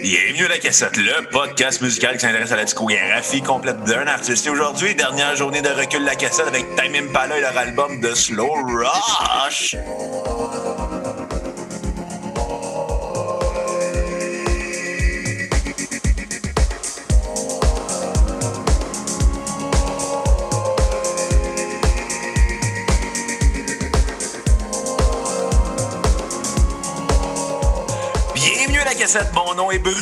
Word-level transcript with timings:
Bienvenue 0.00 0.44
à 0.44 0.48
la 0.48 0.58
cassette, 0.58 0.96
le 0.96 1.28
podcast 1.30 1.80
musical 1.80 2.14
qui 2.14 2.20
s'intéresse 2.20 2.52
à 2.52 2.56
la 2.56 2.64
discographie 2.64 3.42
complète 3.42 3.82
d'un 3.84 4.06
artiste. 4.06 4.46
Et 4.46 4.50
aujourd'hui, 4.50 4.94
dernière 4.94 5.34
journée 5.36 5.62
de 5.62 5.68
recul 5.68 6.00
de 6.00 6.06
la 6.06 6.14
cassette 6.14 6.46
avec 6.46 6.64
Time 6.76 6.94
Impala 7.06 7.38
et 7.38 7.40
leur 7.40 7.56
album 7.56 8.00
de 8.00 8.14
Slow 8.14 8.52
Rush. 8.52 9.76
Mon 29.34 29.54
nom 29.54 29.70
est 29.70 29.78
Bruno 29.78 29.96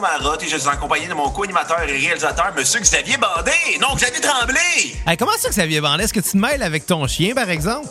Marotte 0.00 0.42
et 0.42 0.48
je 0.48 0.56
suis 0.58 0.68
accompagné 0.68 1.06
de 1.06 1.14
mon 1.14 1.30
co-animateur 1.30 1.80
et 1.82 1.92
réalisateur, 1.92 2.52
Monsieur 2.54 2.80
Xavier 2.80 3.16
Bandé. 3.16 3.78
Non, 3.80 3.94
Xavier 3.94 4.20
Tremblay. 4.20 4.96
Hey, 5.06 5.16
comment 5.16 5.32
ça 5.38 5.66
vient 5.66 5.80
Bandé? 5.80 6.04
Est-ce 6.04 6.12
que 6.12 6.20
tu 6.20 6.32
te 6.32 6.36
mêles 6.36 6.62
avec 6.62 6.84
ton 6.84 7.06
chien, 7.06 7.34
par 7.34 7.48
exemple? 7.48 7.88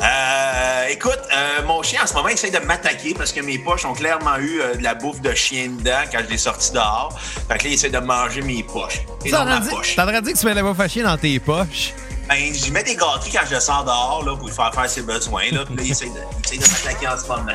Euh, 0.00 0.86
écoute, 0.88 1.18
euh, 1.34 1.62
mon 1.66 1.82
chien 1.82 2.00
en 2.04 2.06
ce 2.06 2.14
moment 2.14 2.28
essaie 2.28 2.52
de 2.52 2.60
m'attaquer 2.60 3.14
parce 3.14 3.32
que 3.32 3.40
mes 3.40 3.58
poches 3.58 3.84
ont 3.84 3.94
clairement 3.94 4.36
eu 4.36 4.60
euh, 4.60 4.76
de 4.76 4.84
la 4.84 4.94
bouffe 4.94 5.20
de 5.20 5.34
chien 5.34 5.70
dedans 5.76 6.02
quand 6.12 6.20
je 6.24 6.30
l'ai 6.30 6.38
sorti 6.38 6.70
dehors. 6.72 7.18
Fait 7.18 7.58
que 7.58 7.64
là, 7.64 7.70
il 7.70 7.74
essaie 7.74 7.90
de 7.90 7.98
manger 7.98 8.42
mes 8.42 8.62
poches. 8.62 9.00
Et 9.24 9.32
non 9.32 9.44
ma 9.44 9.60
poche. 9.60 9.96
T'as 9.96 10.06
l'air 10.06 10.22
de 10.22 10.26
dire 10.26 10.34
que 10.34 10.40
tu 10.40 10.46
mets 10.46 10.54
la 10.54 10.62
bouffe 10.62 10.78
à 10.78 10.86
chien 10.86 11.02
dans 11.02 11.18
tes 11.18 11.40
poches? 11.40 11.92
Ben, 12.28 12.54
j'y 12.54 12.70
mets 12.70 12.84
des 12.84 12.94
gâteries 12.94 13.32
quand 13.32 13.46
je 13.48 13.54
le 13.54 13.60
sors 13.60 13.82
dehors 13.84 14.22
là, 14.24 14.36
pour 14.36 14.46
lui 14.46 14.54
faire 14.54 14.72
faire 14.72 14.88
ses 14.88 15.02
besoins. 15.02 15.50
Là, 15.50 15.64
puis 15.64 15.74
là, 15.74 15.82
il 15.82 15.90
essaie 15.90 16.06
de, 16.06 16.20
il 16.52 16.58
essaie 16.58 16.68
de 16.68 16.70
m'attaquer 16.70 17.08
en 17.08 17.18
ce 17.18 17.26
moment. 17.26 17.52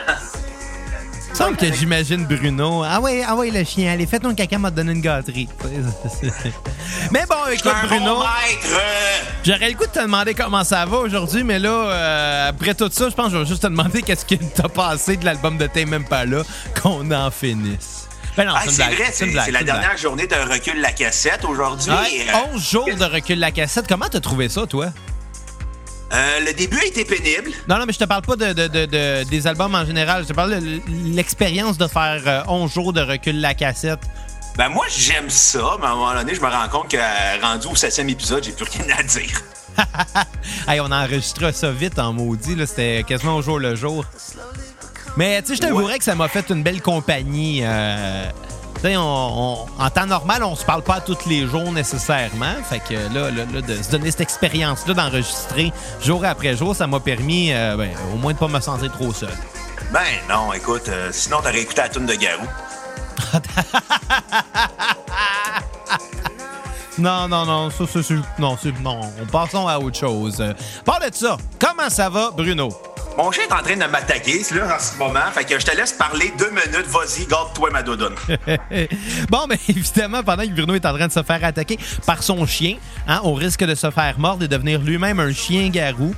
Semble 1.34 1.58
que 1.58 1.74
j'imagine 1.74 2.26
Bruno. 2.26 2.84
Ah 2.86 3.02
ouais, 3.02 3.24
ah 3.28 3.36
ouais, 3.36 3.50
le 3.50 3.64
chien, 3.64 3.92
allez, 3.92 4.06
fais 4.06 4.20
ton 4.20 4.36
caca, 4.36 4.60
m'a 4.60 4.70
donné 4.70 4.92
une 4.92 5.02
gâterie. 5.02 5.50
mais 7.12 7.24
bon, 7.28 7.36
écoute, 7.52 7.72
un 7.84 7.88
Bruno, 7.88 8.16
bon 8.18 8.24
j'aurais 9.44 9.70
le 9.70 9.76
goût 9.76 9.86
de 9.86 9.92
te 9.92 10.00
demander 10.00 10.36
comment 10.36 10.64
ça 10.64 10.86
va 10.86 10.98
aujourd'hui, 10.98 11.44
mais 11.44 11.58
là, 11.58 11.70
euh, 11.70 12.50
après 12.50 12.76
tout 12.76 12.90
ça, 12.92 13.10
je 13.10 13.16
pense 13.16 13.28
que 13.28 13.32
je 13.34 13.38
vais 13.40 13.46
juste 13.46 13.64
te 13.64 13.68
demander 13.68 14.02
qu'est-ce 14.06 14.26
que 14.26 14.36
t'as 14.36 14.70
passé 14.70 15.18
de 15.18 15.26
l'album 15.26 15.58
de 15.58 15.66
T'es 15.68 15.86
même 15.86 16.06
pas 16.06 16.26
là, 16.26 16.44
qu'on 16.82 17.10
en 17.12 17.32
finisse. 17.32 18.08
Ben 18.38 18.46
non, 18.46 18.54
Ah, 18.56 18.62
c'est 18.68 18.84
vrai, 18.84 19.10
c'est 19.12 19.26
la 19.28 19.46
blague. 19.48 19.66
dernière 19.66 19.98
journée 19.98 20.28
de 20.28 20.36
recul 20.36 20.78
de 20.78 20.82
la 20.82 20.92
cassette 20.92 21.46
aujourd'hui. 21.46 21.92
Ouais, 21.92 22.28
euh, 22.30 22.54
11 22.56 22.70
jours 22.72 22.86
de 22.96 23.06
recul 23.06 23.36
de 23.38 23.42
la 23.42 23.52
cassette. 23.52 23.86
Comment 23.88 24.08
t'as 24.10 24.20
trouvé 24.20 24.50
ça, 24.50 24.66
toi? 24.68 24.88
Euh, 26.14 26.40
le 26.46 26.54
début 26.54 26.80
a 26.80 26.86
été 26.86 27.06
pénible. 27.06 27.52
Non, 27.68 27.78
non, 27.80 27.86
mais 27.88 27.94
je 27.94 28.00
te 28.00 28.04
parle 28.06 28.22
pas 28.22 28.36
de, 28.36 28.54
de- 28.54 28.68
de- 28.68 28.86
de- 28.86 29.24
des 29.30 29.48
albums 29.48 29.74
en 29.74 29.86
général. 29.86 30.24
Je 30.24 30.28
te 30.30 30.34
parle 30.34 30.60
de 30.60 30.82
l'expérience 31.16 31.78
de 31.78 31.88
faire 31.88 32.22
euh, 32.28 32.42
11 32.48 32.72
jours 32.74 32.94
de 32.94 33.02
recul 33.02 33.38
de 33.38 33.42
la 33.42 33.54
cassette. 33.54 34.00
Ben 34.56 34.70
moi, 34.70 34.86
j'aime 34.96 35.30
ça, 35.32 35.78
mais 35.80 35.88
à 35.88 35.90
un 35.90 35.96
moment 35.96 36.14
donné, 36.14 36.36
je 36.36 36.42
me 36.42 36.48
rends 36.48 36.70
compte 36.70 36.90
que 36.92 36.98
euh, 36.98 37.42
rendu 37.42 37.66
au 37.68 37.76
septième 37.76 38.10
épisode, 38.10 38.44
j'ai 38.44 38.52
plus 38.52 38.66
rien 38.66 38.96
à 38.98 39.02
dire. 39.02 39.42
hey, 40.68 40.80
on 40.82 40.92
a 40.92 41.04
enregistré 41.06 41.52
ça 41.54 41.72
vite 41.72 41.98
en 41.98 42.14
maudit. 42.14 42.56
là. 42.56 42.68
C'était 42.68 43.04
quasiment 43.08 43.38
au 43.38 43.42
jour 43.42 43.58
le 43.58 43.76
jour. 43.76 44.06
Mais 45.18 45.42
tu 45.42 45.50
sais, 45.50 45.56
je 45.56 45.62
t'avouerais 45.62 45.98
que 45.98 46.04
ça 46.04 46.14
m'a 46.16 46.28
fait 46.28 46.50
une 46.52 46.62
belle 46.62 46.82
compagnie. 46.82 47.62
euh, 47.64 48.26
on- 48.86 48.98
on- 49.00 49.84
en 49.84 49.90
temps 49.90 50.06
normal, 50.06 50.44
on 50.44 50.56
se 50.56 50.66
parle 50.66 50.82
pas 50.84 51.00
tous 51.02 51.26
les 51.28 51.48
jours 51.48 51.72
nécessairement. 51.72 52.56
Fait 52.70 52.80
que 52.80 52.94
là, 53.14 53.32
là, 53.32 53.44
là, 53.52 53.62
de 53.62 53.82
se 53.82 53.90
donner 53.92 54.12
cette 54.12 54.22
expérience-là 54.22 54.94
d'enregistrer 54.94 55.72
jour 56.02 56.24
après 56.26 56.56
jour, 56.58 56.76
ça 56.76 56.86
m'a 56.88 57.00
permis 57.00 57.52
euh, 57.54 57.76
ben, 57.78 57.92
au 58.14 58.18
moins 58.18 58.34
de 58.34 58.38
pas 58.38 58.48
me 58.48 58.60
sentir 58.60 58.92
trop 58.92 59.14
seul. 59.14 59.30
Ben 59.92 60.00
non, 60.30 60.52
écoute, 60.54 60.88
euh, 60.90 61.10
sinon 61.12 61.38
t'aurais 61.38 61.62
écouté 61.62 61.82
la 61.82 61.90
tune 61.90 62.06
de 62.06 62.14
Garou. 62.16 62.46
Non, 67.00 67.28
non, 67.28 67.44
non, 67.46 67.70
ça, 67.72 67.86
ça, 67.92 68.04
c'est- 68.04 68.14
non, 68.38 68.56
c'est- 68.62 68.80
non, 68.82 69.00
on 69.20 69.26
passons 69.26 69.68
à 69.68 69.80
autre 69.80 69.98
chose. 69.98 70.44
Parle 70.86 71.10
de 71.10 71.16
ça. 71.16 71.38
Comment 71.60 71.90
ça 71.90 72.08
va, 72.08 72.30
Bruno? 72.30 72.70
Mon 73.18 73.32
chien 73.32 73.44
est 73.44 73.54
en 73.54 73.62
train 73.62 73.76
de 73.76 73.92
m'attaquer, 73.92 74.42
là, 74.56 74.76
en 74.76 74.80
ce 74.80 74.98
moment. 74.98 75.20
Fait 75.34 75.44
que 75.44 75.60
je 75.60 75.66
te 75.66 75.76
laisse 75.76 75.94
parler 75.94 76.34
deux 76.38 76.50
minutes. 76.50 76.88
Vas-y, 76.88 77.26
garde-toi 77.28 77.70
ma 77.72 77.84
bon, 79.30 79.46
mais 79.48 79.60
évidemment, 79.70 80.24
pendant 80.24 80.44
que 80.44 80.50
Bruno 80.50 80.74
est 80.74 80.86
en 80.86 80.96
train 80.96 81.08
de 81.08 81.12
se 81.12 81.22
faire 81.22 81.44
attaquer 81.44 81.78
par 82.06 82.24
son 82.24 82.46
chien, 82.46 82.78
hein, 83.08 83.22
on 83.24 83.34
risque 83.34 83.64
de 83.64 83.76
se 83.76 83.92
faire 83.92 84.18
mordre 84.18 84.44
et 84.46 84.48
devenir 84.48 84.80
lui-même 84.80 85.20
un 85.20 85.32
chien 85.32 85.70
garou. 85.70 86.16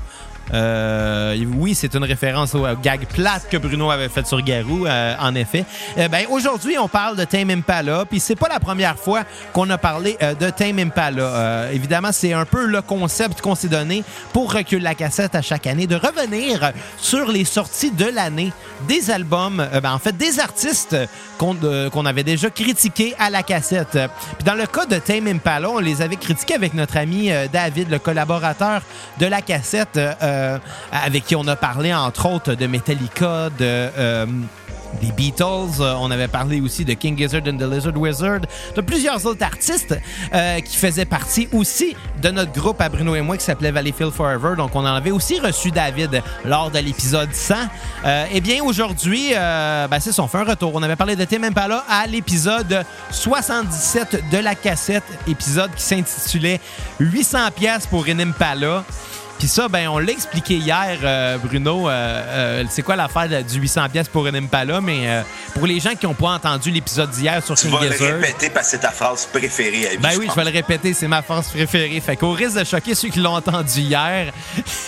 Euh, 0.53 1.35
oui, 1.57 1.75
c'est 1.75 1.94
une 1.95 2.03
référence 2.03 2.53
au 2.56 2.66
euh, 2.66 2.75
gag 2.81 3.06
plate 3.07 3.47
que 3.50 3.57
Bruno 3.57 3.89
avait 3.89 4.09
fait 4.09 4.25
sur 4.28 4.41
Garou, 4.41 4.85
euh, 4.85 5.16
en 5.19 5.33
effet. 5.35 5.66
Eh 5.97 6.07
ben, 6.07 6.25
aujourd'hui, 6.29 6.78
on 6.78 6.88
parle 6.88 7.17
de 7.17 7.23
Tame 7.23 7.50
Impala, 7.50 8.06
puis 8.06 8.19
c'est 8.19 8.35
pas 8.35 8.47
la 8.47 8.59
première 8.59 8.97
fois 8.97 9.23
qu'on 9.53 9.69
a 9.69 9.78
parlé 9.78 10.17
euh, 10.22 10.34
de 10.35 10.50
Tame 10.50 10.79
Impala. 10.79 11.22
Euh, 11.22 11.72
évidemment, 11.72 12.11
c'est 12.11 12.34
un 12.34 12.45
peu 12.45 12.66
le 12.66 12.81
concept 12.81 13.41
qu'on 13.41 13.55
s'est 13.55 13.67
donné 13.67 14.03
pour 14.34 14.53
Recul 14.53 14.81
la 14.81 14.95
cassette 14.95 15.35
à 15.35 15.41
chaque 15.41 15.67
année, 15.67 15.88
de 15.88 15.95
revenir 15.95 16.72
sur 16.97 17.31
les 17.31 17.45
sorties 17.45 17.91
de 17.91 18.05
l'année 18.05 18.53
des 18.88 19.09
albums, 19.11 19.59
euh, 19.59 19.81
ben, 19.81 19.94
en 19.94 20.00
fait, 20.00 20.16
des 20.16 20.39
artistes 20.39 20.95
qu'on 21.38 21.55
euh, 21.63 21.89
avait 22.05 22.23
déjà 22.23 22.50
critiqués 22.50 23.16
à 23.19 23.29
la 23.29 23.44
cassette. 23.44 23.97
Puis 24.38 24.44
dans 24.45 24.53
le 24.53 24.66
cas 24.66 24.85
de 24.85 24.97
Tame 24.97 25.28
Impala, 25.28 25.69
on 25.69 25.79
les 25.79 26.01
avait 26.01 26.16
critiqués 26.16 26.55
avec 26.55 26.73
notre 26.73 26.97
ami 26.97 27.31
euh, 27.31 27.47
David, 27.51 27.89
le 27.89 28.00
collaborateur 28.00 28.81
de 29.19 29.25
la 29.25 29.41
cassette, 29.41 30.00
euh, 30.35 30.57
avec 30.91 31.25
qui 31.25 31.35
on 31.35 31.47
a 31.47 31.56
parlé 31.56 31.94
entre 31.94 32.28
autres 32.28 32.53
de 32.53 32.68
Metallica, 32.68 33.50
de... 33.50 33.56
euh, 33.62 34.25
des 35.01 35.12
Beatles, 35.12 35.81
euh, 35.81 35.94
on 36.00 36.09
avait 36.09 36.29
parlé 36.29 36.62
aussi 36.62 36.85
de 36.85 36.94
King 36.94 37.18
Gizzard 37.18 37.41
and 37.47 37.57
the 37.57 37.69
Lizard 37.69 37.97
Wizard, 37.97 38.40
de 38.75 38.81
plusieurs 38.81 39.25
autres 39.25 39.44
artistes 39.44 39.94
qui 40.66 40.78
faisaient 40.78 41.06
partie 41.06 41.50
aussi 41.51 41.96
de 42.22 42.29
notre 42.29 42.51
groupe 42.51 42.81
à 42.81 42.90
Bruno 42.90 43.16
et 43.16 43.22
moi 43.22 43.38
qui 43.38 43.44
s'appelait 43.44 43.72
Valleyfield 43.72 44.12
Forever. 44.12 44.56
Donc 44.57 44.75
on 44.75 44.79
en 44.79 44.96
avait 44.96 45.12
aussi 45.12 45.40
reçu 45.40 45.72
David 45.72 46.22
lors 46.44 46.72
de 46.72 46.79
l'épisode 46.79 47.34
100. 47.34 47.56
Euh, 48.06 48.25
eh 48.31 48.41
bien 48.41 48.63
aujourd'hui, 48.63 49.31
euh, 49.34 49.88
ben, 49.88 50.00
c'est 50.00 50.12
ça, 50.12 50.23
on 50.23 50.28
fait 50.28 50.40
un 50.40 50.44
retour. 50.44 50.72
On 50.73 50.84
avait 50.84 50.96
parlé 50.96 51.16
de 51.16 51.25
Tim 51.25 51.44
Impala 51.44 51.84
à 51.90 52.07
l'épisode 52.07 52.85
77 53.12 54.29
de 54.31 54.38
la 54.38 54.56
cassette, 54.56 55.03
épisode 55.28 55.72
qui 55.75 55.84
s'intitulait 55.84 56.59
800 57.00 57.52
pièces 57.56 57.88
pour 57.88 58.06
une 58.06 58.22
Impala. 58.22 58.84
Puis 59.38 59.47
ça, 59.50 59.68
ben, 59.68 59.90
on 59.90 60.00
l'a 60.00 60.12
expliqué 60.12 60.56
hier, 60.56 60.97
euh, 61.03 61.38
Bruno. 61.38 61.90
euh, 61.90 61.91
euh, 61.91 62.63
c'est 62.69 62.81
quoi 62.81 62.96
l'affaire 62.96 63.28
du 63.44 63.59
800 63.59 63.90
pièces 63.90 64.07
pour 64.07 64.25
une 64.28 64.35
Impala? 64.35 64.79
Mais 64.81 65.23
pour 65.53 65.68
les 65.68 65.79
gens 65.79 65.94
qui 65.94 66.06
n'ont 66.06 66.13
pas 66.13 66.29
entendu 66.29 66.72
l'épisode 66.72 67.09
d'hier 67.12 67.44
sur 67.44 67.56
Tu 67.56 67.68
King 67.68 67.78
vas 67.78 67.84
le 67.85 67.90
répéter 67.90 68.50
parce 68.50 68.68
que 68.68 68.72
c'est 68.72 68.79
ta 68.79 68.91
phrase 68.91 69.28
préférée 69.31 69.88
à 69.88 69.90
vie. 69.91 69.97
ben 69.97 70.12
je 70.12 70.18
oui, 70.19 70.28
je 70.29 70.35
vais 70.35 70.46
le 70.46 70.51
répéter, 70.51 70.94
c'est 70.94 71.07
ma 71.07 71.22
force 71.22 71.50
préférée. 71.50 72.00
Fait 72.00 72.16
qu'au 72.16 72.31
risque 72.31 72.57
de 72.59 72.63
choquer 72.63 72.96
ceux 72.96 73.09
qui 73.09 73.19
l'ont 73.19 73.35
entendu 73.35 73.81
hier, 73.81 74.31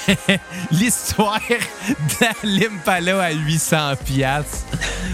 l'histoire 0.71 1.39
de 1.49 2.27
l'Impala 2.43 3.23
à 3.23 3.31
800 3.31 3.95
pièces. 4.05 4.65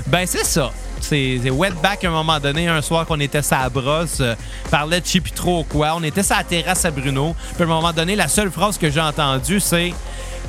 Ben 0.08 0.26
c'est 0.28 0.46
ça. 0.46 0.72
C'est 1.04 1.50
Wetback 1.50 2.06
à 2.06 2.08
un 2.08 2.12
moment 2.12 2.40
donné, 2.40 2.68
un 2.68 2.82
soir 2.82 3.06
qu'on 3.06 3.20
était 3.20 3.42
sa 3.42 3.70
brosse, 3.70 4.20
euh, 4.22 4.36
parlait 4.72 5.02
de 5.02 5.20
plus 5.20 5.32
trop 5.32 5.64
quoi. 5.64 5.94
On 5.96 6.04
était 6.04 6.22
la 6.30 6.44
terrasse 6.44 6.86
à 6.86 6.92
Bruno. 6.92 7.36
Puis 7.56 7.64
à 7.64 7.66
un 7.66 7.70
moment 7.70 7.92
donné, 7.92 8.16
la 8.16 8.28
seule 8.28 8.50
phrase 8.52 8.78
que 8.78 8.90
j'ai 8.90 9.02
entendue, 9.02 9.60
c'est 9.60 9.94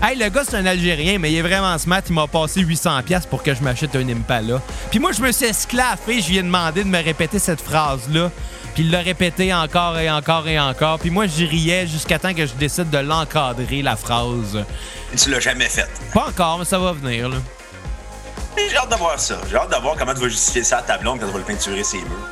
Hey, 0.03 0.19
le 0.19 0.28
gars, 0.28 0.42
c'est 0.47 0.56
un 0.56 0.66
Algérien, 0.66 1.19
mais 1.19 1.32
il 1.32 1.38
est 1.38 1.42
vraiment 1.42 1.78
smart. 1.78 2.03
Il 2.09 2.15
m'a 2.15 2.26
passé 2.26 2.62
800$ 2.62 3.03
piastres 3.04 3.28
pour 3.28 3.42
que 3.42 3.54
je 3.54 3.62
m'achète 3.62 3.94
un 3.97 4.06
Impala. 4.09 4.60
Puis 4.91 4.98
moi, 4.98 5.12
je 5.12 5.22
me 5.22 5.32
suis 5.32 5.47
esclaffé. 5.47 6.20
Je 6.20 6.28
lui 6.31 6.38
ai 6.38 6.42
demandé 6.42 6.84
de 6.84 6.88
me 6.88 7.03
répéter 7.03 7.38
cette 7.38 7.60
phrase-là. 7.60 8.31
Puis 8.75 8.82
il 8.82 8.91
l'a 8.91 9.00
répété 9.00 9.54
encore 9.54 9.98
et 9.98 10.10
encore 10.10 10.48
et 10.48 10.59
encore. 10.59 10.98
Puis 10.98 11.10
moi, 11.10 11.26
je 11.26 11.44
riais 11.44 11.86
jusqu'à 11.86 12.19
temps 12.19 12.34
que 12.34 12.44
je 12.44 12.53
décide 12.54 12.91
de 12.91 12.98
l'encadrer, 12.98 13.82
la 13.82 13.97
phrase. 13.97 14.65
Tu 15.16 15.31
l'as 15.31 15.41
jamais 15.41 15.68
fait. 15.68 15.89
Pas 16.12 16.27
encore, 16.28 16.59
mais 16.59 16.65
ça 16.65 16.78
va 16.78 16.92
venir, 16.92 17.28
là. 17.28 17.36
J'ai 18.57 18.77
hâte 18.77 18.91
de 18.91 18.97
voir 18.97 19.19
ça. 19.19 19.36
J'ai 19.48 19.57
hâte 19.57 19.71
de 19.71 19.83
voir 19.83 19.97
comment 19.97 20.15
tu 20.15 20.21
vas 20.21 20.28
justifier 20.28 20.65
ça 20.65 20.78
à 20.78 20.83
ta 20.83 20.98
blonde 20.98 21.21
quand 21.21 21.27
tu 21.27 21.33
vas 21.33 21.39
le 21.39 21.45
peinturer 21.45 21.84
ses 21.84 21.98
murs. 21.98 22.28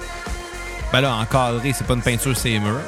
Ben 0.93 1.01
là, 1.01 1.15
encadrer, 1.15 1.73
c'est 1.73 1.87
pas 1.87 1.95
une 1.95 2.03
peinture, 2.03 2.37
c'est 2.37 2.59
murs. 2.59 2.81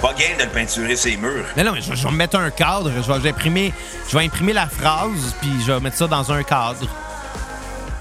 Pas 0.00 0.12
gain 0.12 0.36
de 0.38 0.44
le 0.44 0.50
peinturer 0.50 0.96
ses 0.96 1.16
murs. 1.16 1.46
Mais 1.56 1.64
non, 1.64 1.72
mais 1.72 1.80
je, 1.80 1.94
je 1.94 2.04
vais 2.04 2.12
me 2.12 2.16
mettre 2.16 2.36
un 2.36 2.50
cadre. 2.50 2.90
Je 2.90 3.12
vais, 3.12 3.28
imprimer, 3.30 3.72
je 4.08 4.16
vais 4.16 4.24
imprimer 4.24 4.52
la 4.52 4.68
phrase, 4.68 5.34
puis 5.40 5.50
je 5.66 5.72
vais 5.72 5.80
mettre 5.80 5.96
ça 5.96 6.06
dans 6.06 6.30
un 6.30 6.42
cadre. 6.42 6.86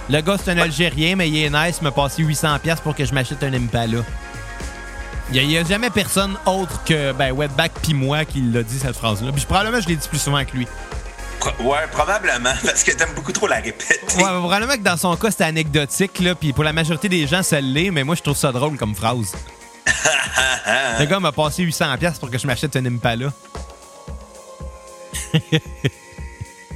Le 0.09 0.21
gars, 0.21 0.37
c'est 0.41 0.51
un 0.51 0.57
Algérien, 0.57 1.15
mais 1.15 1.27
il 1.27 1.43
est 1.43 1.49
nice, 1.49 1.79
il 1.81 1.83
m'a 1.83 1.91
passé 1.91 2.23
800$ 2.23 2.59
piastres 2.59 2.83
pour 2.83 2.95
que 2.95 3.03
je 3.03 3.13
m'achète 3.13 3.43
un 3.43 3.53
Impala. 3.53 3.99
Il 5.33 5.45
n'y 5.45 5.57
a, 5.57 5.63
jamais 5.63 5.89
personne 5.89 6.37
autre 6.45 6.83
que 6.85 7.11
ben, 7.11 7.31
Wetback 7.31 7.73
puis 7.81 7.93
moi 7.93 8.23
qui 8.23 8.41
l'a 8.41 8.63
dit, 8.63 8.79
cette 8.79 8.95
phrase-là. 8.95 9.31
Puis 9.33 9.43
probablement, 9.45 9.81
je 9.81 9.89
l'ai 9.89 9.97
dit 9.97 10.07
plus 10.07 10.19
souvent 10.19 10.43
que 10.45 10.55
lui. 10.55 10.67
Ouais, 11.59 11.87
probablement, 11.91 12.53
parce 12.63 12.83
que 12.83 12.91
t'aimes 12.91 13.13
beaucoup 13.15 13.31
trop 13.31 13.47
la 13.47 13.57
répéter. 13.57 13.99
Ouais, 14.17 14.23
probablement 14.23 14.73
que 14.73 14.83
dans 14.83 14.97
son 14.97 15.15
cas, 15.15 15.31
c'était 15.31 15.45
anecdotique, 15.45 16.19
là, 16.19 16.35
puis 16.35 16.53
pour 16.53 16.63
la 16.63 16.73
majorité 16.73 17.09
des 17.09 17.27
gens, 17.27 17.43
ça 17.43 17.61
l'est, 17.61 17.91
mais 17.91 18.03
moi, 18.03 18.15
je 18.15 18.21
trouve 18.21 18.37
ça 18.37 18.51
drôle 18.51 18.77
comme 18.77 18.95
phrase. 18.95 19.33
Le 20.99 21.05
gars 21.05 21.19
m'a 21.19 21.31
passé 21.31 21.63
800$ 21.63 21.97
piastres 21.97 22.19
pour 22.19 22.29
que 22.29 22.37
je 22.37 22.45
m'achète 22.47 22.75
un 22.75 22.85
Impala. 22.85 23.31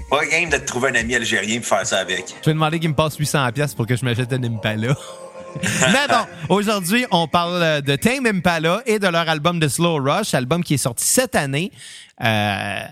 Pas 0.09 0.25
game 0.25 0.49
de 0.49 0.57
te 0.57 0.65
trouver 0.65 0.89
un 0.89 0.95
ami 0.95 1.15
algérien 1.15 1.59
pour 1.59 1.67
faire 1.67 1.85
ça 1.85 1.99
avec. 1.99 2.35
Je 2.41 2.45
vais 2.49 2.53
demander 2.53 2.79
qu'il 2.79 2.89
me 2.89 2.95
passe 2.95 3.17
800$ 3.17 3.75
pour 3.75 3.87
que 3.87 3.95
je 3.95 4.03
m'achète 4.03 4.33
un 4.33 4.43
Impala. 4.43 4.95
Mais 5.63 6.07
bon, 6.07 6.55
aujourd'hui, 6.55 7.05
on 7.11 7.27
parle 7.27 7.81
de 7.81 7.95
Tame 7.95 8.25
Impala 8.25 8.81
et 8.85 8.99
de 8.99 9.07
leur 9.07 9.27
album 9.27 9.59
de 9.59 9.67
Slow 9.67 9.97
Rush, 9.97 10.33
album 10.33 10.63
qui 10.63 10.75
est 10.75 10.77
sorti 10.77 11.05
cette 11.05 11.35
année. 11.35 11.71
Euh, 12.23 12.83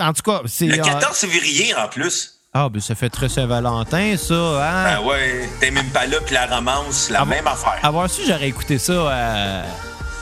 en 0.00 0.12
tout 0.12 0.22
cas, 0.22 0.42
c'est. 0.46 0.66
Le 0.66 0.76
14 0.76 1.16
février 1.16 1.74
en 1.74 1.88
plus. 1.88 2.32
Ah, 2.52 2.68
ben 2.70 2.80
ça 2.80 2.94
fait 2.94 3.10
très 3.10 3.28
Saint-Valentin, 3.28 4.16
ça. 4.16 4.34
Hein? 4.34 4.84
Ben 4.84 5.06
ouais, 5.06 5.48
Tame 5.60 5.76
Impala 5.76 6.16
puis 6.24 6.34
la 6.34 6.46
romance, 6.46 7.10
la 7.10 7.24
même 7.26 7.46
affaire. 7.46 7.78
Avoir 7.82 8.08
su, 8.08 8.22
j'aurais 8.26 8.48
écouté 8.48 8.78
ça 8.78 8.92
euh, 8.92 9.62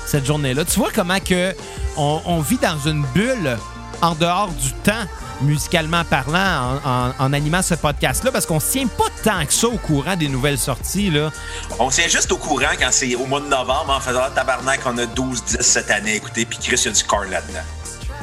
cette 0.06 0.27
journée-là. 0.27 0.65
Tu 0.65 0.79
vois 0.79 0.91
comment 0.93 1.21
que 1.21 1.55
on, 1.97 2.21
on 2.25 2.41
vit 2.41 2.59
dans 2.59 2.79
une 2.89 3.05
bulle 3.15 3.56
en 4.03 4.15
dehors 4.17 4.51
du 4.51 4.73
temps 4.83 5.06
musicalement 5.41 6.05
parlant, 6.05 6.81
en, 7.19 7.33
animant 7.33 7.62
ce 7.62 7.75
podcast-là, 7.75 8.31
parce 8.33 8.47
qu'on 8.47 8.61
se 8.61 8.73
tient 8.73 8.87
pas 8.87 9.05
tant 9.23 9.45
que 9.45 9.53
ça 9.53 9.69
au 9.69 9.79
courant 9.79 10.17
des 10.17 10.29
nouvelles 10.29 10.59
sorties. 10.59 11.11
Là. 11.11 11.31
On 11.79 11.91
se 11.91 12.00
tient 12.00 12.09
juste 12.09 12.33
au 12.33 12.37
courant 12.37 12.73
quand 12.79 12.89
c'est 12.91 13.15
au 13.15 13.27
mois 13.27 13.41
de 13.41 13.49
novembre, 13.49 13.91
en 13.91 14.00
faisant 14.00 14.31
tabarnak, 14.35 14.81
on 14.87 14.97
a 14.99 15.07
12-10 15.07 15.62
cette 15.62 15.91
année. 15.91 16.17
Écoutez, 16.17 16.45
puis 16.45 16.59
Chris, 16.59 16.77
il 16.77 16.87
y 16.87 16.89
a 16.89 16.93
du 16.93 17.05
corn 17.05 17.31
là-dedans. 17.31 17.61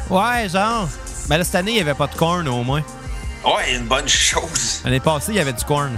Ouais, 0.10 0.50
genre. 0.50 0.88
Mais 1.29 1.38
là, 1.38 1.44
cette 1.44 1.56
année, 1.56 1.71
il 1.71 1.75
n'y 1.75 1.81
avait 1.81 1.94
pas 1.94 2.07
de 2.07 2.15
corn 2.15 2.47
au 2.47 2.63
moins. 2.63 2.83
Ouais, 3.45 3.75
une 3.75 3.85
bonne 3.85 4.07
chose. 4.07 4.81
L'année 4.83 5.00
passée, 5.00 5.31
il 5.31 5.38
y 5.38 5.39
avait 5.39 5.53
du 5.53 5.63
corn. 5.63 5.97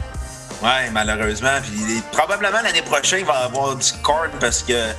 Ouais, 0.62 0.90
malheureusement. 0.92 1.60
Puis 1.62 2.02
probablement 2.12 2.62
l'année 2.64 2.82
prochaine, 2.82 3.20
il 3.20 3.26
va 3.26 3.42
y 3.42 3.44
avoir 3.44 3.76
du 3.76 3.92
corn 4.02 4.30
parce 4.40 4.64
que 4.64 4.92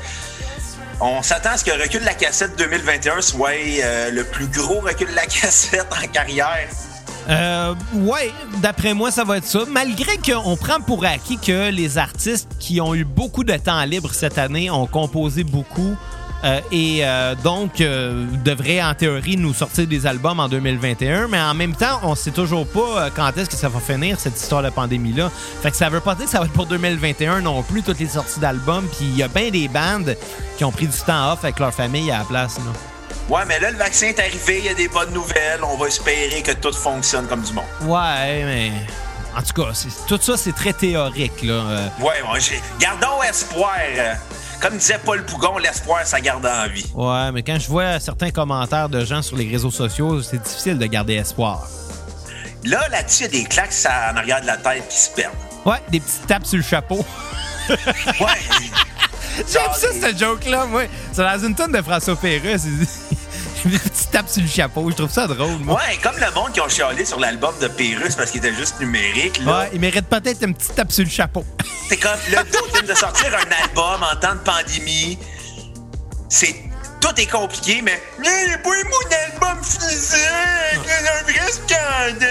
on 1.00 1.22
s'attend 1.22 1.50
à 1.50 1.56
ce 1.56 1.64
que 1.64 1.70
le 1.70 1.82
recul 1.82 2.00
de 2.00 2.04
la 2.04 2.14
cassette 2.14 2.56
2021 2.58 3.20
soit 3.20 3.50
euh, 3.50 4.10
le 4.10 4.24
plus 4.24 4.46
gros 4.46 4.80
recul 4.80 5.08
de 5.08 5.14
la 5.14 5.26
cassette 5.26 5.86
en 5.90 6.06
carrière. 6.08 6.68
Euh, 7.28 7.74
ouais, 7.94 8.30
d'après 8.58 8.92
moi, 8.92 9.10
ça 9.10 9.24
va 9.24 9.38
être 9.38 9.46
ça. 9.46 9.60
Malgré 9.68 10.18
qu'on 10.18 10.56
prend 10.56 10.80
pour 10.80 11.04
acquis 11.06 11.38
que 11.38 11.70
les 11.70 11.96
artistes 11.96 12.48
qui 12.58 12.80
ont 12.80 12.94
eu 12.94 13.04
beaucoup 13.04 13.44
de 13.44 13.56
temps 13.56 13.82
libre 13.84 14.12
cette 14.12 14.36
année 14.36 14.70
ont 14.70 14.86
composé 14.86 15.42
beaucoup, 15.42 15.96
et 16.70 17.00
euh, 17.02 17.34
donc 17.34 17.80
euh, 17.80 18.26
devrait 18.44 18.82
en 18.82 18.94
théorie 18.94 19.36
nous 19.36 19.54
sortir 19.54 19.86
des 19.86 20.06
albums 20.06 20.40
en 20.40 20.48
2021, 20.48 21.28
mais 21.28 21.40
en 21.40 21.54
même 21.54 21.74
temps, 21.74 22.00
on 22.02 22.14
sait 22.14 22.32
toujours 22.32 22.66
pas 22.66 23.10
quand 23.14 23.36
est-ce 23.36 23.48
que 23.48 23.56
ça 23.56 23.68
va 23.68 23.80
finir 23.80 24.20
cette 24.20 24.36
histoire 24.36 24.62
de 24.62 24.70
pandémie 24.70 25.12
là. 25.12 25.30
Fait 25.62 25.70
que 25.70 25.76
ça 25.76 25.88
veut 25.88 26.00
pas 26.00 26.14
dire 26.14 26.26
que 26.26 26.30
ça 26.30 26.40
va 26.40 26.44
être 26.44 26.52
pour 26.52 26.66
2021 26.66 27.40
non 27.40 27.62
plus 27.62 27.82
toutes 27.82 27.98
les 27.98 28.08
sorties 28.08 28.40
d'albums, 28.40 28.86
puis 28.88 29.06
il 29.06 29.16
y 29.16 29.22
a 29.22 29.28
bien 29.28 29.50
des 29.50 29.68
bandes 29.68 30.16
qui 30.58 30.64
ont 30.64 30.72
pris 30.72 30.86
du 30.86 30.98
temps 30.98 31.32
off 31.32 31.44
avec 31.44 31.58
leur 31.58 31.72
famille 31.72 32.10
à 32.10 32.18
la 32.18 32.24
place 32.24 32.58
là. 32.58 32.72
Ouais, 33.30 33.42
mais 33.46 33.58
là, 33.58 33.70
le 33.70 33.78
vaccin 33.78 34.08
est 34.08 34.18
arrivé, 34.18 34.58
il 34.58 34.66
y 34.66 34.68
a 34.68 34.74
des 34.74 34.88
bonnes 34.88 35.14
nouvelles. 35.14 35.60
On 35.62 35.78
va 35.78 35.86
espérer 35.86 36.42
que 36.42 36.52
tout 36.52 36.74
fonctionne 36.74 37.26
comme 37.26 37.40
du 37.40 37.54
monde. 37.54 37.64
Ouais, 37.82 38.44
mais. 38.44 38.72
En 39.34 39.40
tout 39.40 39.62
cas, 39.62 39.72
tout 40.06 40.18
ça, 40.20 40.36
c'est 40.36 40.52
très 40.52 40.74
théorique, 40.74 41.42
là. 41.42 41.90
Ouais, 41.98 42.22
ouais 42.22 42.40
gardons 42.78 43.22
espoir. 43.22 43.72
Comme 44.64 44.78
disait 44.78 44.98
Paul 45.04 45.22
Pougon, 45.26 45.58
l'espoir, 45.58 46.06
ça 46.06 46.22
garde 46.22 46.46
en 46.46 46.66
vie. 46.72 46.90
Ouais, 46.94 47.30
mais 47.32 47.42
quand 47.42 47.58
je 47.58 47.68
vois 47.68 48.00
certains 48.00 48.30
commentaires 48.30 48.88
de 48.88 49.04
gens 49.04 49.20
sur 49.20 49.36
les 49.36 49.46
réseaux 49.46 49.70
sociaux, 49.70 50.22
c'est 50.22 50.42
difficile 50.42 50.78
de 50.78 50.86
garder 50.86 51.16
espoir. 51.16 51.68
Là, 52.64 52.88
là-dessus, 52.88 53.24
il 53.24 53.34
y 53.34 53.40
a 53.40 53.42
des 53.42 53.46
claques 53.46 53.74
en 53.84 54.16
arrière 54.16 54.40
de 54.40 54.46
la 54.46 54.56
tête 54.56 54.88
qui 54.88 54.96
se 54.96 55.10
perdent. 55.10 55.34
Ouais, 55.66 55.82
des 55.90 56.00
petites 56.00 56.26
tapes 56.26 56.46
sur 56.46 56.56
le 56.56 56.62
chapeau. 56.62 57.04
ouais. 57.68 57.76
J'aime 59.36 59.74
ça, 59.74 59.88
cette 60.00 60.18
joke-là, 60.18 60.64
moi. 60.64 60.84
C'est 61.12 61.22
dans 61.22 61.46
une 61.46 61.54
tonne 61.54 61.72
de 61.72 61.82
François 61.82 62.16
Pérusse. 62.16 62.64
des 63.66 63.78
petites 63.78 64.03
tapes 64.14 64.28
sur 64.28 64.42
le 64.42 64.48
chapeau. 64.48 64.88
Je 64.90 64.94
trouve 64.94 65.10
ça 65.10 65.26
drôle, 65.26 65.58
moi. 65.58 65.74
Ouais, 65.74 65.98
comme 66.00 66.14
le 66.16 66.32
monde 66.34 66.52
qui 66.52 66.60
ont 66.60 66.68
chialé 66.68 67.04
sur 67.04 67.18
l'album 67.18 67.52
de 67.60 67.66
Pérusse 67.66 68.14
parce 68.14 68.30
qu'il 68.30 68.38
était 68.38 68.54
juste 68.54 68.78
numérique. 68.78 69.40
Là. 69.44 69.58
Ouais, 69.58 69.70
il 69.74 69.80
mérite 69.80 70.06
peut-être 70.06 70.40
une 70.44 70.54
petite 70.54 70.76
tape 70.76 70.92
sur 70.92 71.02
le 71.02 71.10
chapeau. 71.10 71.44
C'est 71.88 71.96
comme 71.96 72.12
le 72.30 72.36
dos 72.36 72.64
vient 72.72 72.82
de 72.82 72.94
sortir 72.94 73.26
un 73.34 73.64
album 73.64 74.02
en 74.02 74.16
temps 74.20 74.34
de 74.34 74.40
pandémie. 74.40 75.18
C'est 76.28 76.54
tout 77.00 77.20
est 77.20 77.26
compliqué, 77.26 77.82
mais 77.82 78.00
hey, 78.22 78.56
pas 78.62 78.70
mon 78.70 79.50
album 79.50 79.62
physique, 79.62 79.90
c'est 79.90 80.86
un 80.86 81.22
vrai 81.24 81.52
scandale. 81.52 82.30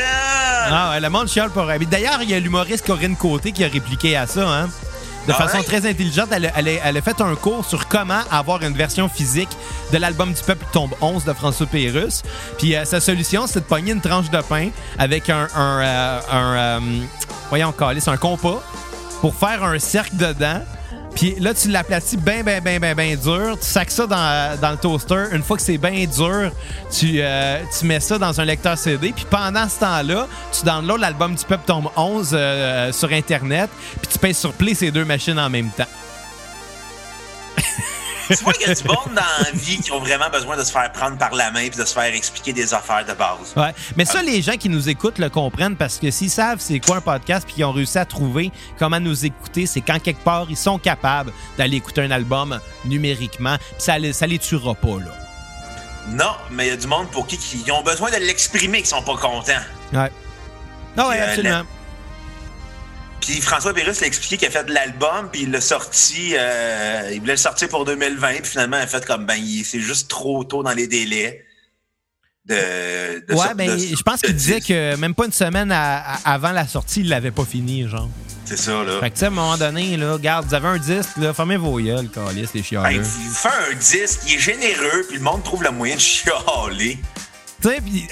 Ah 0.71 0.91
ouais, 0.91 0.99
le 0.99 1.09
monde 1.09 1.27
chiale 1.27 1.51
pour. 1.51 1.65
D'ailleurs, 1.65 2.23
il 2.23 2.29
y 2.31 2.33
a 2.33 2.39
l'humoriste 2.39 2.85
Corinne 2.85 3.15
Côté 3.15 3.51
qui 3.51 3.63
a 3.63 3.67
répliqué 3.67 4.17
à 4.17 4.25
ça, 4.25 4.47
hein 4.47 4.69
de 5.27 5.33
ah 5.33 5.47
façon 5.47 5.63
très 5.63 5.85
intelligente. 5.87 6.29
Elle, 6.31 6.51
elle, 6.55 6.97
a 6.97 7.01
fait 7.01 7.21
un 7.21 7.35
cours 7.35 7.65
sur 7.65 7.87
comment 7.87 8.21
avoir 8.31 8.61
une 8.63 8.73
version 8.73 9.07
physique 9.09 9.49
de 9.91 9.97
l'album 9.97 10.33
du 10.33 10.41
peuple 10.41 10.65
tombe 10.71 10.93
11 11.01 11.23
de 11.25 11.33
François 11.33 11.65
Pérusse. 11.65 12.23
Puis 12.57 12.75
euh, 12.75 12.85
sa 12.85 12.99
solution, 12.99 13.47
c'est 13.47 13.61
de 13.61 13.65
pogner 13.65 13.93
une 13.93 14.01
tranche 14.01 14.29
de 14.29 14.41
pain 14.41 14.69
avec 14.97 15.29
un, 15.29 15.47
un, 15.55 15.81
euh, 15.81 16.19
un 16.31 16.55
euh, 16.55 16.79
voyons, 17.49 17.73
c'est 17.99 18.09
un 18.09 18.17
compas 18.17 18.61
pour 19.21 19.35
faire 19.35 19.63
un 19.63 19.79
cercle 19.79 20.17
dedans 20.17 20.61
puis 21.15 21.35
là, 21.39 21.53
tu 21.53 21.69
l'aplatis 21.69 22.17
bien, 22.17 22.43
bien, 22.43 22.59
bien, 22.59 22.79
bien, 22.79 22.95
bien 22.95 23.15
dur. 23.15 23.57
Tu 23.59 23.65
sacs 23.65 23.91
ça 23.91 24.07
dans, 24.07 24.59
dans, 24.59 24.71
le 24.71 24.77
toaster. 24.77 25.25
Une 25.31 25.43
fois 25.43 25.57
que 25.57 25.63
c'est 25.63 25.77
bien 25.77 26.05
dur, 26.05 26.51
tu, 26.91 27.17
euh, 27.19 27.59
tu 27.77 27.85
mets 27.85 27.99
ça 27.99 28.17
dans 28.17 28.39
un 28.39 28.45
lecteur 28.45 28.77
CD. 28.77 29.13
Puis 29.15 29.25
pendant 29.29 29.67
ce 29.69 29.79
temps-là, 29.79 30.27
tu 30.51 30.65
downloads 30.65 30.97
l'album 30.97 31.35
du 31.35 31.45
Peuple 31.45 31.63
Tombe 31.65 31.89
11 31.95 32.29
euh, 32.33 32.91
sur 32.91 33.11
Internet. 33.11 33.69
Puis 34.01 34.11
tu 34.11 34.19
payes 34.19 34.33
sur 34.33 34.53
Play 34.53 34.73
ces 34.73 34.91
deux 34.91 35.05
machines 35.05 35.39
en 35.39 35.49
même 35.49 35.69
temps. 35.69 35.87
Tu 38.35 38.43
vois 38.43 38.53
qu'il 38.53 38.67
y 38.67 38.71
a 38.71 38.73
du 38.73 38.83
monde 38.83 39.15
dans 39.15 39.43
la 39.43 39.51
vie 39.53 39.79
qui 39.79 39.91
ont 39.91 39.99
vraiment 39.99 40.29
besoin 40.29 40.57
de 40.57 40.63
se 40.63 40.71
faire 40.71 40.91
prendre 40.91 41.17
par 41.17 41.33
la 41.33 41.51
main 41.51 41.61
et 41.61 41.69
de 41.69 41.85
se 41.85 41.93
faire 41.93 42.13
expliquer 42.13 42.53
des 42.53 42.73
affaires 42.73 43.05
de 43.05 43.13
base. 43.13 43.53
Ouais. 43.55 43.73
Mais 43.95 44.05
ça, 44.05 44.21
les 44.21 44.41
gens 44.41 44.57
qui 44.57 44.69
nous 44.69 44.89
écoutent 44.89 45.19
le 45.19 45.29
comprennent 45.29 45.75
parce 45.75 45.97
que 45.97 46.11
s'ils 46.11 46.29
savent 46.29 46.59
c'est 46.59 46.79
quoi 46.79 46.97
un 46.97 47.01
podcast 47.01 47.45
puis 47.45 47.55
qu'ils 47.55 47.65
ont 47.65 47.71
réussi 47.71 47.97
à 47.97 48.05
trouver 48.05 48.51
comment 48.77 48.99
nous 48.99 49.25
écouter, 49.25 49.65
c'est 49.65 49.81
quand 49.81 49.99
quelque 49.99 50.23
part 50.23 50.47
ils 50.49 50.57
sont 50.57 50.77
capables 50.77 51.31
d'aller 51.57 51.77
écouter 51.77 52.01
un 52.01 52.11
album 52.11 52.59
numériquement. 52.85 53.57
Puis 53.57 53.75
ça, 53.79 53.95
ça 54.13 54.27
les 54.27 54.39
tuera 54.39 54.75
pas, 54.75 54.99
là. 54.99 55.11
Non, 56.09 56.33
mais 56.51 56.67
il 56.67 56.69
y 56.69 56.73
a 56.73 56.77
du 56.77 56.87
monde 56.87 57.09
pour 57.11 57.27
qui 57.27 57.39
ils 57.65 57.71
ont 57.71 57.81
besoin 57.81 58.11
de 58.11 58.17
l'exprimer 58.17 58.81
qui 58.81 58.89
sont 58.89 59.01
pas 59.01 59.15
contents. 59.15 59.51
Ouais. 59.93 60.11
Non, 60.97 61.07
ouais, 61.07 61.19
absolument. 61.19 61.63
Puis 63.25 63.39
François 63.39 63.73
Pérusse 63.73 64.01
l'a 64.01 64.07
expliqué 64.07 64.37
qu'il 64.37 64.47
a 64.49 64.51
fait 64.51 64.65
de 64.65 64.73
l'album, 64.73 65.29
puis 65.31 65.43
il 65.43 65.51
l'a 65.51 65.61
sorti, 65.61 66.33
euh, 66.37 67.09
il 67.13 67.21
voulait 67.21 67.33
le 67.33 67.37
sortir 67.37 67.69
pour 67.69 67.85
2020, 67.85 68.41
puis 68.41 68.51
finalement, 68.51 68.77
il 68.77 68.83
a 68.83 68.87
fait 68.87 69.05
comme, 69.05 69.25
ben, 69.25 69.39
c'est 69.63 69.79
juste 69.79 70.09
trop 70.09 70.43
tôt 70.43 70.61
dans 70.61 70.73
les 70.73 70.87
délais. 70.87 71.45
De, 72.45 72.55
de 73.25 73.33
ouais, 73.33 73.53
ben, 73.55 73.79
je 73.79 74.01
pense 74.03 74.19
qu'il 74.19 74.35
disait 74.35 74.59
que 74.59 74.97
même 74.97 75.15
pas 75.15 75.25
une 75.25 75.31
semaine 75.31 75.71
avant 75.71 76.51
la 76.51 76.67
sortie, 76.67 76.99
il 76.99 77.07
l'avait 77.07 77.31
pas 77.31 77.45
fini, 77.45 77.87
genre. 77.87 78.09
C'est 78.43 78.57
ça, 78.57 78.83
là. 78.83 78.99
Fait 78.99 79.09
que, 79.09 79.15
tu 79.15 79.19
sais, 79.21 79.25
à 79.25 79.29
un 79.29 79.31
moment 79.31 79.57
donné, 79.57 79.95
là, 79.95 80.13
regarde, 80.13 80.45
vous 80.45 80.53
avez 80.53 80.67
un 80.67 80.77
disque, 80.77 81.15
là, 81.15 81.33
fermez 81.33 81.55
vos 81.55 81.79
gueules, 81.79 82.09
calice, 82.09 82.49
les 82.53 82.61
chialeux. 82.61 82.99
Ben, 82.99 83.05
il 83.05 83.31
fait 83.31 83.71
un 83.71 83.75
disque, 83.75 84.19
il 84.27 84.33
est 84.33 84.39
généreux, 84.39 85.05
puis 85.07 85.17
le 85.17 85.23
monde 85.23 85.41
trouve 85.43 85.63
le 85.63 85.71
moyen 85.71 85.95
de 85.95 86.01
chialer 86.01 86.99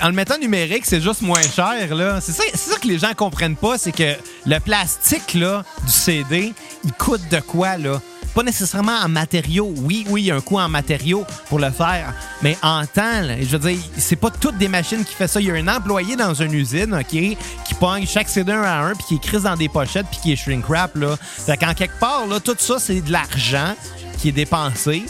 en 0.01 0.08
le 0.08 0.13
mettant 0.13 0.38
numérique, 0.38 0.86
c'est 0.86 1.01
juste 1.01 1.22
moins 1.22 1.41
cher. 1.41 1.96
là. 1.96 2.20
C'est 2.22 2.31
ça, 2.31 2.77
que 2.81 2.88
les 2.88 3.00
gens 3.00 3.13
comprennent 3.15 3.55
pas, 3.55 3.77
c'est 3.77 3.91
que 3.91 4.15
le 4.46 4.60
plastique 4.60 5.34
là, 5.34 5.63
du 5.86 5.91
CD, 5.91 6.53
il 6.84 6.93
coûte 6.93 7.22
de 7.29 7.39
quoi, 7.39 7.77
là? 7.77 8.01
Pas 8.34 8.43
nécessairement 8.43 8.98
en 8.98 9.10
matériaux. 9.10 9.74
Oui, 9.79 10.05
oui, 10.10 10.22
il 10.22 10.25
y 10.27 10.31
a 10.31 10.36
un 10.36 10.41
coût 10.41 10.58
en 10.58 10.70
matériaux 10.70 11.25
pour 11.50 11.60
le 11.60 11.70
faire, 11.70 12.13
mais 12.41 12.58
en 12.62 12.86
temps, 12.86 13.24
je 13.41 13.58
veux 13.58 13.72
dire, 13.72 13.77
c'est 13.98 14.15
pas 14.15 14.29
toutes 14.29 14.58
des 14.58 14.70
machines 14.70 15.03
qui 15.03 15.13
font 15.13 15.27
ça. 15.27 15.41
Il 15.41 15.48
y 15.48 15.51
a 15.51 15.55
un 15.55 15.67
employé 15.67 16.15
dans 16.15 16.34
une 16.34 16.53
usine, 16.53 16.96
OK, 16.96 17.10
qui 17.10 17.74
pogne 17.77 18.08
chaque 18.08 18.29
CD 18.29 18.53
un 18.53 18.63
à 18.63 18.79
un, 18.84 18.96
puis 18.96 19.03
qui 19.10 19.15
écrit 19.15 19.41
dans 19.41 19.58
des 19.58 19.67
pochettes, 19.67 20.08
puis 20.10 20.20
qui 20.24 20.31
est 20.31 20.38
shrink 20.38 20.65
wrap, 20.67 20.96
là. 20.96 21.17
Fait 21.17 21.58
quelque 21.58 22.00
part, 22.00 22.25
là, 22.25 22.39
tout 22.39 22.55
ça, 22.58 22.77
c'est 22.79 23.01
de 23.01 23.12
l'argent 23.12 23.75
qui 24.17 24.29
est 24.29 24.34
dépensé 24.34 25.03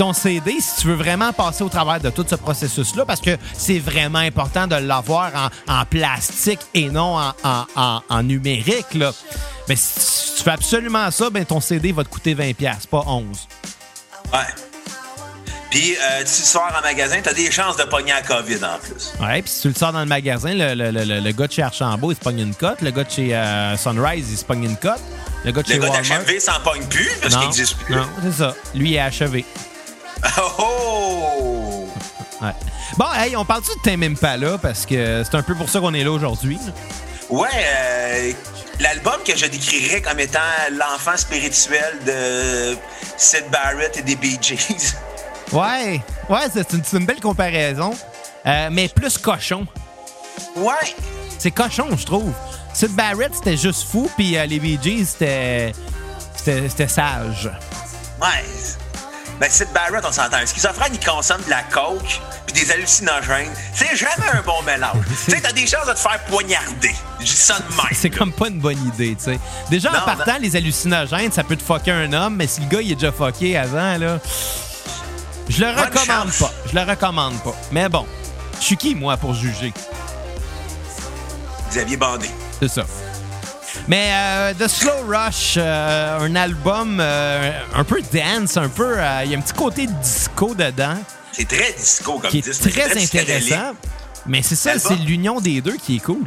ton 0.00 0.14
CD, 0.14 0.54
si 0.60 0.80
tu 0.80 0.86
veux 0.86 0.94
vraiment 0.94 1.30
passer 1.34 1.62
au 1.62 1.68
travers 1.68 2.00
de 2.00 2.08
tout 2.08 2.24
ce 2.26 2.34
processus-là, 2.34 3.04
parce 3.04 3.20
que 3.20 3.36
c'est 3.52 3.78
vraiment 3.78 4.20
important 4.20 4.66
de 4.66 4.76
l'avoir 4.76 5.50
en, 5.68 5.84
plastique 5.84 6.60
et 6.72 6.88
non 6.88 7.18
en, 7.44 8.22
numérique, 8.22 8.94
là. 8.94 9.12
Mais 9.68 9.76
si 9.76 10.36
tu 10.38 10.42
fais 10.42 10.52
absolument 10.52 11.10
ça, 11.10 11.28
ben 11.28 11.44
ton 11.44 11.60
CD 11.60 11.92
va 11.92 12.02
te 12.02 12.08
coûter 12.08 12.34
20$, 12.34 12.86
pas 12.86 13.04
11$. 13.06 13.24
Ouais. 14.32 14.38
Puis, 15.70 15.96
euh, 15.96 16.22
si 16.24 16.44
tu 16.44 16.48
sors 16.48 16.72
en 16.74 16.80
magasin, 16.80 17.20
tu 17.22 17.28
as 17.28 17.34
des 17.34 17.50
chances 17.50 17.76
de 17.76 17.84
pogner 17.84 18.12
la 18.12 18.22
COVID 18.22 18.64
en 18.64 18.78
plus. 18.78 19.12
Ouais, 19.20 19.42
puis 19.42 19.50
si 19.50 19.60
tu 19.60 19.68
le 19.68 19.74
sors 19.74 19.92
dans 19.92 20.00
le 20.00 20.06
magasin, 20.06 20.54
le, 20.54 20.72
le, 20.74 20.90
le, 20.90 21.20
le 21.20 21.32
gars 21.32 21.46
de 21.46 21.52
chez 21.52 21.62
Archambault, 21.62 22.10
il 22.10 22.14
se 22.14 22.20
pogne 22.20 22.40
une 22.40 22.54
cote. 22.54 22.80
Le 22.80 22.90
gars 22.90 23.04
de 23.04 23.10
chez 23.10 23.36
euh, 23.36 23.76
Sunrise, 23.76 24.30
il 24.30 24.38
se 24.38 24.46
pogne 24.46 24.64
une 24.64 24.78
cote. 24.78 25.02
Le 25.44 25.52
gars 25.52 25.62
de 25.62 25.68
chez 25.68 25.74
Le 25.74 25.82
gars 25.82 26.00
d'HMV 26.00 26.40
s'en 26.40 26.58
pogne 26.64 26.86
plus 26.86 27.10
parce 27.20 27.34
qu'il 27.34 27.44
n'existe 27.44 27.76
plus. 27.76 27.96
Non, 27.96 28.06
c'est 28.22 28.32
ça. 28.32 28.56
Lui, 28.74 28.92
il 28.92 28.94
est 28.94 29.00
achevé. 29.00 29.44
Oh! 30.58 31.86
Ouais. 32.40 32.52
Bon, 32.96 33.06
hey, 33.14 33.36
on 33.36 33.44
parle-tu 33.44 33.70
de 33.76 33.82
Tame 33.82 34.02
Impala 34.02 34.58
parce 34.58 34.86
que 34.86 35.22
c'est 35.24 35.36
un 35.36 35.42
peu 35.42 35.54
pour 35.54 35.68
ça 35.68 35.80
qu'on 35.80 35.94
est 35.94 36.04
là 36.04 36.10
aujourd'hui? 36.10 36.58
Ouais, 37.28 37.48
euh, 37.54 38.32
l'album 38.80 39.16
que 39.24 39.36
je 39.36 39.46
décrirais 39.46 40.00
comme 40.00 40.18
étant 40.18 40.38
l'enfant 40.72 41.16
spirituel 41.16 41.98
de 42.04 42.76
Sid 43.16 43.44
Barrett 43.52 43.96
et 43.98 44.02
des 44.02 44.16
Bee 44.16 44.38
Gees. 44.40 44.94
Ouais, 45.52 46.00
ouais, 46.28 46.46
c'est 46.52 46.92
une, 46.92 47.04
belle 47.04 47.18
comparaison, 47.18 47.90
euh, 48.46 48.68
mais 48.70 48.86
plus 48.86 49.18
cochon. 49.18 49.66
Ouais. 50.54 50.94
C'est 51.40 51.50
cochon, 51.50 51.88
je 51.96 52.06
trouve. 52.06 52.32
Sid 52.72 52.92
Barrett, 52.92 53.34
c'était 53.34 53.56
juste 53.56 53.90
fou, 53.90 54.08
puis 54.16 54.38
euh, 54.38 54.46
les 54.46 54.60
Bee 54.60 54.78
Gees, 54.80 55.06
c'était. 55.06 55.72
C'était 56.36 56.68
c'était 56.68 56.86
sage. 56.86 57.50
Ouais. 58.22 58.44
Ben, 59.40 59.50
Sid 59.50 59.68
Barrett, 59.72 60.04
on 60.06 60.12
s'entend. 60.12 60.36
Schizophrène, 60.46 60.92
il 60.92 61.00
consomme 61.04 61.40
de 61.44 61.50
la 61.50 61.62
coke 61.62 62.20
puis 62.46 62.52
des 62.62 62.70
hallucinogènes. 62.70 63.50
C'est 63.74 63.96
jamais 63.96 64.28
un 64.34 64.42
bon 64.42 64.60
mélange. 64.66 65.02
tu 65.24 65.30
sais, 65.30 65.40
t'as 65.40 65.52
des 65.52 65.66
chances 65.66 65.86
de 65.86 65.92
te 65.94 65.98
faire 65.98 66.22
poignarder. 66.24 66.94
Je 67.20 67.24
dis 67.24 67.30
ça 67.30 67.54
de 67.58 67.74
même. 67.74 67.86
C'est 67.92 68.10
comme 68.10 68.32
pas 68.32 68.48
une 68.48 68.60
bonne 68.60 68.86
idée, 68.86 69.16
tu 69.16 69.24
sais. 69.32 69.40
Déjà, 69.70 69.88
en 69.90 70.04
partant, 70.04 70.34
non. 70.34 70.38
les 70.42 70.56
hallucinogènes, 70.56 71.32
ça 71.32 71.42
peut 71.42 71.56
te 71.56 71.62
fucker 71.62 71.90
un 71.92 72.12
homme, 72.12 72.36
mais 72.36 72.46
si 72.46 72.60
le 72.60 72.66
gars, 72.66 72.82
il 72.82 72.92
est 72.92 72.96
déjà 72.96 73.12
fucké 73.12 73.56
avant, 73.56 73.96
là. 73.96 74.18
Je 75.48 75.64
le 75.64 75.74
Bonne 75.74 75.84
recommande 75.86 76.26
chance. 76.32 76.38
pas. 76.38 76.52
Je 76.70 76.74
le 76.78 76.82
recommande 76.82 77.42
pas. 77.42 77.54
Mais 77.72 77.88
bon, 77.88 78.06
je 78.60 78.64
suis 78.66 78.76
qui, 78.76 78.94
moi, 78.94 79.16
pour 79.16 79.32
juger? 79.34 79.72
Xavier 81.70 81.96
Bandé. 81.96 82.30
C'est 82.60 82.68
ça. 82.68 82.84
Mais 83.88 84.10
euh, 84.12 84.54
The 84.54 84.68
Slow 84.68 85.06
Rush, 85.08 85.54
euh, 85.56 86.20
un 86.20 86.36
album 86.36 86.98
euh, 87.00 87.52
un 87.74 87.84
peu 87.84 88.00
dance, 88.12 88.56
un 88.56 88.68
peu. 88.68 88.94
euh, 88.98 89.22
Il 89.24 89.32
y 89.32 89.34
a 89.34 89.38
un 89.38 89.40
petit 89.40 89.52
côté 89.54 89.86
disco 89.86 90.54
dedans 90.54 90.96
C'est 91.32 91.48
très 91.48 91.72
disco 91.72 92.18
comme 92.18 92.30
qui 92.30 92.38
est 92.38 92.42
disque, 92.42 92.70
très 92.70 93.02
intéressant. 93.02 93.72
Mais 94.26 94.42
c'est 94.42 94.54
ça, 94.56 94.78
c'est 94.78 94.94
l'union 94.96 95.40
des 95.40 95.60
deux 95.60 95.76
qui 95.76 95.96
est 95.96 96.00
cool. 96.00 96.24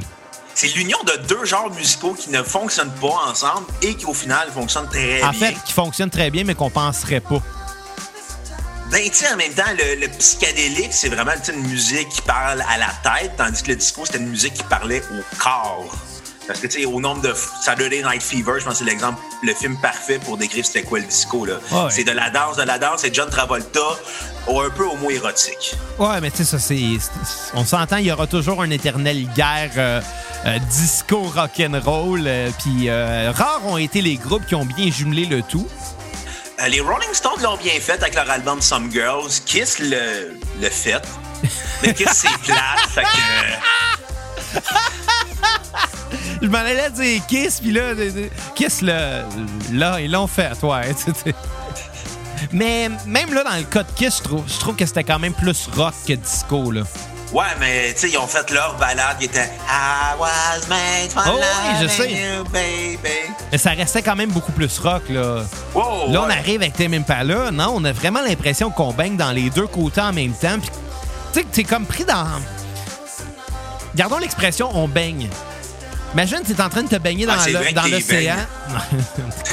C'est 0.56 0.68
l'union 0.76 0.98
de 1.06 1.26
deux 1.28 1.46
genres 1.46 1.72
musicaux 1.72 2.14
qui 2.14 2.30
ne 2.30 2.44
fonctionnent 2.44 2.92
pas 3.02 3.30
ensemble 3.30 3.66
et 3.82 3.96
qui, 3.96 4.06
au 4.06 4.14
final, 4.14 4.50
fonctionnent 4.54 4.90
très 4.90 5.24
En 5.24 5.32
bien. 5.32 5.48
fait, 5.48 5.56
qui 5.66 5.74
fonctionne 5.74 6.10
très 6.10 6.30
bien, 6.30 6.44
mais 6.44 6.54
qu'on 6.54 6.70
penserait 6.70 7.22
pas. 7.22 7.42
Ben, 8.92 9.02
tu 9.10 9.26
en 9.34 9.36
même 9.38 9.54
temps, 9.54 9.64
le, 9.76 10.00
le 10.02 10.08
psychédélique, 10.10 10.92
c'est 10.94 11.10
vraiment 11.10 11.32
une 11.52 11.62
musique 11.68 12.10
qui 12.10 12.22
parle 12.22 12.62
à 12.62 12.78
la 12.78 12.90
tête, 13.04 13.32
tandis 13.38 13.64
que 13.64 13.70
le 13.70 13.76
disco, 13.78 14.06
c'était 14.06 14.20
une 14.20 14.28
musique 14.30 14.54
qui 14.54 14.64
parlait 14.64 15.02
au 15.12 15.24
corps. 15.42 15.96
Parce 16.48 16.60
que, 16.60 16.68
tu 16.68 16.80
sais, 16.82 16.86
au 16.86 17.00
nombre 17.00 17.22
de 17.22 17.34
Saturday 17.62 18.04
Night 18.04 18.22
Fever, 18.22 18.60
je 18.60 18.66
pense 18.66 18.74
que 18.74 18.80
c'est 18.80 18.84
l'exemple, 18.92 19.20
le 19.44 19.54
film 19.54 19.78
parfait 19.80 20.20
pour 20.20 20.38
décrire 20.38 20.66
c'était 20.66 20.84
quoi 20.84 21.00
le 21.00 21.06
disco, 21.06 21.46
là. 21.46 21.54
Ouais. 21.72 21.90
C'est 21.90 22.04
de 22.04 22.12
la 22.12 22.30
danse, 22.30 22.58
de 22.58 22.64
la 22.64 22.78
danse, 22.78 23.00
c'est 23.02 23.16
John 23.16 23.30
Travolta, 23.30 23.80
ou 24.48 24.60
un 24.60 24.70
peu 24.70 24.84
homo-érotique. 24.86 25.76
Ouais, 25.98 26.20
mais 26.22 26.32
tu 26.32 26.38
sais, 26.38 26.44
ça, 26.44 26.60
c'est. 26.60 26.82
On 27.54 27.64
s'entend, 27.64 27.98
il 27.98 28.08
y 28.08 28.12
aura 28.12 28.28
toujours 28.28 28.62
une 28.64 28.74
éternelle 28.74 29.26
guerre 29.34 29.72
euh, 29.78 30.02
euh, 30.46 30.60
disco 30.70 31.22
rock'n'roll. 31.34 32.24
euh, 32.28 32.50
Puis 32.62 32.90
euh, 32.90 33.32
rares 33.34 33.66
ont 33.66 33.78
été 33.78 34.02
les 34.02 34.16
groupes 34.18 34.46
qui 34.46 34.56
ont 34.56 34.66
bien 34.66 34.92
jumelé 34.92 35.26
le 35.26 35.42
tout. 35.44 35.66
Euh, 36.62 36.68
les 36.68 36.82
Rolling 36.82 37.14
Stones 37.14 37.42
l'ont 37.42 37.58
bien 37.58 37.80
fait 37.80 38.02
avec 38.02 38.16
leur 38.16 38.30
album 38.30 38.62
Some 38.62 38.92
Girls. 38.92 39.32
Kiss 39.46 39.80
le, 39.80 40.38
le 40.62 40.70
fait. 40.70 41.02
Mais 41.82 41.94
Kiss, 41.94 42.10
c'est 42.12 42.38
plate, 42.44 42.90
fait 42.94 43.04
que... 43.04 44.58
Je 46.44 46.50
m'en 46.50 46.58
allais 46.58 46.90
dire 46.90 47.26
Kiss, 47.26 47.62
puis 47.62 47.72
là, 47.72 47.94
Kiss, 48.54 48.82
là, 48.82 49.24
là, 49.72 50.02
ils 50.02 50.12
l'ont 50.12 50.28
fait, 50.28 50.62
ouais. 50.62 50.94
tu 51.06 51.14
sais. 51.24 51.34
Mais 52.52 52.90
même 53.06 53.34
là, 53.34 53.46
dans 53.46 53.56
le 53.56 53.64
cas 53.64 53.84
de 53.84 53.92
Kiss, 53.96 54.18
je 54.18 54.24
trouve, 54.24 54.44
je 54.46 54.60
trouve 54.60 54.76
que 54.76 54.86
c'était 54.86 55.06
quand 55.06 55.20
même 55.20 55.34
plus 55.34 55.70
rock 55.74 55.94
que 56.06 56.14
disco, 56.14 56.70
là. 56.72 56.82
Ouais, 57.32 57.46
mais 57.62 57.94
tu 57.94 58.02
sais, 58.02 58.10
ils 58.10 58.18
ont 58.18 58.28
fait 58.28 58.52
leur 58.52 58.76
balade 58.78 59.18
qui 59.20 59.26
était 59.26 59.50
I 59.68 60.20
was 60.20 60.68
made 60.70 61.12
for 61.12 61.24
Oh 61.26 61.40
oui, 61.40 61.76
je 61.82 61.88
sais. 61.88 62.12
you, 62.12 62.44
baby. 62.52 63.00
Mais 63.52 63.58
ça 63.58 63.72
restait 63.72 64.04
quand 64.04 64.16
même 64.18 64.30
beaucoup 64.30 64.52
plus 64.52 64.78
rock, 64.80 65.04
là. 65.10 65.44
Wow, 65.74 66.12
Là, 66.12 66.24
on 66.28 66.30
arrive 66.30 66.62
avec 66.62 66.74
Tim 66.74 66.92
Impala. 66.92 67.52
Non, 67.52 67.74
on 67.78 67.84
a 67.86 67.94
vraiment 67.94 68.22
l'impression 68.22 68.70
qu'on 68.70 68.92
baigne 68.92 69.16
dans 69.16 69.32
les 69.32 69.50
deux 69.50 69.66
côtés 69.68 70.02
en 70.02 70.12
même 70.12 70.34
temps. 70.34 70.60
Puis, 70.60 70.70
tu 71.32 71.40
sais, 71.40 71.46
t'es 71.50 71.64
comme 71.64 71.86
pris 71.86 72.04
dans. 72.04 72.28
Gardons 73.96 74.18
l'expression 74.20 74.70
on 74.74 74.90
baigne. 74.90 75.30
Imagine, 76.14 76.40
t'es 76.46 76.62
en 76.62 76.70
train 76.70 76.84
de 76.84 76.90
te 76.90 76.96
baigner 76.98 77.26
dans 77.26 77.34
Ah, 77.34 77.48
le- 77.48 77.74
dans 77.74 77.84
l'océan. 77.88 78.36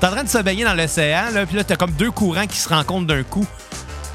T'es 0.00 0.06
en 0.06 0.10
train 0.10 0.24
de 0.24 0.28
se 0.28 0.38
baigner 0.42 0.64
dans 0.64 0.74
l'océan, 0.74 1.30
là, 1.32 1.46
puis 1.46 1.56
là, 1.56 1.64
t'as 1.64 1.76
comme 1.76 1.92
deux 1.92 2.10
courants 2.10 2.46
qui 2.46 2.58
se 2.58 2.68
rencontrent 2.68 3.06
d'un 3.06 3.22
coup. 3.22 3.46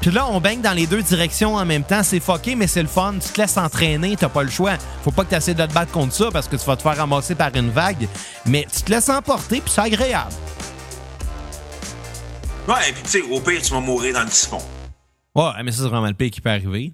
Puis 0.00 0.10
là, 0.10 0.26
on 0.28 0.40
baigne 0.40 0.60
dans 0.60 0.72
les 0.72 0.86
deux 0.86 1.02
directions 1.02 1.54
en 1.56 1.64
même 1.64 1.84
temps. 1.84 2.02
C'est 2.02 2.18
fucké, 2.20 2.56
mais 2.56 2.66
c'est 2.66 2.82
le 2.82 2.88
fun. 2.88 3.14
Tu 3.24 3.28
te 3.32 3.40
laisses 3.40 3.56
entraîner, 3.56 4.16
t'as 4.16 4.28
pas 4.28 4.42
le 4.42 4.50
choix. 4.50 4.72
Faut 5.04 5.12
pas 5.12 5.22
que 5.24 5.30
tu 5.30 5.36
essaies 5.36 5.54
de 5.54 5.64
te 5.64 5.72
battre 5.72 5.92
contre 5.92 6.12
ça 6.12 6.24
parce 6.32 6.48
que 6.48 6.56
tu 6.56 6.64
vas 6.64 6.74
te 6.76 6.82
faire 6.82 6.96
ramasser 6.96 7.34
par 7.36 7.54
une 7.54 7.70
vague. 7.70 8.08
Mais 8.46 8.66
tu 8.72 8.82
te 8.82 8.90
laisses 8.90 9.08
emporter, 9.08 9.60
puis 9.60 9.72
c'est 9.72 9.80
agréable. 9.80 10.32
Ouais, 12.68 12.92
puis 12.94 13.02
tu 13.04 13.08
sais, 13.10 13.22
au 13.22 13.40
pire, 13.40 13.60
tu 13.62 13.72
vas 13.72 13.80
mourir 13.80 14.14
dans 14.14 14.22
le 14.24 14.30
siphon. 14.30 14.58
Ouais, 15.34 15.50
mais 15.64 15.70
ça, 15.72 15.82
c'est 15.84 15.88
vraiment 15.88 16.06
le 16.08 16.14
pire 16.14 16.30
qui 16.30 16.40
peut 16.40 16.50
arriver. 16.50 16.92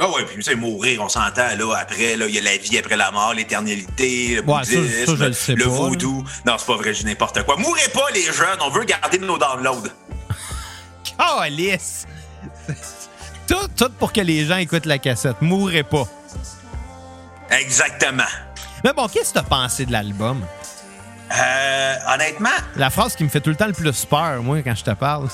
Ah 0.00 0.10
ouais, 0.10 0.24
puis 0.24 0.34
tu 0.34 0.42
sais, 0.42 0.56
mourir, 0.56 1.00
on 1.02 1.08
s'entend, 1.08 1.54
là, 1.56 1.76
après, 1.78 2.16
là, 2.16 2.26
il 2.26 2.34
y 2.34 2.38
a 2.38 2.42
la 2.42 2.56
vie 2.56 2.78
après 2.78 2.96
la 2.96 3.12
mort, 3.12 3.32
l'éternité, 3.32 4.34
le 4.34 4.42
Ouais, 4.42 4.64
ça, 4.64 4.74
bouddhisme, 4.74 5.06
ça, 5.06 5.14
je 5.16 5.24
le 5.24 5.32
sais 5.32 5.54
pas, 5.54 5.64
vaudou. 5.66 6.24
Non, 6.44 6.56
c'est 6.58 6.66
pas 6.66 6.76
vrai, 6.76 6.92
je 6.92 7.00
dis 7.00 7.04
n'importe 7.06 7.44
quoi. 7.44 7.56
Mourrez 7.56 7.88
pas, 7.92 8.10
les 8.12 8.24
jeunes, 8.24 8.58
on 8.60 8.70
veut 8.70 8.82
garder 8.82 9.18
nos 9.20 9.38
downloads. 9.38 9.88
Calice! 11.16 12.08
tout, 13.46 13.68
tout 13.76 13.90
pour 14.00 14.12
que 14.12 14.20
les 14.20 14.44
gens 14.46 14.56
écoutent 14.56 14.86
la 14.86 14.98
cassette. 14.98 15.40
Mourrez 15.40 15.84
pas. 15.84 16.08
Exactement. 17.50 18.24
Mais 18.82 18.92
bon, 18.94 19.06
qu'est-ce 19.06 19.28
que 19.32 19.38
t'as 19.38 19.44
pensé 19.44 19.86
de 19.86 19.92
l'album? 19.92 20.44
Euh, 21.32 21.94
honnêtement, 22.12 22.50
La 22.74 22.90
phrase 22.90 23.14
qui 23.14 23.22
me 23.22 23.28
fait 23.28 23.40
tout 23.40 23.50
le 23.50 23.56
temps 23.56 23.68
le 23.68 23.72
plus 23.72 24.04
peur, 24.06 24.42
moi, 24.42 24.60
quand 24.62 24.74
je 24.74 24.82
te 24.82 24.90
parle. 24.90 25.28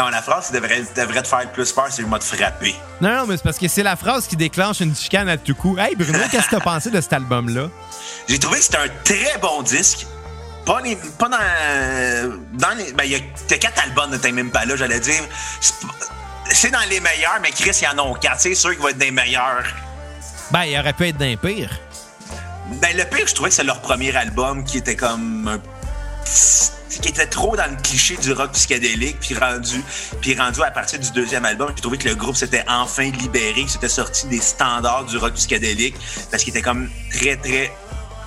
Non, 0.00 0.08
la 0.08 0.22
phrase 0.22 0.46
qui 0.48 0.52
devrait, 0.54 0.82
devrait 0.96 1.22
te 1.22 1.28
faire 1.28 1.50
plus 1.52 1.72
peur, 1.72 1.86
c'est 1.90 2.02
le 2.02 2.08
mot 2.08 2.18
de 2.18 2.22
frapper. 2.24 2.74
Non, 3.00 3.16
non, 3.18 3.26
mais 3.26 3.36
c'est 3.36 3.42
parce 3.42 3.58
que 3.58 3.68
c'est 3.68 3.82
la 3.82 3.96
phrase 3.96 4.26
qui 4.26 4.36
déclenche 4.36 4.80
une 4.80 4.94
chicane 4.96 5.28
à 5.28 5.36
tout 5.36 5.54
coup. 5.54 5.76
Hey, 5.78 5.94
Bruno, 5.94 6.18
qu'est-ce 6.30 6.46
que 6.46 6.56
t'as 6.56 6.60
pensé 6.60 6.90
de 6.90 7.00
cet 7.00 7.12
album-là? 7.12 7.68
J'ai 8.28 8.38
trouvé 8.38 8.58
que 8.58 8.64
c'était 8.64 8.78
un 8.78 8.88
très 9.04 9.38
bon 9.38 9.62
disque. 9.62 10.06
Pas, 10.64 10.80
les- 10.82 10.96
pas 11.18 11.28
dans, 11.28 12.38
dans 12.52 12.76
les. 12.76 12.92
Ben, 12.92 13.04
il 13.04 13.12
y 13.12 13.14
a 13.16 13.58
quatre 13.58 13.82
albums 13.82 14.10
de 14.10 14.16
Time 14.18 14.38
Impala, 14.38 14.76
j'allais 14.76 15.00
dire. 15.00 15.22
C'est 15.60 16.70
pas- 16.70 16.78
dans 16.78 16.88
les 16.88 17.00
meilleurs, 17.00 17.38
mais 17.42 17.50
Chris, 17.50 17.70
il 17.80 17.84
y 17.84 17.88
en 17.88 17.98
a 18.12 18.18
quatre. 18.18 18.40
C'est 18.40 18.54
sûr 18.54 18.70
qu'il 18.70 18.80
va 18.82 18.90
être 18.90 18.98
des 18.98 19.10
meilleurs. 19.10 19.64
Ben, 20.50 20.64
il 20.64 20.78
aurait 20.78 20.92
pu 20.92 21.08
être 21.08 21.16
d'un 21.16 21.36
pire. 21.36 21.70
Ben, 22.80 22.96
le 22.96 23.04
pire, 23.04 23.26
je 23.26 23.34
trouvais 23.34 23.50
que 23.50 23.54
c'est 23.54 23.64
leur 23.64 23.80
premier 23.80 24.14
album 24.16 24.64
qui 24.64 24.78
était 24.78 24.96
comme 24.96 25.48
un 25.48 25.58
qui 26.98 27.08
était 27.08 27.26
trop 27.26 27.56
dans 27.56 27.70
le 27.70 27.76
cliché 27.76 28.16
du 28.16 28.32
rock 28.32 28.52
psychédélique, 28.52 29.18
puis 29.20 29.34
rendu, 29.34 29.82
puis 30.20 30.38
rendu 30.38 30.62
à 30.62 30.70
partir 30.70 30.98
du 30.98 31.10
deuxième 31.12 31.44
album, 31.44 31.70
j'ai 31.74 31.82
trouvé 31.82 31.98
que 31.98 32.08
le 32.08 32.14
groupe 32.14 32.36
s'était 32.36 32.64
enfin 32.68 33.10
libéré, 33.10 33.64
que 33.64 33.70
c'était 33.70 33.88
sorti 33.88 34.26
des 34.26 34.40
standards 34.40 35.04
du 35.04 35.16
rock 35.16 35.34
psychédélique, 35.34 35.94
parce 36.30 36.42
qu'ils 36.42 36.50
étaient 36.50 36.62
comme 36.62 36.90
très, 37.12 37.36
très, 37.36 37.72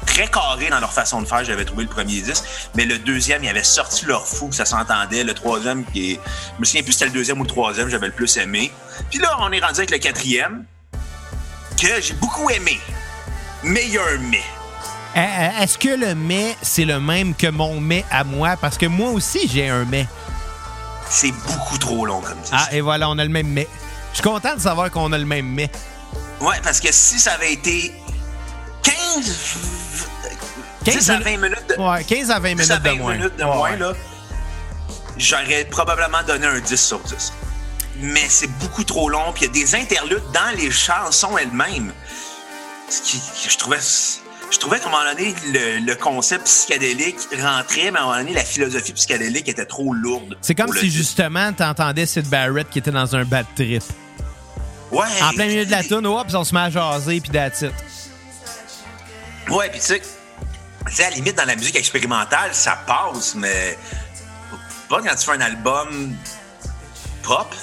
très 0.06 0.28
carrés 0.28 0.70
dans 0.70 0.80
leur 0.80 0.94
façon 0.94 1.22
de 1.22 1.28
faire. 1.28 1.44
J'avais 1.44 1.66
trouvé 1.66 1.84
le 1.84 1.90
premier 1.90 2.22
disque, 2.22 2.44
mais 2.76 2.86
le 2.86 2.98
deuxième, 3.00 3.44
ils 3.44 3.50
avaient 3.50 3.64
sorti 3.64 4.06
leur 4.06 4.26
fou, 4.28 4.52
ça 4.52 4.66
s'entendait. 4.66 5.24
Le 5.24 5.34
troisième, 5.34 5.86
qui 5.86 6.14
est, 6.14 6.20
je 6.56 6.60
me 6.60 6.66
souviens 6.66 6.84
plus 6.84 6.94
si 6.94 7.00
c'était 7.00 7.12
le 7.12 7.18
deuxième 7.18 7.40
ou 7.40 7.44
le 7.44 7.50
troisième, 7.50 7.90
j'avais 7.90 8.08
le 8.08 8.14
plus 8.14 8.38
aimé. 8.38 8.72
Puis 9.10 9.20
là, 9.20 9.36
on 9.40 9.52
est 9.52 9.60
rendu 9.60 9.80
avec 9.80 9.92
le 9.92 9.98
quatrième, 9.98 10.66
que 11.80 12.02
j'ai 12.02 12.14
beaucoup 12.14 12.50
aimé. 12.50 12.80
Meilleur 13.64 14.20
mais. 14.30 14.44
Euh, 15.16 15.20
euh, 15.20 15.62
Est-ce 15.64 15.78
que 15.78 15.90
le 15.90 16.16
mais, 16.16 16.58
c'est 16.62 16.86
le 16.86 17.00
même 17.00 17.36
que 17.36 17.48
mon 17.48 17.80
mais 17.80 18.04
à 18.10 18.24
moi? 18.24 18.56
Parce 18.60 18.78
que 18.78 18.86
moi 18.88 19.12
aussi, 19.12 19.48
j'ai 19.48 19.70
un 19.70 19.86
mais. 19.86 20.08
C'est 21.10 21.32
beaucoup 21.32 21.78
trop 21.78 22.06
long 22.06 22.22
comme 22.22 22.40
disque. 22.40 22.54
Ah, 22.54 22.68
et 22.72 22.82
voilà, 22.82 23.10
on 23.10 23.18
a 23.20 23.24
le 23.24 23.30
même 23.30 23.48
mais. 23.48 23.68
Je 24.12 24.16
suis 24.18 24.24
content 24.24 24.56
de 24.56 24.62
savoir 24.62 24.90
qu'on 24.92 25.12
a 25.12 25.18
le 25.18 25.26
même 25.26 25.46
mais. 25.48 25.70
Ouais, 26.42 26.56
parce 26.64 26.80
que 26.80 26.92
si 26.92 27.20
ça 27.20 27.34
avait 27.34 27.54
été 27.54 27.94
15, 28.82 28.96
15 30.84 30.96
10 30.96 31.10
à 31.12 31.18
20 31.20 31.38
minutes 31.38 31.64
de, 31.70 31.82
Ouais, 31.82 32.04
15 32.04 32.32
à 32.32 32.40
20 32.40 32.56
10 32.56 32.72
à 32.72 32.80
minutes 32.80 32.84
de 32.84 32.90
20 32.90 32.96
moins. 33.04 33.14
minutes 33.16 33.36
de 33.38 33.44
Ouais. 33.44 33.56
moins, 33.56 33.76
là, 33.78 33.94
j'aurais 35.18 35.66
probablement 35.66 36.24
donné 36.26 36.48
un 36.48 36.60
10 36.60 36.76
sur 36.82 37.00
10. 37.00 37.34
Mais 38.00 38.26
c'est 38.28 38.48
beaucoup 38.60 38.84
trop 38.84 39.08
long, 39.10 39.32
puis 39.34 39.46
il 39.46 39.56
y 39.56 39.62
a 39.62 39.66
des 39.66 39.76
interludes 39.76 40.24
dans 40.34 40.58
les 40.58 40.72
chansons 40.72 41.38
elles-mêmes. 41.38 41.94
Ce 42.90 43.02
qui- 43.04 43.22
je 43.48 43.56
trouvais. 43.58 43.78
Je 44.54 44.60
trouvais 44.60 44.80
qu'à 44.80 44.88
un 44.88 44.92
moment 44.92 45.04
donné, 45.04 45.34
le, 45.52 45.80
le 45.84 45.96
concept 45.96 46.46
psychédélique 46.46 47.18
rentrait, 47.42 47.90
mais 47.90 47.98
à 47.98 48.04
un 48.04 48.06
moment 48.06 48.18
donné, 48.18 48.34
la 48.34 48.46
philosophie 48.46 48.94
psychédélique 48.94 49.50
était 49.50 49.66
trop 49.66 49.94
lourde. 49.94 50.38
C'est 50.42 50.54
comme 50.54 50.72
si 50.78 50.92
justement 50.92 51.52
t'entendais 51.54 52.06
Sid 52.06 52.28
Barrett 52.30 52.70
qui 52.70 52.78
était 52.78 52.92
dans 52.92 53.16
un 53.16 53.26
bad 53.26 53.48
trip. 53.56 53.82
Ouais, 54.92 55.08
En 55.24 55.32
plein 55.32 55.48
milieu 55.48 55.66
de 55.66 55.72
la 55.72 55.82
tune, 55.84 56.06
hop, 56.06 56.28
puis 56.28 56.36
on 56.36 56.44
se 56.44 56.54
met 56.54 56.62
à 56.62 56.70
jaser, 56.70 57.20
puis 57.20 57.32
that's 57.32 57.62
it. 57.64 57.74
Ouais, 59.50 59.70
puis 59.72 59.80
tu 59.80 59.88
sais, 59.88 60.02
tu 60.88 60.94
sais, 60.94 61.06
à 61.06 61.10
la 61.10 61.16
limite, 61.16 61.36
dans 61.36 61.46
la 61.46 61.56
musique 61.56 61.76
expérimentale, 61.76 62.54
ça 62.54 62.78
passe, 62.86 63.34
mais 63.34 63.76
pas 64.88 65.02
quand 65.02 65.16
tu 65.16 65.26
fais 65.26 65.32
un 65.32 65.42
album 65.42 66.16
pop. 67.24 67.54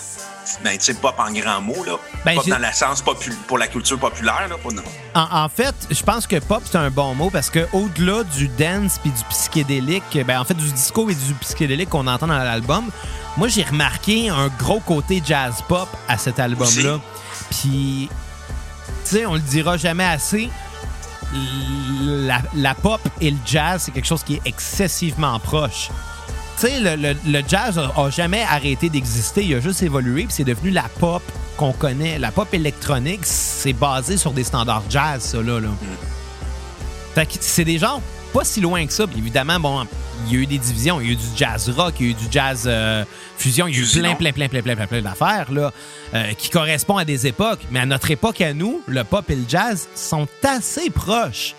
Ben, 0.65 0.77
tu 0.77 0.85
sais, 0.85 0.95
pop 0.95 1.15
en 1.19 1.33
grand 1.33 1.61
mot, 1.61 1.85
là. 1.85 1.93
Ben, 2.25 2.35
pop 2.35 2.49
dans 2.49 2.59
le 2.59 2.73
sens 2.73 3.03
pour 3.47 3.59
la 3.59 3.67
culture 3.67 3.99
populaire, 3.99 4.49
là. 4.49 4.57
Pas 4.63 4.71
non. 4.71 4.83
En, 5.15 5.45
en 5.45 5.49
fait, 5.49 5.75
je 5.91 6.03
pense 6.03 6.27
que 6.27 6.37
pop, 6.41 6.63
c'est 6.65 6.79
un 6.79 6.91
bon 6.91 7.15
mot 7.15 7.31
parce 7.31 7.51
que 7.51 7.67
au-delà 7.73 8.25
du 8.25 8.49
dance 8.49 8.99
puis 8.99 9.11
du 9.11 9.25
psychédélique, 9.31 10.19
ben 10.27 10.41
en 10.41 10.45
fait, 10.45 10.55
du 10.55 10.71
disco 10.73 11.09
et 11.09 11.15
du 11.15 11.35
psychédélique 11.41 11.91
qu'on 11.91 12.07
entend 12.07 12.27
dans 12.27 12.39
l'album, 12.39 12.91
moi, 13.37 13.49
j'ai 13.49 13.63
remarqué 13.63 14.29
un 14.29 14.49
gros 14.49 14.81
côté 14.81 15.23
jazz 15.25 15.55
pop 15.69 15.89
à 16.09 16.19
cet 16.19 16.39
album-là. 16.39 16.99
Puis, 17.51 18.09
tu 19.05 19.11
sais, 19.11 19.27
on 19.27 19.35
le 19.35 19.41
dira 19.41 19.77
jamais 19.77 20.05
assez. 20.05 20.51
La, 22.03 22.43
la 22.55 22.75
pop 22.75 23.01
et 23.21 23.31
le 23.31 23.37
jazz, 23.47 23.83
c'est 23.85 23.93
quelque 23.93 24.07
chose 24.07 24.25
qui 24.25 24.35
est 24.35 24.43
excessivement 24.45 25.39
proche. 25.39 25.91
Tu 26.61 26.67
sais, 26.67 26.81
le, 26.81 26.97
le- 26.97 27.17
le 27.27 27.43
jazz 27.49 27.79
a, 27.79 27.91
a 27.99 28.11
jamais 28.11 28.43
arrêté 28.43 28.91
d'exister, 28.91 29.45
il 29.45 29.55
a 29.55 29.61
juste 29.61 29.83
évolué, 29.83 30.25
puis 30.25 30.33
c'est 30.35 30.45
devenu 30.45 30.71
la 30.71 30.85
pop 30.99 31.23
qu'on 31.57 31.73
connaît. 31.73 32.19
La 32.19 32.31
pop 32.33 32.53
électronique, 32.53 33.21
c'est 33.25 33.73
basé 33.73 34.17
sur 34.19 34.33
des 34.33 34.45
standards 34.45 34.83
jazz, 34.91 35.23
ça, 35.23 35.39
là. 35.43 35.59
là. 35.61 35.69
Fait 37.15 37.27
que 37.27 37.33
c'est 37.41 37.65
des 37.65 37.79
genres 37.79 38.03
pas 38.35 38.45
si 38.45 38.61
loin 38.61 38.87
que 38.87 38.93
ça. 38.93 39.07
Puis 39.07 39.19
évidemment, 39.19 39.59
bon, 39.59 39.87
il 40.27 40.33
y 40.35 40.37
a 40.37 40.41
eu 40.43 40.47
des 40.47 40.59
divisions. 40.59 41.01
Il 41.01 41.07
y 41.07 41.11
a 41.11 41.13
eu 41.15 41.17
du 41.17 41.25
jazz 41.35 41.69
rock, 41.71 41.95
il 41.99 42.07
y 42.07 42.09
a 42.09 42.13
eu 42.13 42.15
du 42.15 42.27
jazz 42.31 42.65
euh, 42.67 43.05
fusion, 43.39 43.67
il 43.67 43.75
y 43.75 43.79
a 43.79 43.83
eu 43.83 43.87
plein, 43.99 44.15
plein, 44.15 44.33
plein, 44.33 44.49
plein, 44.49 44.63
plein, 44.63 44.77
plein, 44.77 44.87
plein 44.87 45.03
d'affaires 45.03 45.51
là, 45.51 45.73
euh, 46.15 46.33
qui 46.35 46.51
correspondent 46.51 47.01
à 47.01 47.05
des 47.05 47.27
époques. 47.27 47.61
Mais 47.71 47.81
à 47.81 47.87
notre 47.87 48.11
époque, 48.11 48.41
à 48.43 48.53
nous, 48.53 48.83
le 48.87 49.03
pop 49.03 49.29
et 49.31 49.35
le 49.35 49.45
jazz 49.49 49.89
sont 49.95 50.29
assez 50.45 50.91
proches. 50.91 51.55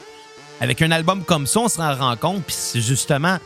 Avec 0.62 0.82
un 0.84 0.92
album 0.92 1.24
comme 1.24 1.48
ça, 1.48 1.60
on 1.62 1.70
se 1.70 1.82
rend 1.82 2.16
compte. 2.16 2.44
Puis 2.46 2.56
c'est 2.58 2.82
justement, 2.82 3.38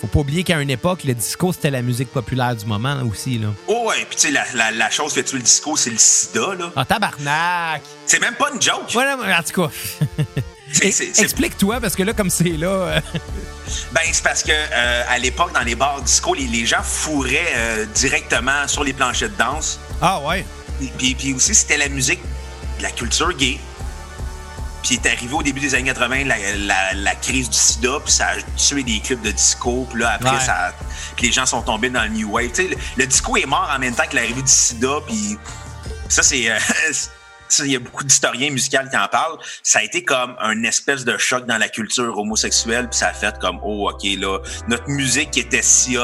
faut 0.00 0.06
pas 0.08 0.18
oublier 0.20 0.44
qu'à 0.44 0.60
une 0.60 0.70
époque, 0.70 1.04
le 1.04 1.14
disco, 1.14 1.52
c'était 1.52 1.70
la 1.70 1.82
musique 1.82 2.10
populaire 2.12 2.54
du 2.54 2.66
moment 2.66 2.94
là, 2.94 3.04
aussi. 3.04 3.38
Là. 3.38 3.48
Oh, 3.66 3.86
ouais, 3.88 4.04
puis 4.08 4.16
tu 4.16 4.26
sais, 4.26 4.30
la, 4.30 4.44
la, 4.54 4.70
la 4.70 4.90
chose 4.90 5.12
fait 5.14 5.22
tuer 5.22 5.38
le 5.38 5.42
disco, 5.42 5.76
c'est 5.76 5.90
le 5.90 5.96
sida, 5.98 6.54
là. 6.58 6.70
Ah, 6.76 6.84
tabarnak! 6.84 7.82
C'est 8.04 8.20
même 8.20 8.34
pas 8.34 8.50
une 8.54 8.60
joke. 8.60 8.90
Voilà, 8.92 9.16
en 9.16 9.42
tout 9.42 9.62
cas. 9.62 9.70
Explique-toi, 10.82 11.80
parce 11.80 11.94
que 11.96 12.02
là, 12.02 12.12
comme 12.12 12.30
c'est 12.30 12.44
là. 12.56 12.66
euh, 12.68 13.00
Ben, 13.92 14.02
c'est 14.12 14.22
parce 14.22 14.42
que 14.42 14.52
euh, 14.52 15.02
à 15.08 15.18
l'époque, 15.18 15.52
dans 15.54 15.62
les 15.62 15.74
bars 15.74 16.02
disco, 16.02 16.34
les, 16.34 16.46
les 16.46 16.66
gens 16.66 16.82
fourraient 16.82 17.52
euh, 17.54 17.86
directement 17.94 18.68
sur 18.68 18.84
les 18.84 18.92
planchers 18.92 19.30
de 19.30 19.36
danse. 19.36 19.80
Ah, 20.02 20.20
ouais. 20.20 20.44
Et 20.82 20.88
Puis, 20.98 21.14
puis 21.14 21.32
aussi, 21.32 21.54
c'était 21.54 21.78
la 21.78 21.88
musique 21.88 22.20
de 22.78 22.82
la 22.82 22.90
culture 22.90 23.32
gay. 23.32 23.58
Puis 24.86 24.94
est 24.94 25.06
arrivé 25.06 25.34
au 25.34 25.42
début 25.42 25.58
des 25.60 25.74
années 25.74 25.84
80 25.92 26.24
la, 26.26 26.36
la- 26.58 26.94
la 26.94 27.14
crise 27.16 27.50
du 27.50 27.56
sida, 27.56 27.98
puis 28.04 28.12
ça 28.12 28.26
a 28.28 28.34
tué 28.56 28.82
des 28.84 29.00
clubs 29.00 29.20
de 29.22 29.32
disco. 29.32 29.86
Puis 29.90 30.00
là, 30.00 30.12
après, 30.12 30.30
Ouais. 30.36 30.40
ça, 30.40 30.72
puis 31.16 31.26
les 31.26 31.32
gens 31.32 31.44
sont 31.46 31.62
tombés 31.62 31.90
dans 31.90 32.02
le 32.04 32.10
new 32.10 32.30
wave. 32.30 32.48
Tu 32.50 32.54
sais, 32.62 32.68
le, 32.68 32.76
le 32.96 33.06
disco 33.06 33.36
est 33.36 33.46
mort 33.46 33.68
en 33.74 33.78
même 33.80 33.94
temps 33.94 34.04
que 34.08 34.14
l'arrivée 34.14 34.42
du 34.42 34.48
sida. 34.48 34.98
Puis 35.06 35.36
ça, 36.08 36.22
c'est... 36.22 36.48
euh, 36.50 36.56
ça, 37.48 37.64
il 37.64 37.72
y 37.72 37.76
a 37.76 37.80
beaucoup 37.80 38.04
d'historiens 38.04 38.50
musicaux 38.50 38.78
qui 38.90 38.96
en 38.96 39.08
parlent. 39.08 39.38
Ça 39.62 39.80
a 39.80 39.82
été 39.82 40.04
comme 40.04 40.36
un 40.40 40.62
espèce 40.62 41.04
de 41.04 41.16
choc 41.18 41.46
dans 41.46 41.58
la 41.58 41.68
culture 41.68 42.16
homosexuelle, 42.18 42.88
puis 42.88 42.98
ça 42.98 43.08
a 43.08 43.12
fait 43.12 43.36
comme, 43.40 43.58
oh, 43.64 43.90
OK, 43.90 44.02
là, 44.18 44.38
notre 44.68 44.88
musique 44.88 45.32
qui 45.32 45.40
était 45.40 45.62
si 45.62 45.96
hot, 45.98 46.02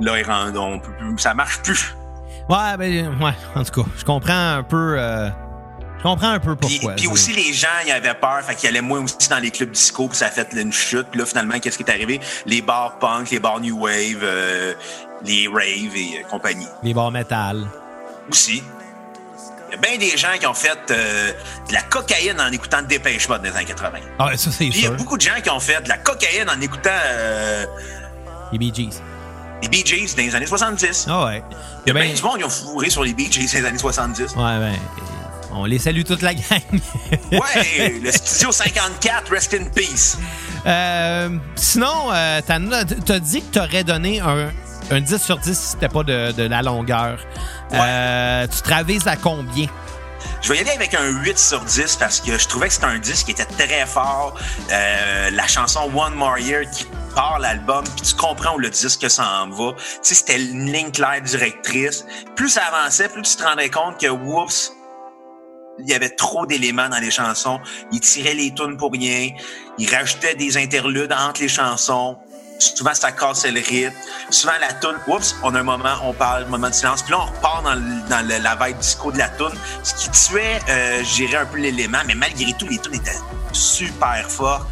là, 0.00 0.12
on 0.56 0.78
peut 0.78 0.92
plus- 0.98 1.18
ça 1.18 1.34
marche 1.34 1.58
plus. 1.62 1.94
Ouais, 2.48 2.76
ben, 2.78 3.16
ouais, 3.22 3.32
en 3.54 3.64
tout 3.64 3.82
cas, 3.82 3.88
je 3.98 4.04
comprends 4.04 4.54
un 4.56 4.62
peu. 4.62 4.94
euh, 4.98 5.28
je 6.00 6.02
comprends 6.02 6.30
un 6.30 6.40
peu 6.40 6.56
Puis, 6.56 6.76
pourquoi. 6.78 6.92
puis 6.94 7.04
c'est- 7.06 7.10
aussi, 7.12 7.32
les 7.32 7.52
gens, 7.52 7.68
ils 7.86 7.92
avaient 7.92 8.14
peur, 8.14 8.40
fait 8.42 8.54
qu'ils 8.54 8.68
allaient 8.68 8.80
moins 8.80 9.00
aussi 9.02 9.28
dans 9.28 9.38
les 9.38 9.50
clubs 9.50 9.70
disco, 9.70 10.08
puis 10.08 10.16
ça 10.18 10.26
a 10.26 10.30
fait 10.30 10.48
une 10.54 10.72
chute. 10.72 11.06
Puis 11.10 11.20
là, 11.20 11.26
finalement, 11.26 11.58
qu'est-ce 11.60 11.76
qui 11.78 11.84
est 11.84 11.90
arrivé? 11.90 12.20
Les 12.46 12.62
bars 12.62 12.98
punk, 12.98 13.30
les 13.30 13.38
bars 13.38 13.60
new 13.60 13.78
wave, 13.78 14.20
euh, 14.22 14.74
les 15.24 15.46
rave 15.48 15.94
et 15.96 16.20
euh, 16.24 16.28
compagnie. 16.30 16.66
Les 16.82 16.94
bars 16.94 17.10
métal. 17.10 17.66
Aussi. 18.30 18.62
Il 19.68 19.74
y 19.74 19.74
a 19.74 19.76
bien 19.78 19.98
des 19.98 20.16
gens 20.16 20.32
qui 20.38 20.46
ont 20.46 20.54
fait 20.54 20.78
euh, 20.90 21.32
de 21.68 21.72
la 21.74 21.82
cocaïne 21.82 22.40
en 22.40 22.50
écoutant 22.50 22.82
Dépêche 22.82 23.28
Mode 23.28 23.42
dans 23.42 23.50
les 23.50 23.56
années 23.56 23.64
80. 23.66 23.98
Ah, 24.18 24.30
ça, 24.36 24.50
c'est 24.50 24.56
Puis 24.68 24.68
il 24.74 24.80
y 24.80 24.84
a 24.86 24.88
sûr. 24.88 24.96
beaucoup 24.96 25.16
de 25.16 25.22
gens 25.22 25.40
qui 25.42 25.48
ont 25.50 25.60
fait 25.60 25.80
de 25.82 25.88
la 25.88 25.98
cocaïne 25.98 26.48
en 26.50 26.60
écoutant 26.60 26.90
euh, 27.04 27.66
Les 28.50 28.58
Bee 28.58 28.72
Gees. 28.74 29.00
les 29.62 29.68
Bee 29.68 29.84
Gees 29.86 30.14
dans 30.16 30.22
les 30.22 30.34
années 30.34 30.46
70. 30.46 31.06
Ah, 31.08 31.26
ouais. 31.26 31.44
Il 31.84 31.88
y 31.88 31.90
a 31.90 31.94
Ben, 31.94 32.02
bien 32.04 32.14
du 32.14 32.22
monde 32.22 32.38
qui 32.38 32.44
ont 32.44 32.48
fourré 32.50 32.90
sur 32.90 33.04
les 33.04 33.14
Bee 33.14 33.30
Gees 33.30 33.46
dans 33.52 33.58
les 33.60 33.66
années 33.66 33.78
70. 33.78 34.22
Ouais, 34.22 34.58
ben. 34.58 34.74
On 35.52 35.64
les 35.64 35.78
salue 35.78 36.02
toute 36.02 36.22
la 36.22 36.34
gang. 36.34 36.42
Ouais, 37.32 37.98
le 38.02 38.10
Studio 38.10 38.52
54, 38.52 39.30
Rest 39.30 39.54
in 39.54 39.64
Peace. 39.64 40.16
Euh, 40.66 41.28
sinon, 41.56 42.10
euh, 42.12 42.40
t'as 42.46 43.18
dit 43.18 43.42
que 43.42 43.58
t'aurais 43.58 43.84
donné 43.84 44.20
un, 44.20 44.50
un 44.90 45.00
10 45.00 45.22
sur 45.22 45.38
10 45.38 45.58
si 45.58 45.66
c'était 45.72 45.88
pas 45.88 46.02
de, 46.02 46.32
de 46.32 46.42
la 46.44 46.62
longueur. 46.62 47.18
Euh, 47.72 48.46
tu 48.46 48.62
te 48.62 49.08
à 49.08 49.16
combien? 49.16 49.66
Je 50.42 50.48
vais 50.48 50.58
y 50.58 50.60
aller 50.60 50.70
avec 50.70 50.94
un 50.94 51.08
8 51.08 51.38
sur 51.38 51.60
10 51.60 51.96
parce 51.96 52.20
que 52.20 52.38
je 52.38 52.48
trouvais 52.48 52.68
que 52.68 52.74
c'était 52.74 52.86
un 52.86 52.98
disque 52.98 53.26
qui 53.26 53.32
était 53.32 53.44
très 53.44 53.86
fort. 53.86 54.38
Euh, 54.70 55.30
la 55.30 55.46
chanson 55.46 55.90
One 55.94 56.14
More 56.14 56.38
Year 56.38 56.62
qui 56.70 56.86
part 57.14 57.38
l'album, 57.38 57.84
puis 57.84 58.06
tu 58.06 58.14
comprends 58.14 58.54
où 58.54 58.58
le 58.58 58.70
disque 58.70 59.08
s'en 59.10 59.48
va. 59.50 59.72
Tu 59.72 59.84
sais, 60.02 60.14
c'était 60.14 60.40
une 60.42 60.72
ligne 60.72 60.90
claire 60.90 61.20
directrice. 61.22 62.04
Plus 62.36 62.50
ça 62.50 62.62
avançait, 62.64 63.08
plus 63.08 63.22
tu 63.22 63.36
te 63.36 63.42
rendais 63.42 63.68
compte 63.68 64.00
que, 64.00 64.08
whoops, 64.08 64.72
il 65.78 65.88
y 65.88 65.94
avait 65.94 66.10
trop 66.10 66.46
d'éléments 66.46 66.88
dans 66.88 66.98
les 66.98 67.10
chansons. 67.10 67.60
Il 67.92 68.00
tirait 68.00 68.34
les 68.34 68.52
tunes 68.52 68.76
pour 68.76 68.92
rien. 68.92 69.30
Il 69.78 69.94
rajoutait 69.94 70.34
des 70.34 70.56
interludes 70.56 71.12
entre 71.12 71.40
les 71.40 71.48
chansons. 71.48 72.16
Souvent, 72.58 72.92
ça 72.92 73.10
cassait 73.12 73.50
le 73.50 73.60
rythme. 73.60 73.94
Souvent, 74.28 74.52
la 74.60 74.72
tune, 74.74 74.98
oups, 75.06 75.34
on 75.42 75.54
a 75.54 75.60
un 75.60 75.62
moment, 75.62 75.94
on 76.04 76.12
parle, 76.12 76.46
moment 76.46 76.68
de 76.68 76.74
silence. 76.74 77.02
Puis 77.02 77.12
là, 77.12 77.20
on 77.20 77.26
repart 77.26 77.64
dans, 77.64 78.26
la 78.26 78.56
vibe 78.56 78.78
disco 78.78 79.10
de 79.10 79.18
la 79.18 79.28
tune. 79.30 79.54
Ce 79.82 79.94
qui 79.94 80.10
tuait, 80.10 80.60
euh, 80.68 81.02
un 81.40 81.46
peu 81.46 81.58
l'élément. 81.58 82.00
Mais 82.06 82.14
malgré 82.14 82.52
tout, 82.58 82.66
les 82.68 82.78
tunes 82.78 82.94
étaient 82.94 83.18
super 83.52 84.30
fortes, 84.30 84.68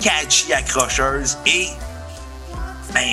catchy, 0.00 0.52
accrocheuses. 0.52 1.38
Et, 1.46 1.68
ben, 2.92 3.04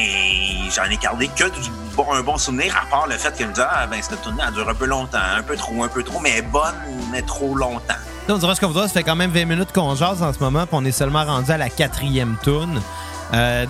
j'en 0.76 0.86
ai 0.86 0.98
gardé 0.98 1.28
que 1.28 1.44
du 1.44 1.70
bon, 1.98 2.14
un 2.14 2.22
bon 2.22 2.38
souvenir, 2.38 2.74
à 2.78 2.86
part 2.90 3.08
le 3.08 3.16
fait 3.16 3.32
que 3.32 3.40
je 3.40 3.48
me 3.48 3.54
disais, 3.54 3.68
ah, 3.70 3.88
ben, 3.88 4.00
cette 4.02 4.22
tune 4.22 4.40
elle 4.46 4.54
dure 4.54 4.70
un 4.70 4.74
peu 4.76 4.86
longtemps, 4.86 5.18
un 5.38 5.44
peu 5.44 5.58
trop, 5.58 5.84
un 5.84 5.88
peu 5.88 6.04
trop, 6.04 6.20
mais 6.20 6.30
elle 6.30 6.38
est 6.38 6.42
bonne, 6.44 6.76
mais 7.12 7.24
trop 7.24 7.56
longtemps. 7.56 7.96
Là, 8.28 8.36
on 8.36 8.38
dirait 8.38 8.56
ce 8.56 8.62
qu'on 8.62 8.74
ça 8.74 8.88
fait 8.88 9.04
quand 9.04 9.16
même 9.16 9.32
20 9.32 9.46
minutes 9.46 9.72
qu'on 9.74 9.96
jase 9.96 10.22
en 10.22 10.32
ce 10.32 10.40
moment, 10.40 10.62
puis 10.66 10.74
on 10.74 10.86
est 10.86 10.92
seulement 10.92 11.26
rendu 11.26 11.52
à 11.52 11.58
la 11.58 11.70
quatrième 11.70 12.38
tune. 12.44 12.80
Euh, 13.34 13.66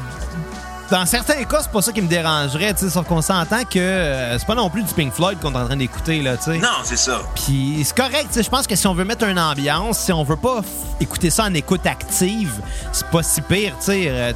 dans 0.89 1.05
certains 1.05 1.43
cas, 1.43 1.59
c'est 1.61 1.71
pas 1.71 1.81
ça 1.81 1.91
qui 1.91 2.01
me 2.01 2.07
dérangerait, 2.07 2.73
tu 2.73 2.85
sais, 2.85 2.89
sauf 2.89 3.05
qu'on 3.07 3.21
s'entend 3.21 3.63
que 3.65 3.77
euh, 3.77 4.39
c'est 4.39 4.47
pas 4.47 4.55
non 4.55 4.69
plus 4.69 4.83
du 4.83 4.93
Pink 4.93 5.11
Floyd 5.13 5.37
qu'on 5.41 5.51
est 5.51 5.57
en 5.57 5.65
train 5.65 5.75
d'écouter, 5.75 6.21
là, 6.21 6.37
tu 6.37 6.43
sais. 6.43 6.57
Non, 6.59 6.69
c'est 6.83 6.97
ça. 6.97 7.19
Puis 7.35 7.81
c'est 7.83 7.95
correct, 7.95 8.27
tu 8.29 8.35
sais, 8.35 8.43
je 8.43 8.49
pense 8.49 8.67
que 8.67 8.75
si 8.75 8.87
on 8.87 8.93
veut 8.93 9.03
mettre 9.03 9.25
une 9.25 9.39
ambiance, 9.39 9.99
si 9.99 10.13
on 10.13 10.23
veut 10.23 10.37
pas 10.37 10.61
écouter 10.99 11.29
ça 11.29 11.43
en 11.45 11.53
écoute 11.53 11.85
active, 11.85 12.53
c'est 12.93 13.07
pas 13.07 13.21
si 13.23 13.41
pire, 13.41 13.73
tu 13.79 13.85
sais. 13.85 14.03
euh, 14.07 14.31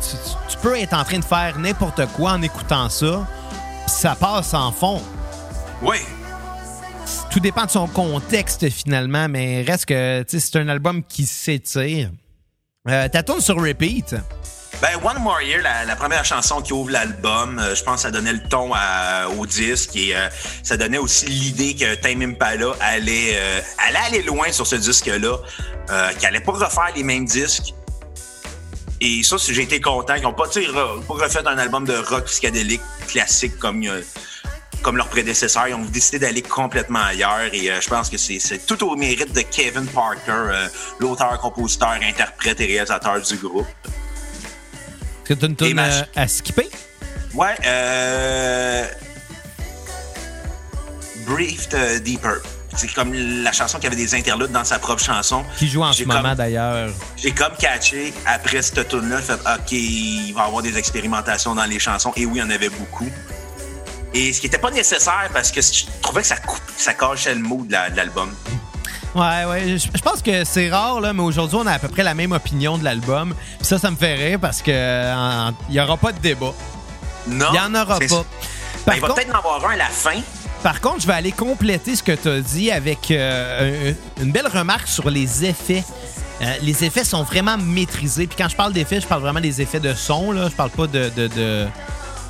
Tu, 0.50 0.58
peux 0.58 0.78
être 0.78 0.94
en 0.94 1.04
train 1.04 1.20
de 1.20 1.26
faire 1.26 1.58
n'importe 1.58 2.06
quoi 2.18 2.32
en 2.34 2.42
écoutant 2.42 2.90
ça, 2.90 3.26
ça 3.92 4.16
passe 4.16 4.54
en 4.54 4.72
fond. 4.72 5.02
Oui. 5.82 5.98
Tout 7.30 7.40
dépend 7.40 7.66
de 7.66 7.72
son 7.72 7.88
contexte 7.88 8.70
finalement, 8.70 9.28
mais 9.30 9.64
reste 9.64 9.86
que 9.86 10.24
c'est 10.28 10.56
un 10.58 10.68
album 10.70 11.04
qui 11.04 11.26
s'étire. 11.26 12.10
Euh, 12.90 13.08
ta 13.10 13.24
tourne 13.24 13.42
sur 13.42 13.56
repeat. 13.62 14.16
Ben, 14.82 14.90
One 15.04 15.20
More 15.22 15.42
Year, 15.44 15.62
la, 15.62 15.86
la 15.86 15.96
première 15.96 16.26
chanson 16.26 16.62
qui 16.62 16.74
ouvre 16.74 16.90
l'album, 16.90 17.60
euh, 17.60 17.76
je 17.76 17.84
pense 17.84 17.98
que 17.98 18.02
ça 18.02 18.12
donnait 18.12 18.34
le 18.34 18.42
ton 18.50 18.72
à- 18.74 19.28
au 19.38 19.46
disque 19.46 19.96
et 19.96 20.16
euh, 20.16 20.28
ça 20.64 20.76
donnait 20.78 20.98
aussi 20.98 21.28
l'idée 21.28 21.76
que 21.76 21.94
Time 21.96 22.22
Impala 22.24 22.72
allait, 22.82 23.34
euh, 23.36 23.62
allait 23.88 24.00
aller 24.08 24.24
loin 24.24 24.52
sur 24.52 24.66
ce 24.66 24.76
disque-là, 24.76 25.38
qu'il 26.18 26.26
allait 26.28 26.40
pas 26.40 26.54
refaire 26.54 26.92
les 26.96 27.04
mêmes 27.04 27.26
disques. 27.26 27.74
Et 29.04 29.24
ça, 29.24 29.36
j'ai 29.40 29.64
été 29.64 29.82
content 29.82 30.14
qu'ils 30.14 30.24
n'ont 30.24 30.34
pas, 30.34 30.46
re- 30.46 31.02
refait 31.08 31.46
un 31.48 31.58
album 31.58 31.86
de 31.86 31.96
rock 31.96 32.26
psychédélique 32.26 32.82
classique 33.08 33.58
comme, 33.58 33.84
euh, 33.88 34.02
comme 34.84 34.96
leurs 34.96 35.08
prédécesseurs. 35.10 35.68
Ils 35.68 35.74
ont 35.74 35.84
décidé 35.86 36.20
d'aller 36.20 36.44
complètement 36.44 37.04
ailleurs 37.04 37.50
et 37.52 37.72
euh, 37.72 37.82
je 37.82 37.90
pense 37.90 38.10
que 38.12 38.18
c'est 38.18 38.40
tout 38.68 38.84
au 38.88 38.96
mérite 38.96 39.34
de 39.34 39.42
Kevin 39.42 39.88
Parker, 39.88 40.22
euh, 40.32 40.68
l'auteur, 41.00 41.40
compositeur, 41.40 41.98
interprète 42.04 42.62
et 42.62 42.66
réalisateur 42.68 43.20
du 43.22 43.38
groupe. 43.38 43.66
Est-ce 45.30 45.34
que 45.34 45.46
tu 45.46 45.64
as 45.64 45.68
une 45.70 45.74
ma- 45.76 46.06
à 46.16 46.28
skipper? 46.28 46.70
Ouais, 47.34 47.56
euh. 47.66 48.86
Euh, 51.74 52.00
Deeper. 52.00 52.42
C'est 52.76 52.94
comme 52.94 53.14
la 53.14 53.52
chanson 53.52 53.80
qui 53.80 53.88
avait 53.88 53.96
des 53.96 54.16
interludes 54.16 54.52
dans 54.52 54.64
sa 54.64 54.80
propre 54.80 55.02
chanson. 55.04 55.44
Qui 55.58 55.68
joue 55.68 55.84
en 55.84 55.92
ce 55.94 56.04
moment 56.04 56.34
d'ailleurs. 56.36 56.90
J'ai 57.18 57.32
comme 57.32 57.54
catché 57.60 58.14
après 58.26 58.62
cette 58.62 58.88
tune-là, 58.88 59.18
fait 59.22 59.34
OK, 59.34 59.72
il 59.72 60.32
va 60.34 60.44
y 60.44 60.46
avoir 60.48 60.62
des 60.62 60.78
expérimentations 60.78 61.54
dans 61.54 61.66
les 61.66 61.80
chansons. 61.80 62.14
Et 62.16 62.26
oui, 62.26 62.34
il 62.36 62.40
y 62.40 62.44
en 62.44 62.50
avait 62.50 62.70
beaucoup. 62.70 63.10
Et 64.14 64.34
ce 64.34 64.40
qui 64.42 64.48
n'était 64.48 64.58
pas 64.58 64.72
nécessaire 64.72 65.30
parce 65.34 65.52
que 65.52 65.62
je 65.62 65.86
trouvais 66.02 66.22
que 66.22 66.28
ça, 66.28 66.38
coupe, 66.38 66.62
ça 66.78 66.94
cachait 66.94 67.34
le 67.36 67.42
mot 67.42 67.64
de 67.66 67.72
la- 67.72 67.90
de 67.90 67.96
l'album. 67.98 68.34
Ouais, 69.16 69.44
ouais. 69.46 69.78
Je, 69.78 69.88
je 69.94 70.02
pense 70.02 70.22
que 70.22 70.44
c'est 70.46 70.70
rare, 70.70 71.02
là, 71.02 71.12
mais 71.14 71.22
aujourd'hui, 71.24 71.58
on 71.62 71.68
a 71.68 71.74
à 71.74 71.80
peu 71.80 71.90
près 71.90 72.04
la 72.04 72.14
même 72.14 72.32
opinion 72.32 72.78
de 72.78 72.84
l'album. 72.86 73.34
Puis 73.58 73.68
ça, 73.68 73.78
ça 73.78 73.92
me 73.92 73.96
fait 73.98 74.16
rire 74.16 74.40
parce 74.40 74.62
que 74.62 74.72
il 75.70 75.76
y 75.76 75.80
aura 75.82 75.98
pas 75.98 76.12
de 76.14 76.20
débat. 76.20 76.54
Non. 77.28 77.48
Il 77.52 77.56
y 77.56 77.60
en 77.60 77.76
aura 77.76 78.00
pas. 78.00 78.26
Ben, 78.86 78.94
il 78.96 79.02
va 79.02 79.08
contre, 79.10 79.16
peut-être 79.16 79.36
en 79.36 79.38
avoir 79.40 79.66
un 79.70 79.74
à 79.74 79.78
la 79.78 79.86
fin. 79.88 80.16
Par 80.64 80.80
contre, 80.80 81.02
je 81.02 81.08
vais 81.08 81.14
aller 81.14 81.32
compléter 81.32 81.96
ce 81.96 82.04
que 82.04 82.12
tu 82.12 82.28
as 82.30 82.40
dit 82.40 82.72
avec 82.72 83.10
euh, 83.10 83.94
un- 84.20 84.24
une 84.24 84.32
belle 84.32 84.48
remarque 84.48 84.88
sur 84.88 85.10
les 85.10 85.46
effets. 85.46 85.84
Euh, 86.42 86.54
les 86.62 86.84
effets 86.84 87.04
sont 87.04 87.24
vraiment 87.24 87.58
maîtrisés. 87.58 88.28
Puis 88.28 88.36
quand 88.38 88.50
je 88.50 88.56
parle 88.56 88.74
d'effets, 88.74 89.02
je 89.02 89.08
parle 89.08 89.22
vraiment 89.22 89.40
des 89.42 89.62
effets 89.62 89.80
de 89.80 89.94
son. 89.94 90.32
Là. 90.32 90.50
Je 90.50 90.56
parle 90.56 90.70
pas 90.72 90.88
de, 90.88 91.10
de, 91.16 91.28
de, 91.28 91.68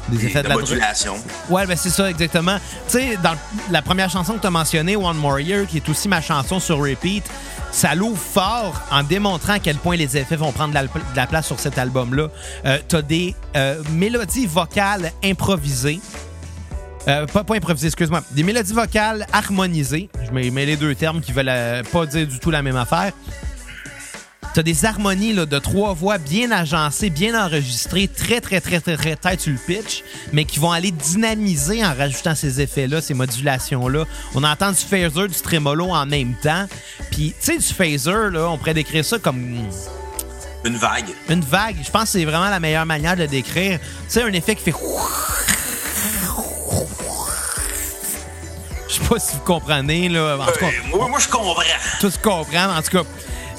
des 0.10 0.26
effets 0.26 0.44
de, 0.44 0.50
la 0.50 0.56
modulation. 0.56 1.16
Ouais, 1.50 1.66
ben 1.66 1.76
c'est 1.78 1.90
ça, 1.90 2.10
exactement. 2.10 2.58
Tu 2.88 3.00
sais, 3.00 3.18
dans 3.22 3.36
la 3.70 3.82
première 3.82 4.10
chanson 4.10 4.34
que 4.34 4.42
tu 4.42 4.48
as 4.48 4.52
mentionnée, 4.52 4.96
One 4.96 5.18
More 5.18 5.40
Year, 5.40 5.68
qui 5.68 5.78
est 5.78 5.90
aussi 5.90 6.08
ma 6.08 6.22
chanson 6.22 6.60
sur 6.60 6.78
repeat, 6.80 7.24
ça 7.72 7.96
l'ouvre 7.96 8.18
fort 8.22 8.82
en 8.92 9.04
démontrant 9.04 9.54
à 9.54 9.60
quel 9.60 9.78
point 9.78 9.96
les 9.96 10.18
effets 10.18 10.36
vont 10.36 10.52
prendre 10.52 10.74
de 10.78 10.90
la, 11.16 11.28
place 11.28 11.48
sur 11.48 11.60
cet 11.60 11.78
album-là. 11.78 12.28
Euh, 12.66 12.80
tu 12.88 12.96
as 12.98 13.02
des 13.02 13.36
euh, 13.56 13.82
mélodies 13.92 14.46
vocales 14.46 15.12
improvisées. 15.24 16.00
Euh, 17.08 17.26
pas, 17.26 17.44
pas 17.44 17.56
improvisées, 17.56 17.88
excuse-moi. 17.88 18.24
Des 18.32 18.44
mélodies 18.44 18.74
vocales 18.74 19.26
harmonisées. 19.34 20.10
Je 20.26 20.32
mets, 20.32 20.66
les 20.66 20.78
deux 20.78 20.94
termes 20.96 21.22
qui 21.22 21.32
veulent 21.32 21.84
pas 21.92 22.06
dire 22.06 22.28
du 22.28 22.40
tout 22.40 22.52
la 22.52 22.62
même 22.62 22.76
affaire. 22.76 23.12
T'as 24.54 24.64
des 24.64 24.84
harmonies 24.84 25.32
là, 25.32 25.46
de 25.46 25.60
trois 25.60 25.94
voix 25.94 26.18
bien 26.18 26.52
agencées, 26.52 27.10
bien 27.10 27.42
enregistrées, 27.42 28.10
très, 28.10 28.42
très, 28.42 28.60
très, 28.60 28.82
très, 28.82 28.98
très 28.98 29.16
tête 29.16 29.40
sur 29.40 29.54
le 29.54 29.58
pitch, 29.58 30.04
mais 30.34 30.44
qui 30.44 30.60
vont 30.60 30.72
aller 30.72 30.92
dynamiser 30.92 31.86
en 31.86 31.94
rajoutant 31.94 32.36
ces 32.36 32.60
effets-là, 32.60 33.00
ces 33.00 33.14
modulations-là. 33.14 34.04
On 34.36 34.44
entend 34.44 34.72
du 34.72 34.78
phaser, 34.78 35.30
du 35.30 35.42
tremolo 35.42 35.86
en 35.92 36.06
même 36.06 36.34
temps. 36.44 36.68
Puis, 37.12 37.34
tu 37.40 37.46
sais, 37.46 37.58
du 37.58 37.64
phaser, 37.64 38.30
là, 38.30 38.50
on 38.50 38.58
pourrait 38.58 38.74
décrire 38.74 39.06
ça 39.06 39.18
comme... 39.20 39.58
Une 40.66 40.76
vague. 40.76 41.10
Une 41.30 41.42
vague. 41.42 41.78
Je 41.84 41.90
pense 41.90 42.04
que 42.04 42.10
c'est 42.10 42.26
vraiment 42.26 42.50
la 42.50 42.60
meilleure 42.60 42.86
manière 42.86 43.16
de 43.16 43.22
le 43.22 43.28
décrire. 43.28 43.80
Tu 43.80 43.86
sais, 44.10 44.22
un 44.22 44.34
effet 44.34 44.56
qui 44.56 44.64
fait... 44.64 44.76
Je 48.88 48.96
sais 48.96 49.08
pas 49.08 49.20
si 49.20 49.34
vous 49.36 49.44
comprenez, 49.44 50.10
là. 50.10 50.38
En 50.38 50.46
tout 50.46 50.60
cas, 50.60 50.72
moi, 50.90 51.08
moi, 51.08 51.20
je 51.20 51.28
comprends. 51.28 51.62
Tout 52.00 52.12
se 52.12 52.20
comprend. 52.20 52.76
En 52.76 52.82
tout 52.82 52.98
cas, 52.98 53.04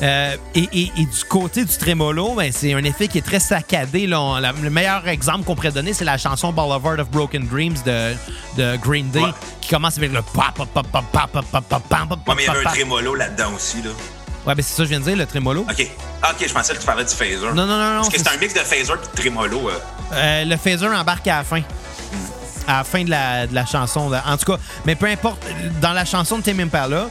euh, 0.03 0.37
et, 0.55 0.91
du 0.97 1.25
côté 1.29 1.65
du 1.65 1.77
trémolo, 1.77 2.35
ben, 2.35 2.51
c'est 2.53 2.75
un 2.75 2.83
effet 2.83 3.07
qui 3.07 3.19
est 3.19 3.23
très 3.23 3.39
saccadé. 3.39 4.07
le 4.07 4.71
meilleur 4.71 5.07
exemple 5.07 5.45
qu'on 5.45 5.55
pourrait 5.55 5.71
donner, 5.71 5.93
c'est 5.93 6.05
la 6.05 6.19
chanson 6.19 6.53
Boulevard 6.53 6.99
of 6.99 7.09
Broken 7.11 7.47
Dreams 7.47 7.77
de, 7.87 8.15
de 8.57 8.77
Green 8.79 9.09
Day, 9.11 9.23
qui 9.61 9.71
commence 9.71 9.97
avec 9.99 10.13
le 10.13 10.23
pop, 10.23 10.45
pop, 10.55 10.69
pop, 10.73 10.87
pop, 10.91 11.05
pop, 11.13 11.31
pop, 11.31 11.45
pop, 11.51 11.65
pop, 11.69 11.83
pop, 12.09 12.19
Ouais, 12.29 12.35
mais 12.37 12.43
il 12.43 12.47
y 12.47 12.49
avait 12.51 12.67
un 12.67 12.71
trémolo 12.71 13.15
là-dedans 13.15 13.53
aussi, 13.55 13.81
là. 13.83 13.91
Ouais, 14.45 14.57
ben 14.57 14.63
c'est 14.63 14.75
ça 14.75 14.79
que 14.79 14.85
je 14.85 14.89
viens 14.89 14.99
de 14.99 15.05
dire, 15.05 15.17
le 15.17 15.27
trémolo. 15.27 15.61
OK. 15.61 15.87
OK, 16.25 16.47
je 16.49 16.53
pensais 16.53 16.75
que 16.75 16.81
tu 16.81 16.87
parlais 16.87 17.05
du 17.05 17.15
phaser. 17.15 17.47
Non, 17.47 17.55
non, 17.55 17.67
non, 17.67 17.95
non. 17.95 18.01
Parce 18.01 18.09
que 18.09 18.19
c'est 18.19 18.29
un 18.29 18.37
mix 18.39 18.55
de 18.55 18.59
phaser 18.59 18.93
et 18.93 18.97
de 18.97 19.17
trémolo. 19.17 19.71
Euh. 20.13 20.45
le 20.45 20.57
phaser 20.57 20.89
embarque 20.89 21.29
à 21.29 21.39
la 21.39 21.45
fin. 21.45 21.63
À 22.67 22.79
la 22.79 22.85
fin 22.85 23.05
de 23.05 23.11
la, 23.11 23.47
de 23.47 23.55
la 23.55 23.67
chanson. 23.67 24.13
En 24.13 24.37
tout 24.37 24.53
cas, 24.53 24.59
mais 24.85 24.95
peu 24.95 25.07
importe, 25.07 25.43
dans 25.81 25.93
la 25.93 26.05
chanson 26.05 26.39
de 26.39 26.43
Tim 26.43 26.59
Impala, 26.59 27.09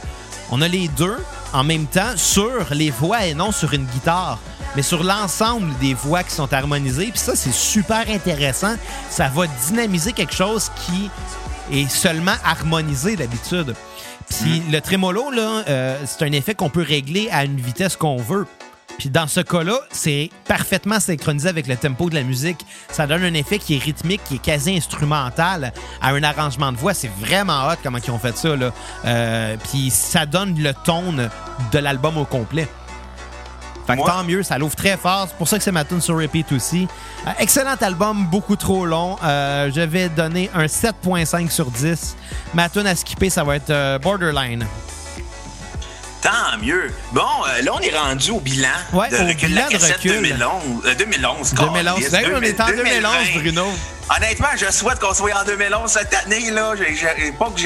on 0.50 0.60
a 0.60 0.68
les 0.68 0.88
deux, 0.88 1.16
en 1.52 1.64
même 1.64 1.86
temps 1.86 2.16
sur 2.16 2.66
les 2.72 2.90
voix 2.90 3.24
et 3.24 3.34
non 3.34 3.52
sur 3.52 3.72
une 3.72 3.86
guitare, 3.86 4.38
mais 4.76 4.82
sur 4.82 5.02
l'ensemble 5.02 5.72
des 5.80 5.94
voix 5.94 6.22
qui 6.22 6.34
sont 6.34 6.52
harmonisées. 6.52 7.08
Puis 7.10 7.20
ça, 7.20 7.36
c'est 7.36 7.52
super 7.52 8.08
intéressant. 8.08 8.74
Ça 9.10 9.28
va 9.28 9.46
dynamiser 9.66 10.12
quelque 10.12 10.34
chose 10.34 10.70
qui 10.86 11.10
est 11.72 11.88
seulement 11.88 12.34
harmonisé 12.44 13.16
d'habitude. 13.16 13.74
Puis 14.28 14.60
mm. 14.60 14.72
le 14.72 14.80
trémolo, 14.80 15.30
là, 15.30 15.64
euh, 15.68 15.98
c'est 16.06 16.24
un 16.24 16.32
effet 16.32 16.54
qu'on 16.54 16.70
peut 16.70 16.84
régler 16.86 17.28
à 17.30 17.44
une 17.44 17.60
vitesse 17.60 17.96
qu'on 17.96 18.16
veut. 18.16 18.46
Puis 18.98 19.10
dans 19.10 19.26
ce 19.26 19.40
cas-là, 19.40 19.78
c'est 19.90 20.30
parfaitement 20.46 21.00
synchronisé 21.00 21.48
avec 21.48 21.66
le 21.66 21.76
tempo 21.76 22.08
de 22.10 22.14
la 22.14 22.22
musique. 22.22 22.64
Ça 22.90 23.06
donne 23.06 23.22
un 23.24 23.34
effet 23.34 23.58
qui 23.58 23.76
est 23.76 23.78
rythmique, 23.78 24.22
qui 24.24 24.36
est 24.36 24.42
quasi 24.42 24.76
instrumental 24.76 25.72
à 26.00 26.10
un 26.10 26.22
arrangement 26.22 26.72
de 26.72 26.76
voix. 26.76 26.94
C'est 26.94 27.10
vraiment 27.20 27.66
hot 27.68 27.76
comment 27.82 27.98
ils 27.98 28.10
ont 28.10 28.18
fait 28.18 28.36
ça. 28.36 28.54
Là. 28.54 28.72
Euh, 29.04 29.56
puis 29.70 29.90
ça 29.90 30.26
donne 30.26 30.58
le 30.58 30.72
ton 30.84 31.12
de 31.72 31.78
l'album 31.78 32.16
au 32.18 32.24
complet. 32.24 32.68
Fait 33.86 33.96
que 33.96 34.06
tant 34.06 34.22
mieux, 34.22 34.44
ça 34.44 34.58
l'ouvre 34.58 34.76
très 34.76 34.96
fort. 34.96 35.26
C'est 35.28 35.36
pour 35.36 35.48
ça 35.48 35.58
que 35.58 35.64
c'est 35.64 35.72
ma 35.72 35.84
tune 35.84 36.00
sur 36.00 36.16
repeat 36.16 36.52
aussi. 36.52 36.86
Euh, 37.26 37.30
excellent 37.40 37.74
album, 37.80 38.26
beaucoup 38.26 38.54
trop 38.54 38.86
long. 38.86 39.16
Euh, 39.24 39.72
je 39.74 39.80
vais 39.80 40.08
donner 40.08 40.48
un 40.54 40.66
7.5 40.66 41.50
sur 41.50 41.68
10. 41.68 42.16
Ma 42.54 42.68
tune 42.68 42.86
à 42.86 42.94
skipper, 42.94 43.28
ça 43.28 43.42
va 43.42 43.56
être 43.56 43.98
Borderline. 44.00 44.64
Tant 46.22 46.56
mieux. 46.62 46.92
Bon, 47.10 47.20
euh, 47.48 47.62
là, 47.62 47.72
on 47.74 47.80
est 47.80 47.96
rendu 47.96 48.30
au 48.30 48.38
bilan 48.38 48.68
ouais, 48.92 49.08
de 49.10 49.16
recul 49.16 49.52
la 49.54 49.62
cassette 49.62 50.00
2011. 50.02 50.84
2011, 50.96 51.54
2011. 51.54 51.54
on 51.60 52.42
est 52.42 52.60
en 52.60 52.66
2011, 52.68 53.12
Bruno. 53.34 53.66
Honnêtement, 54.16 54.48
je 54.56 54.70
souhaite 54.70 55.00
qu'on 55.00 55.14
soit 55.14 55.36
en 55.36 55.44
2011 55.44 55.90
cette 55.90 56.14
année. 56.14 56.50
là. 56.52 56.74
J'ai 56.76 57.08
hâte 57.08 57.36
pas 57.38 57.50
que 57.50 57.58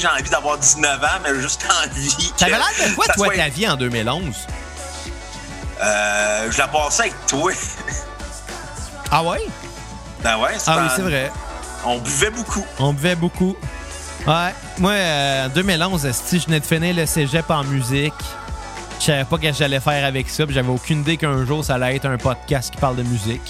j'ai 0.00 0.08
envie 0.08 0.30
d'avoir 0.30 0.58
19 0.58 1.02
ans, 1.02 1.06
mais 1.24 1.40
juste 1.40 1.66
envie. 1.84 2.32
T'avais 2.36 2.52
l'air 2.52 2.88
de 2.88 2.94
quoi, 2.94 3.06
toi, 3.08 3.34
ta 3.34 3.48
vie 3.48 3.68
en 3.68 3.76
2011? 3.76 4.46
Euh, 5.82 6.48
je 6.52 6.58
la 6.58 6.68
passais 6.68 7.02
avec 7.02 7.26
toi. 7.26 7.52
ah 9.10 9.24
ouais? 9.24 9.44
Ben 10.22 10.38
ouais, 10.38 10.52
c'est 10.56 10.70
Ah 10.70 10.78
oui, 10.82 10.92
c'est 10.94 11.02
vrai. 11.02 11.32
On 11.84 11.98
buvait 11.98 12.30
beaucoup. 12.30 12.64
On 12.78 12.92
buvait 12.92 13.16
beaucoup. 13.16 13.56
Ouais. 14.26 14.54
Moi, 14.78 14.92
en 14.92 15.48
2011, 15.48 16.10
si 16.12 16.38
je 16.38 16.46
venais 16.46 16.60
de 16.60 16.64
finir 16.64 16.94
le 16.94 17.06
cégep 17.06 17.50
en 17.50 17.64
musique, 17.64 18.14
je 19.00 19.06
savais 19.06 19.24
pas 19.24 19.36
ce 19.36 19.42
que 19.42 19.52
j'allais 19.52 19.80
faire 19.80 20.04
avec 20.04 20.30
ça. 20.30 20.44
J'avais 20.48 20.68
aucune 20.68 21.00
idée 21.00 21.16
qu'un 21.16 21.44
jour, 21.44 21.64
ça 21.64 21.74
allait 21.74 21.96
être 21.96 22.06
un 22.06 22.18
podcast 22.18 22.72
qui 22.72 22.80
parle 22.80 22.96
de 22.96 23.02
musique. 23.02 23.42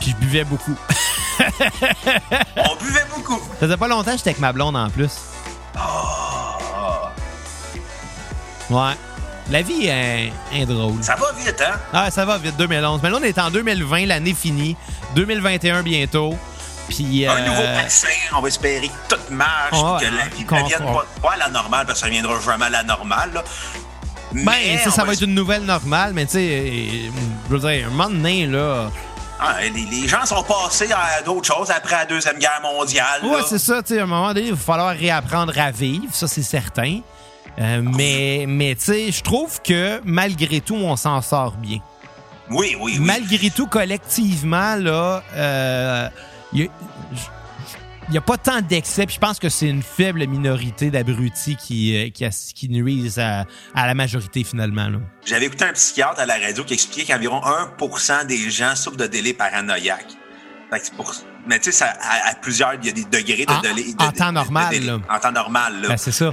Puis 0.00 0.10
je 0.10 0.16
buvais 0.16 0.44
beaucoup. 0.44 0.76
On 1.40 2.76
buvait 2.76 3.06
beaucoup. 3.14 3.38
Ça 3.38 3.66
faisait 3.66 3.76
pas 3.76 3.88
longtemps 3.88 4.12
que 4.12 4.18
j'étais 4.18 4.30
avec 4.30 4.40
ma 4.40 4.52
blonde 4.52 4.76
en 4.76 4.90
plus. 4.90 5.12
Oh. 5.76 7.08
Ouais. 8.70 8.94
La 9.50 9.62
vie 9.62 9.86
est, 9.86 10.66
drôle. 10.66 11.02
Ça 11.02 11.16
va 11.16 11.32
vite, 11.32 11.62
hein? 11.66 11.78
Ah, 11.94 12.10
ça 12.10 12.26
va 12.26 12.36
vite, 12.36 12.56
2011. 12.58 13.00
Mais 13.02 13.08
là, 13.08 13.16
on 13.18 13.22
est 13.22 13.38
en 13.38 13.50
2020, 13.50 14.04
l'année 14.04 14.34
finie. 14.34 14.76
2021 15.14 15.82
bientôt. 15.82 16.36
Puis, 16.88 17.26
Un 17.26 17.44
nouveau 17.44 17.62
euh, 17.62 17.74
vaccin, 17.74 18.08
on 18.36 18.40
va 18.40 18.48
espérer 18.48 18.88
que 18.88 19.14
tout 19.14 19.32
marche, 19.32 19.70
que 20.00 20.04
la 20.04 20.28
vie 20.28 20.44
pas, 20.44 21.32
à 21.32 21.36
la 21.36 21.48
normale, 21.48 21.86
parce 21.86 22.00
que 22.00 22.00
ça 22.00 22.06
ne 22.06 22.12
viendra 22.12 22.40
jamais 22.40 22.66
à 22.66 22.70
la 22.70 22.82
normale. 22.82 23.30
Là. 23.34 23.44
Ben, 24.32 24.78
ça, 24.90 25.04
va 25.04 25.12
être 25.12 25.22
une 25.22 25.34
nouvelle 25.34 25.62
normale, 25.62 26.12
mais 26.14 26.26
tu 26.26 26.32
sais, 26.32 27.10
je 27.48 27.54
veux 27.54 27.58
dire, 27.58 27.86
un 27.86 27.90
moment 27.90 28.10
donné, 28.10 28.46
là. 28.46 28.90
Ah, 29.40 29.56
les, 29.62 30.08
gens 30.08 30.26
sont 30.26 30.42
passés 30.42 30.90
à 30.92 31.22
d'autres 31.22 31.46
choses 31.46 31.70
après 31.70 31.94
la 31.94 32.06
Deuxième 32.06 32.38
Guerre 32.38 32.60
mondiale. 32.60 33.24
Ouais, 33.24 33.42
c'est 33.48 33.58
ça. 33.58 33.80
À 33.88 33.94
un 33.94 34.06
moment 34.06 34.28
donné, 34.34 34.48
il 34.48 34.54
va 34.54 34.58
falloir 34.58 34.96
réapprendre 34.96 35.52
à 35.56 35.70
vivre, 35.70 36.12
ça, 36.12 36.26
c'est 36.26 36.42
certain. 36.42 37.00
Euh, 37.60 37.82
mais 37.82 38.44
mais 38.46 38.74
tu 38.74 38.84
sais, 38.84 39.12
je 39.12 39.22
trouve 39.22 39.60
que 39.62 40.00
malgré 40.04 40.60
tout, 40.60 40.76
on 40.76 40.96
s'en 40.96 41.22
sort 41.22 41.52
bien. 41.56 41.78
Oui, 42.50 42.76
oui, 42.80 42.96
oui. 42.98 42.98
Malgré 43.00 43.50
tout, 43.50 43.66
collectivement, 43.66 44.76
là, 44.76 45.22
euh, 45.34 46.08
il 46.52 46.68
n'y 48.10 48.18
a, 48.18 48.20
pas 48.20 48.36
tant 48.38 48.60
d'excès. 48.60 49.06
Je 49.08 49.18
pense 49.18 49.38
que 49.38 49.48
c'est 49.48 49.68
une 49.68 49.82
faible 49.82 50.26
minorité 50.26 50.90
d'abrutis 50.90 51.56
qui, 51.56 51.96
euh, 51.96 52.10
qui, 52.10 52.26
qui, 52.54 52.68
nuisent 52.68 53.18
à, 53.18 53.44
la 53.74 53.94
majorité 53.94 54.44
finalement. 54.44 54.88
J'avais 55.26 55.46
écouté 55.46 55.64
un 55.64 55.72
psychiatre 55.72 56.20
à 56.20 56.26
la 56.26 56.38
radio 56.38 56.64
qui 56.64 56.74
expliquait 56.74 57.12
qu'environ 57.12 57.40
1% 57.78 58.26
des 58.26 58.50
gens 58.50 58.74
souffrent 58.74 58.96
de 58.96 59.06
délai 59.06 59.34
paranoïaque. 59.34 60.16
Mais 61.46 61.58
tu 61.58 61.72
sais, 61.72 61.84
à, 61.84 62.34
plusieurs, 62.40 62.74
il 62.74 62.86
y 62.86 62.88
a 62.90 62.92
des 62.92 63.04
degrés 63.04 63.46
de 63.46 63.62
délai. 63.62 63.94
en 63.98 64.12
temps 64.12 64.32
normal. 64.32 65.00
En 65.08 65.18
temps 65.18 65.32
normal. 65.32 65.86
Ben, 65.88 65.96
c'est 65.96 66.12
ça. 66.12 66.32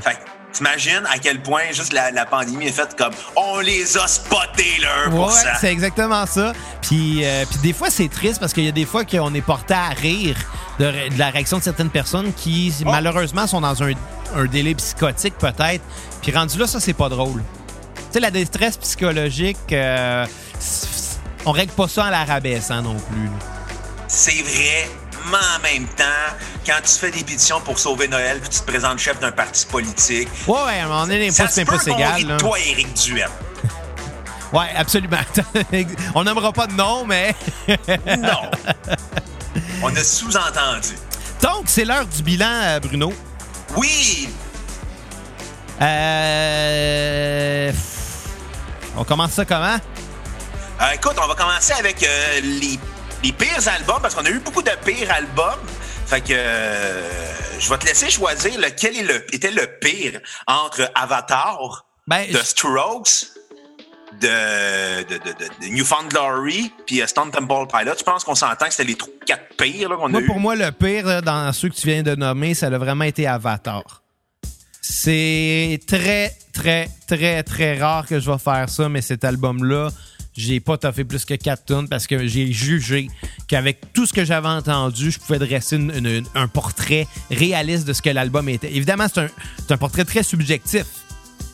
T'imagines 0.55 1.03
à 1.11 1.19
quel 1.19 1.41
point 1.41 1.73
juste 1.73 1.91
la, 1.91 2.25
pandémie 2.25 2.67
est 2.67 2.71
faite 2.71 2.95
comme 2.97 3.11
on 3.35 3.59
les 3.59 3.97
a 3.97 4.07
spotés 4.07 4.79
là 4.81 5.09
Ouais, 5.09 5.33
c'est 5.59 5.69
exactement 5.71 6.25
ça. 6.25 6.53
Puis, 6.81 7.25
euh, 7.25 7.43
puis 7.49 7.59
des 7.59 7.73
fois 7.73 7.89
c'est 7.89 8.07
triste 8.07 8.39
parce 8.39 8.53
qu'il 8.53 8.63
y 8.63 8.69
a 8.69 8.71
des 8.71 8.85
fois 8.85 9.03
qu'on 9.03 9.33
est 9.33 9.41
porté 9.41 9.73
à 9.73 9.89
rire 9.89 10.37
de, 10.79 10.93
la 11.17 11.29
réaction 11.29 11.57
de 11.57 11.63
certaines 11.63 11.89
personnes 11.89 12.31
qui 12.33 12.73
oh. 12.81 12.89
malheureusement 12.89 13.47
sont 13.47 13.59
dans 13.59 13.83
un, 13.83 13.91
délai 14.49 14.75
psychotique 14.75 15.37
peut-être. 15.37 15.83
Puis 16.21 16.31
rendu 16.31 16.57
là 16.57 16.67
ça 16.67 16.79
c'est 16.79 16.93
pas 16.93 17.09
drôle. 17.09 17.43
Tu 17.95 18.03
sais 18.11 18.19
la 18.21 18.31
détresse 18.31 18.77
psychologique 18.77 19.57
euh, 19.73 20.25
on 21.45 21.51
règle 21.51 21.73
pas 21.73 21.89
ça 21.89 22.05
à 22.05 22.11
la 22.11 22.23
rabaissant 22.23 22.81
non 22.81 22.95
plus. 22.95 23.29
C'est 24.07 24.41
vrai, 24.41 24.89
en 25.33 25.59
même 25.61 25.87
temps, 25.87 26.03
quand 26.65 26.79
tu 26.83 26.91
fais 26.93 27.11
des 27.11 27.23
pétitions 27.23 27.61
pour 27.61 27.79
sauver 27.79 28.07
Noël, 28.07 28.39
puis 28.39 28.49
tu 28.49 28.59
te 28.59 28.65
présentes 28.65 28.99
chef 28.99 29.19
d'un 29.19 29.31
parti 29.31 29.65
politique. 29.65 30.29
Ouais, 30.47 30.53
ouais, 30.65 30.79
à 30.79 30.85
un 30.85 30.87
moment 30.87 31.07
donné, 31.07 31.31
c'est 31.31 31.65
pas 31.65 31.83
égal. 31.85 32.37
toi, 32.37 32.59
Éric 32.59 32.93
Duhem. 32.93 33.29
Ouais, 34.53 34.69
absolument. 34.75 35.17
On 36.15 36.23
n'aimera 36.23 36.53
pas 36.53 36.67
de 36.67 36.73
nom, 36.73 37.03
mais. 37.03 37.35
non. 37.67 38.49
On 39.81 39.93
a 39.93 40.03
sous-entendu. 40.03 40.95
Donc, 41.41 41.63
c'est 41.65 41.83
l'heure 41.83 42.05
du 42.05 42.23
bilan, 42.23 42.45
euh, 42.47 42.79
Bruno. 42.79 43.11
Oui. 43.75 44.29
Euh. 45.81 47.71
On 48.95 49.03
commence 49.03 49.31
ça 49.31 49.43
comment? 49.45 49.77
Euh, 50.81 50.91
écoute, 50.93 51.15
on 51.21 51.27
va 51.27 51.35
commencer 51.35 51.73
avec 51.73 52.01
euh, 52.03 52.39
les 52.41 52.79
les 53.25 53.31
pires 53.31 53.67
albums, 53.67 54.01
parce 54.01 54.13
qu'on 54.13 54.25
a 54.25 54.29
eu 54.29 54.39
beaucoup 54.39 54.61
de 54.61 54.71
pires 54.85 55.11
albums. 55.11 55.59
Fait 56.05 56.21
que 56.21 56.33
euh, 56.33 57.01
je 57.59 57.69
vais 57.69 57.77
te 57.79 57.85
laisser 57.87 58.11
choisir 58.11 58.59
lequel 58.59 58.97
est 58.97 59.03
le, 59.03 59.35
était 59.35 59.51
le 59.51 59.67
pire 59.81 60.19
entre 60.45 60.91
Avatar, 60.93 61.87
ben, 62.05 62.27
The 62.31 62.43
Strokes, 62.43 63.25
de, 64.21 65.03
de, 65.03 65.17
de, 65.17 65.65
de 65.65 65.73
Newfound 65.73 66.09
Glory 66.09 66.71
puis 66.85 67.01
euh, 67.01 67.07
Stone 67.07 67.31
Temple 67.31 67.65
Pilot. 67.67 67.95
Je 67.97 68.03
pense 68.03 68.23
qu'on 68.23 68.35
s'entend 68.35 68.67
que 68.67 68.73
c'était 68.73 68.91
les 68.91 68.97
quatre 69.25 69.55
pires 69.57 69.89
qu'on 69.89 70.13
a 70.13 70.19
eu. 70.19 70.25
Pour 70.27 70.39
moi, 70.39 70.55
le 70.55 70.71
pire 70.71 71.23
dans 71.23 71.51
ceux 71.51 71.69
que 71.69 71.75
tu 71.75 71.87
viens 71.87 72.03
de 72.03 72.13
nommer, 72.13 72.53
ça 72.53 72.67
a 72.67 72.77
vraiment 72.77 73.05
été 73.05 73.25
Avatar. 73.25 74.03
C'est 74.81 75.79
très, 75.87 76.31
très, 76.53 76.87
très, 77.07 77.41
très 77.41 77.79
rare 77.79 78.05
que 78.05 78.19
je 78.19 78.29
vais 78.29 78.37
faire 78.37 78.69
ça, 78.69 78.87
mais 78.87 79.01
cet 79.01 79.23
album-là, 79.23 79.89
j'ai 80.35 80.59
pas 80.59 80.77
toffé 80.77 81.03
plus 81.03 81.25
que 81.25 81.33
4 81.33 81.65
tonnes 81.65 81.87
parce 81.87 82.07
que 82.07 82.27
j'ai 82.27 82.51
jugé 82.51 83.07
qu'avec 83.47 83.93
tout 83.93 84.05
ce 84.05 84.13
que 84.13 84.25
j'avais 84.25 84.47
entendu, 84.47 85.11
je 85.11 85.19
pouvais 85.19 85.39
dresser 85.39 85.79
un 86.35 86.47
portrait 86.47 87.07
réaliste 87.31 87.87
de 87.87 87.93
ce 87.93 88.01
que 88.01 88.09
l'album 88.09 88.49
était. 88.49 88.73
Évidemment, 88.75 89.05
c'est 89.11 89.21
un, 89.21 89.29
un, 89.69 89.77
portrait 89.77 90.05
très 90.05 90.23
subjectif. 90.23 90.85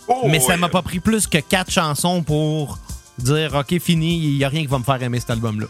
Oh, 0.08 0.28
mais 0.28 0.40
ça 0.40 0.58
m'a 0.58 0.70
pas 0.70 0.82
pris 0.82 1.00
plus 1.00 1.28
que 1.28 1.38
4 1.38 1.72
chansons 1.72 2.24
pour 2.24 2.80
dire 3.20 3.54
OK, 3.54 3.78
fini, 3.80 4.18
il 4.18 4.38
n'y 4.38 4.44
a 4.44 4.50
rien 4.50 4.62
qui 4.62 4.68
va 4.68 4.80
me 4.80 4.84
faire 4.84 5.02
aimer 5.02 5.20
cet 5.20 5.30
album-là. 5.30 5.68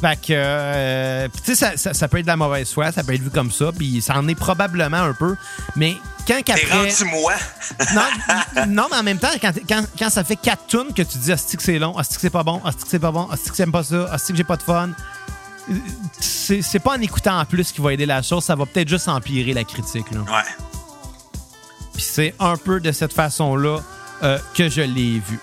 Fait 0.00 0.16
que, 0.16 0.28
euh, 0.30 1.28
tu 1.44 1.54
sais, 1.54 1.76
ça, 1.76 1.92
ça, 1.92 2.08
peut 2.08 2.18
être 2.18 2.24
de 2.24 2.30
la 2.30 2.36
mauvaise 2.36 2.72
foi, 2.72 2.90
ça 2.90 3.04
peut 3.04 3.12
être 3.12 3.20
vu 3.20 3.28
comme 3.28 3.50
ça, 3.50 3.70
puis 3.70 4.00
ça 4.00 4.16
en 4.16 4.26
est 4.28 4.34
probablement 4.34 4.96
un 4.96 5.12
peu. 5.12 5.36
Mais 5.76 5.96
quand 6.26 6.40
qu'après. 6.42 6.90
moi 7.04 7.34
non, 7.94 8.66
non, 8.66 8.86
mais 8.90 8.96
en 8.96 9.02
même 9.02 9.18
temps, 9.18 9.28
quand, 9.40 9.52
quand, 9.68 9.84
quand 9.98 10.08
ça 10.08 10.24
fait 10.24 10.36
quatre 10.36 10.66
tunes 10.68 10.94
que 10.94 11.02
tu 11.02 11.18
dis, 11.18 11.32
hostie 11.32 11.56
que 11.58 11.62
c'est 11.62 11.78
long, 11.78 11.98
hostie 11.98 12.14
que 12.14 12.20
c'est 12.22 12.30
pas 12.30 12.42
bon, 12.42 12.62
hostie 12.64 12.84
que 12.84 12.88
c'est 12.88 12.98
pas 12.98 13.12
bon, 13.12 13.28
hostie 13.30 13.50
que 13.50 13.56
j'aime 13.56 13.72
pas 13.72 13.82
ça, 13.82 14.14
hostie 14.14 14.32
que 14.32 14.38
j'ai 14.38 14.44
pas 14.44 14.56
de 14.56 14.62
fun, 14.62 14.90
c'est 16.18 16.78
pas 16.78 16.92
en 16.92 17.00
écoutant 17.00 17.38
en 17.38 17.44
plus 17.44 17.70
qui 17.70 17.82
va 17.82 17.92
aider 17.92 18.06
la 18.06 18.22
chose, 18.22 18.44
ça 18.44 18.56
va 18.56 18.64
peut-être 18.64 18.88
juste 18.88 19.08
empirer 19.08 19.52
la 19.52 19.64
critique. 19.64 20.10
Là. 20.12 20.20
Ouais. 20.20 20.66
Puis 21.92 22.02
c'est 22.02 22.34
un 22.38 22.56
peu 22.56 22.80
de 22.80 22.92
cette 22.92 23.12
façon-là 23.12 23.80
euh, 24.22 24.38
que 24.54 24.68
je 24.70 24.80
l'ai 24.80 25.18
vu. 25.18 25.38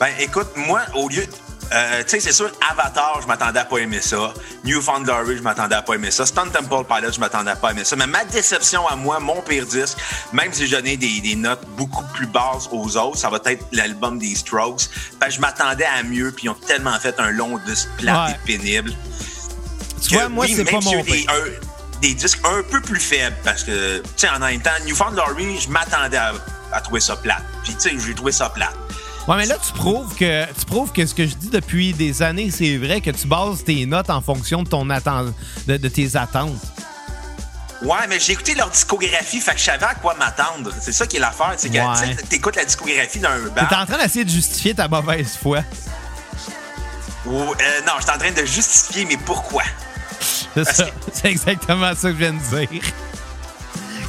Ben 0.00 0.10
écoute, 0.18 0.48
moi, 0.56 0.80
au 0.94 1.08
lieu 1.08 1.26
euh, 1.74 2.02
tu 2.02 2.10
sais, 2.10 2.20
c'est 2.20 2.32
sûr, 2.32 2.50
Avatar, 2.70 3.20
je 3.22 3.26
m'attendais 3.26 3.60
à 3.60 3.64
pas 3.64 3.78
aimer 3.78 4.00
ça. 4.00 4.34
Newfound 4.64 5.04
Glory, 5.04 5.38
je 5.38 5.42
m'attendais 5.42 5.74
à 5.74 5.82
pas 5.82 5.94
aimer 5.94 6.10
ça. 6.10 6.26
Stone 6.26 6.50
Temple 6.50 6.84
Pilot, 6.86 7.12
je 7.12 7.20
m'attendais 7.20 7.52
à 7.52 7.56
pas 7.56 7.70
aimer 7.70 7.84
ça. 7.84 7.96
Mais 7.96 8.06
ma 8.06 8.24
déception 8.24 8.86
à 8.86 8.96
moi, 8.96 9.20
mon 9.20 9.40
pire 9.42 9.66
disque, 9.66 9.96
même 10.32 10.52
si 10.52 10.66
j'ai 10.66 10.76
donné 10.76 10.96
des, 10.96 11.20
des, 11.20 11.34
notes 11.34 11.66
beaucoup 11.76 12.04
plus 12.14 12.26
basses 12.26 12.68
aux 12.70 12.96
autres, 12.96 13.16
ça 13.16 13.30
va 13.30 13.38
être 13.46 13.64
l'album 13.72 14.18
des 14.18 14.34
Strokes. 14.34 14.88
Ben, 15.20 15.30
je 15.30 15.40
m'attendais 15.40 15.86
à 15.86 16.02
mieux, 16.02 16.30
puis 16.32 16.44
ils 16.44 16.50
ont 16.50 16.54
tellement 16.54 16.98
fait 16.98 17.18
un 17.18 17.30
long 17.30 17.58
disque 17.66 17.88
plat 17.98 18.28
et 18.30 18.46
pénible. 18.46 18.92
Tu 20.02 20.14
vois, 20.14 20.28
moi, 20.28 20.46
c'est 20.48 20.64
pas 20.64 20.80
mon 20.80 21.02
des, 21.02 21.26
des 22.02 22.14
disques 22.14 22.40
un 22.44 22.62
peu 22.64 22.80
plus 22.80 23.00
faibles, 23.00 23.36
parce 23.44 23.62
que, 23.62 23.98
tu 23.98 24.04
sais, 24.16 24.28
en 24.28 24.40
même 24.40 24.60
temps, 24.60 24.70
Newfound 24.84 25.14
Glory, 25.14 25.58
je 25.60 25.68
m'attendais 25.68 26.16
à, 26.16 26.32
à 26.72 26.80
trouver 26.80 27.00
ça 27.00 27.16
plat. 27.16 27.38
Puis, 27.62 27.74
tu 27.74 27.80
sais, 27.80 27.96
j'ai 28.04 28.14
trouvé 28.14 28.32
ça 28.32 28.50
plat. 28.50 28.72
Ouais, 29.28 29.36
mais 29.36 29.46
là, 29.46 29.54
tu 29.64 29.72
prouves 29.72 30.16
que 30.16 30.46
tu 30.52 30.64
prouves 30.66 30.90
que 30.90 31.06
ce 31.06 31.14
que 31.14 31.24
je 31.26 31.34
dis 31.36 31.48
depuis 31.48 31.92
des 31.92 32.22
années, 32.22 32.50
c'est 32.50 32.76
vrai 32.76 33.00
que 33.00 33.10
tu 33.10 33.28
bases 33.28 33.62
tes 33.62 33.86
notes 33.86 34.10
en 34.10 34.20
fonction 34.20 34.64
de 34.64 34.68
ton 34.68 34.90
attente, 34.90 35.32
de, 35.68 35.76
tes 35.76 36.16
attentes. 36.16 36.60
Ouais, 37.82 38.06
mais 38.08 38.18
j'ai 38.18 38.32
écouté 38.32 38.54
leur 38.54 38.68
discographie, 38.70 39.40
fait 39.40 39.52
que 39.52 39.58
je 39.58 39.64
savais 39.64 39.84
à 39.84 39.94
quoi 39.94 40.14
m'attendre. 40.14 40.72
C'est 40.80 40.92
ça 40.92 41.06
qui 41.06 41.18
est 41.18 41.20
l'affaire, 41.20 41.54
c'est 41.56 41.70
que 41.70 41.78
ouais. 41.78 42.16
t'écoutes 42.28 42.56
la 42.56 42.64
discographie 42.64 43.20
d'un 43.20 43.38
band. 43.38 43.66
T'es 43.68 43.76
en 43.76 43.86
train 43.86 43.98
d'essayer 43.98 44.24
de 44.24 44.30
justifier 44.30 44.74
ta 44.74 44.88
mauvaise 44.88 45.38
foi. 45.40 45.58
euh, 45.58 47.30
non, 47.30 47.92
je 47.98 48.02
suis 48.02 48.10
en 48.10 48.18
train 48.18 48.32
de 48.32 48.44
justifier, 48.44 49.04
mais 49.04 49.16
pourquoi? 49.18 49.62
C'est 50.54 50.64
ça. 50.64 50.86
C'est 51.12 51.30
exactement 51.30 51.94
ça 51.94 52.10
que 52.10 52.14
je 52.14 52.18
viens 52.18 52.32
de 52.32 52.38
dire. 52.38 52.82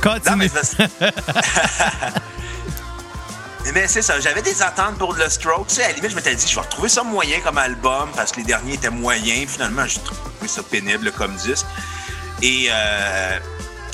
Continue. 0.02 0.32
Non, 0.32 0.38
mais 0.38 0.50
Mais 3.74 3.88
c'est 3.88 4.02
ça, 4.02 4.20
j'avais 4.20 4.42
des 4.42 4.62
attentes 4.62 4.98
pour 4.98 5.14
le 5.14 5.30
Stroke. 5.30 5.68
Tu 5.68 5.76
sais, 5.76 5.84
à 5.84 5.88
la 5.88 5.94
limite, 5.94 6.12
je 6.12 6.16
m'étais 6.16 6.36
dit, 6.36 6.48
je 6.48 6.56
vais 6.56 6.62
retrouver 6.62 6.90
ça 6.90 7.04
moyen 7.04 7.40
comme 7.40 7.58
album 7.58 8.10
parce 8.16 8.32
que 8.32 8.38
les 8.38 8.44
derniers 8.44 8.74
étaient 8.74 8.90
moyens. 8.90 9.50
Finalement, 9.52 9.86
j'ai 9.88 10.00
trouvé 10.02 10.48
ça 10.48 10.62
pénible 10.64 11.12
comme 11.14 11.34
disque. 11.36 11.66
Et 12.42 12.68
euh, 12.70 13.40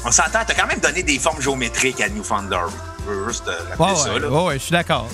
on 0.06 0.12
s'entend, 0.12 0.40
t'as 0.46 0.56
quand 0.56 0.68
même 0.68 0.80
donné 0.80 1.04
des 1.04 1.20
formes 1.20 1.42
géométriques 1.42 2.02
à 2.02 2.10
Newfoundland. 2.10 2.72
Je 3.06 3.14
veux 3.14 3.28
juste 3.28 3.46
rappeler 3.46 3.96
ça. 3.96 4.20
Là. 4.20 4.30
Ouais, 4.30 4.56
je 4.56 4.64
suis 4.64 4.72
d'accord. 4.72 5.08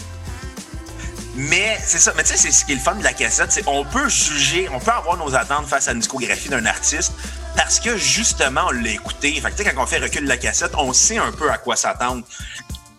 Mais 1.35 1.77
c'est 1.83 1.99
ça. 1.99 2.13
Mais 2.15 2.23
tu 2.23 2.29
sais, 2.29 2.37
c'est 2.37 2.51
ce 2.51 2.63
qui 2.63 2.71
est 2.71 2.75
le 2.75 2.81
fun 2.81 2.95
de 2.95 3.03
la 3.03 3.13
cassette. 3.13 3.51
C'est 3.51 3.67
on 3.67 3.83
peut 3.83 4.07
juger, 4.07 4.69
on 4.73 4.79
peut 4.79 4.91
avoir 4.91 5.17
nos 5.17 5.35
attentes 5.35 5.67
face 5.67 5.89
à 5.89 5.91
une 5.91 5.99
discographie 5.99 6.47
d'un 6.47 6.65
artiste 6.65 7.11
parce 7.57 7.79
que 7.79 7.97
justement, 7.97 8.61
on 8.67 8.71
l'a 8.71 8.91
écouté. 8.91 9.33
Fait 9.41 9.51
que, 9.51 9.69
quand 9.69 9.83
on 9.83 9.85
fait 9.85 9.97
recul 9.97 10.23
de 10.23 10.29
la 10.29 10.37
cassette, 10.37 10.71
on 10.77 10.93
sait 10.93 11.17
un 11.17 11.31
peu 11.31 11.51
à 11.51 11.57
quoi 11.57 11.75
s'attendre. 11.75 12.23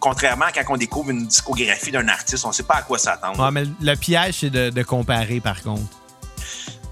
Contrairement 0.07 0.45
à 0.45 0.53
quand 0.53 0.62
on 0.69 0.77
découvre 0.77 1.11
une 1.11 1.27
discographie 1.27 1.90
d'un 1.90 2.07
artiste, 2.07 2.45
on 2.45 2.51
ne 2.51 2.53
sait 2.53 2.62
pas 2.62 2.77
à 2.77 2.83
quoi 2.83 2.97
s'attendre. 2.97 3.42
Ouais, 3.42 3.51
mais 3.51 3.64
le 3.81 3.97
piège, 3.97 4.37
c'est 4.38 4.51
de, 4.51 4.83
comparer, 4.85 5.40
par 5.40 5.61
contre. 5.64 5.83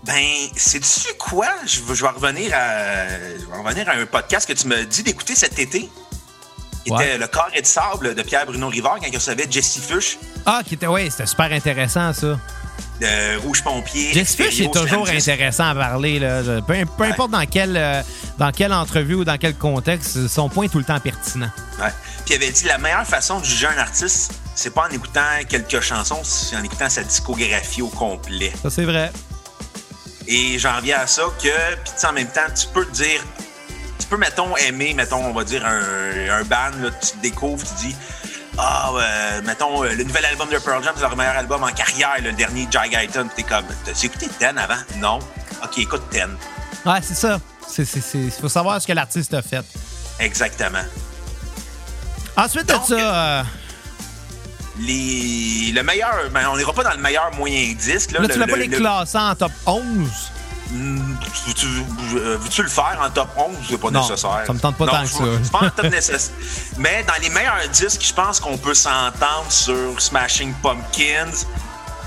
Ben, 0.02 0.24
sais-tu 0.56 1.14
quoi? 1.16 1.46
Je, 1.64 1.80
vais 1.80 2.08
revenir 2.08 2.50
à, 2.52 3.06
je 3.38 3.46
vais 3.46 3.56
revenir 3.56 3.88
à 3.88 3.92
un 3.92 4.04
podcast 4.06 4.48
que 4.48 4.52
tu 4.52 4.66
me 4.66 4.84
dis 4.84 5.04
d'écouter 5.04 5.36
cet 5.36 5.60
été. 5.60 5.88
Qui 6.84 6.92
était 6.92 7.16
Le 7.16 7.28
corps 7.28 7.50
et 7.54 7.62
de 7.62 7.66
sable 7.66 8.16
de 8.16 8.22
Pierre-Bruno 8.22 8.68
Rivard 8.68 8.98
quand 9.00 9.06
il 9.06 9.14
recevait 9.14 9.46
Jesse 9.48 9.78
Fuchs. 9.78 10.18
Ah, 10.44 10.62
qui 10.66 10.74
était, 10.74 10.88
ouais, 10.88 11.08
c'était 11.08 11.26
super 11.26 11.52
intéressant, 11.52 12.12
ça 12.12 12.36
de 13.00 13.36
Rouge 13.38 13.62
Pompier. 13.62 14.12
Jesse 14.12 14.36
Fish 14.36 14.60
est 14.60 14.72
toujours 14.72 15.08
intéressant 15.08 15.68
à 15.68 15.74
parler. 15.74 16.18
Là. 16.18 16.42
Peu, 16.66 17.04
importe 17.04 17.30
dans 17.30 17.46
quelle, 17.46 17.76
euh, 17.76 18.02
dans 18.38 18.52
quelle 18.52 18.72
entrevue 18.72 19.14
ou 19.14 19.24
dans 19.24 19.36
quel 19.38 19.54
contexte, 19.54 20.28
son 20.28 20.48
point 20.48 20.66
est 20.66 20.68
tout 20.68 20.78
le 20.78 20.84
temps 20.84 21.00
pertinent. 21.00 21.50
Ouais. 21.80 21.90
Puis 22.24 22.34
il 22.34 22.36
avait 22.36 22.50
dit 22.50 22.64
la 22.64 22.78
meilleure 22.78 23.06
façon 23.06 23.40
de 23.40 23.44
juger 23.44 23.66
un 23.66 23.78
artiste, 23.78 24.32
c'est 24.54 24.72
pas 24.72 24.86
en 24.88 24.94
écoutant 24.94 25.20
quelques 25.48 25.80
chansons, 25.80 26.22
c'est 26.22 26.56
en 26.56 26.62
écoutant 26.62 26.88
sa 26.88 27.02
discographie 27.02 27.82
au 27.82 27.88
complet. 27.88 28.52
Ça, 28.62 28.70
c'est 28.70 28.84
vrai. 28.84 29.12
Et 30.26 30.58
j'en 30.58 30.80
viens 30.80 31.00
à 31.00 31.06
ça 31.06 31.24
que, 31.42 31.74
puis 31.74 32.06
en 32.08 32.12
même 32.12 32.28
temps, 32.28 32.40
tu 32.58 32.66
peux 32.72 32.86
dire, 32.86 33.20
tu 33.98 34.06
peux, 34.06 34.16
mettons, 34.16 34.56
aimer, 34.56 34.94
mettons, 34.94 35.22
on 35.24 35.32
va 35.32 35.44
dire 35.44 35.66
un, 35.66 36.30
un 36.30 36.44
band, 36.44 36.78
là, 36.80 36.90
tu 36.90 37.18
découvres, 37.20 37.62
tu 37.62 37.88
dis, 37.88 37.96
ah, 38.58 38.90
euh, 38.94 39.42
mettons, 39.42 39.82
le 39.82 40.04
nouvel 40.04 40.24
album 40.26 40.48
de 40.48 40.58
Pearl 40.58 40.82
Jam, 40.82 40.92
c'est 40.94 41.02
leur 41.02 41.16
meilleur 41.16 41.36
album 41.36 41.62
en 41.62 41.72
carrière, 41.72 42.16
le 42.22 42.32
dernier 42.32 42.68
Gigaton. 42.70 43.28
T'es 43.34 43.42
comme, 43.42 43.64
t'as 43.84 43.92
écouté 44.02 44.28
Ten 44.38 44.56
avant? 44.58 44.80
Non. 44.98 45.18
OK, 45.62 45.78
écoute 45.78 46.02
Ten. 46.10 46.30
Ouais, 46.86 47.00
c'est 47.02 47.14
ça. 47.14 47.40
Il 47.78 48.30
faut 48.30 48.48
savoir 48.48 48.80
ce 48.80 48.86
que 48.86 48.92
l'artiste 48.92 49.34
a 49.34 49.42
fait. 49.42 49.64
Exactement. 50.20 50.84
Ensuite 52.36 52.66
de 52.66 52.74
ça. 52.86 52.94
Euh, 52.94 53.42
les, 54.80 55.72
le 55.72 55.82
meilleur. 55.82 56.30
Ben, 56.32 56.48
on 56.50 56.56
n'ira 56.56 56.72
pas 56.72 56.84
dans 56.84 56.92
le 56.92 56.98
meilleur 56.98 57.32
moyen 57.36 57.72
disque. 57.74 58.12
Là, 58.12 58.20
là 58.20 58.28
tu 58.28 58.38
vas 58.38 58.46
pas 58.46 58.56
les 58.56 58.68
classer 58.68 59.18
en 59.18 59.34
top 59.34 59.52
11. 59.66 59.82
Euh, 60.74 62.36
veux-tu 62.40 62.62
le 62.62 62.68
faire 62.68 62.98
en 63.04 63.10
top 63.10 63.28
11 63.36 63.56
c'est 63.68 63.80
pas 63.80 63.90
nécessaire? 63.90 64.42
Ça 64.46 64.52
me 64.52 64.58
tente 64.58 64.76
pas 64.76 64.86
tant 64.86 65.02
que 65.02 65.08
ça. 65.08 65.88
Nécessaire. 65.88 66.34
Mais 66.78 67.04
dans 67.06 67.20
les 67.22 67.30
meilleurs 67.30 67.68
disques, 67.72 68.02
je 68.04 68.12
pense 68.12 68.40
qu'on 68.40 68.56
peut 68.56 68.74
s'entendre 68.74 69.50
sur 69.50 70.00
Smashing 70.00 70.52
Pumpkins, 70.62 71.46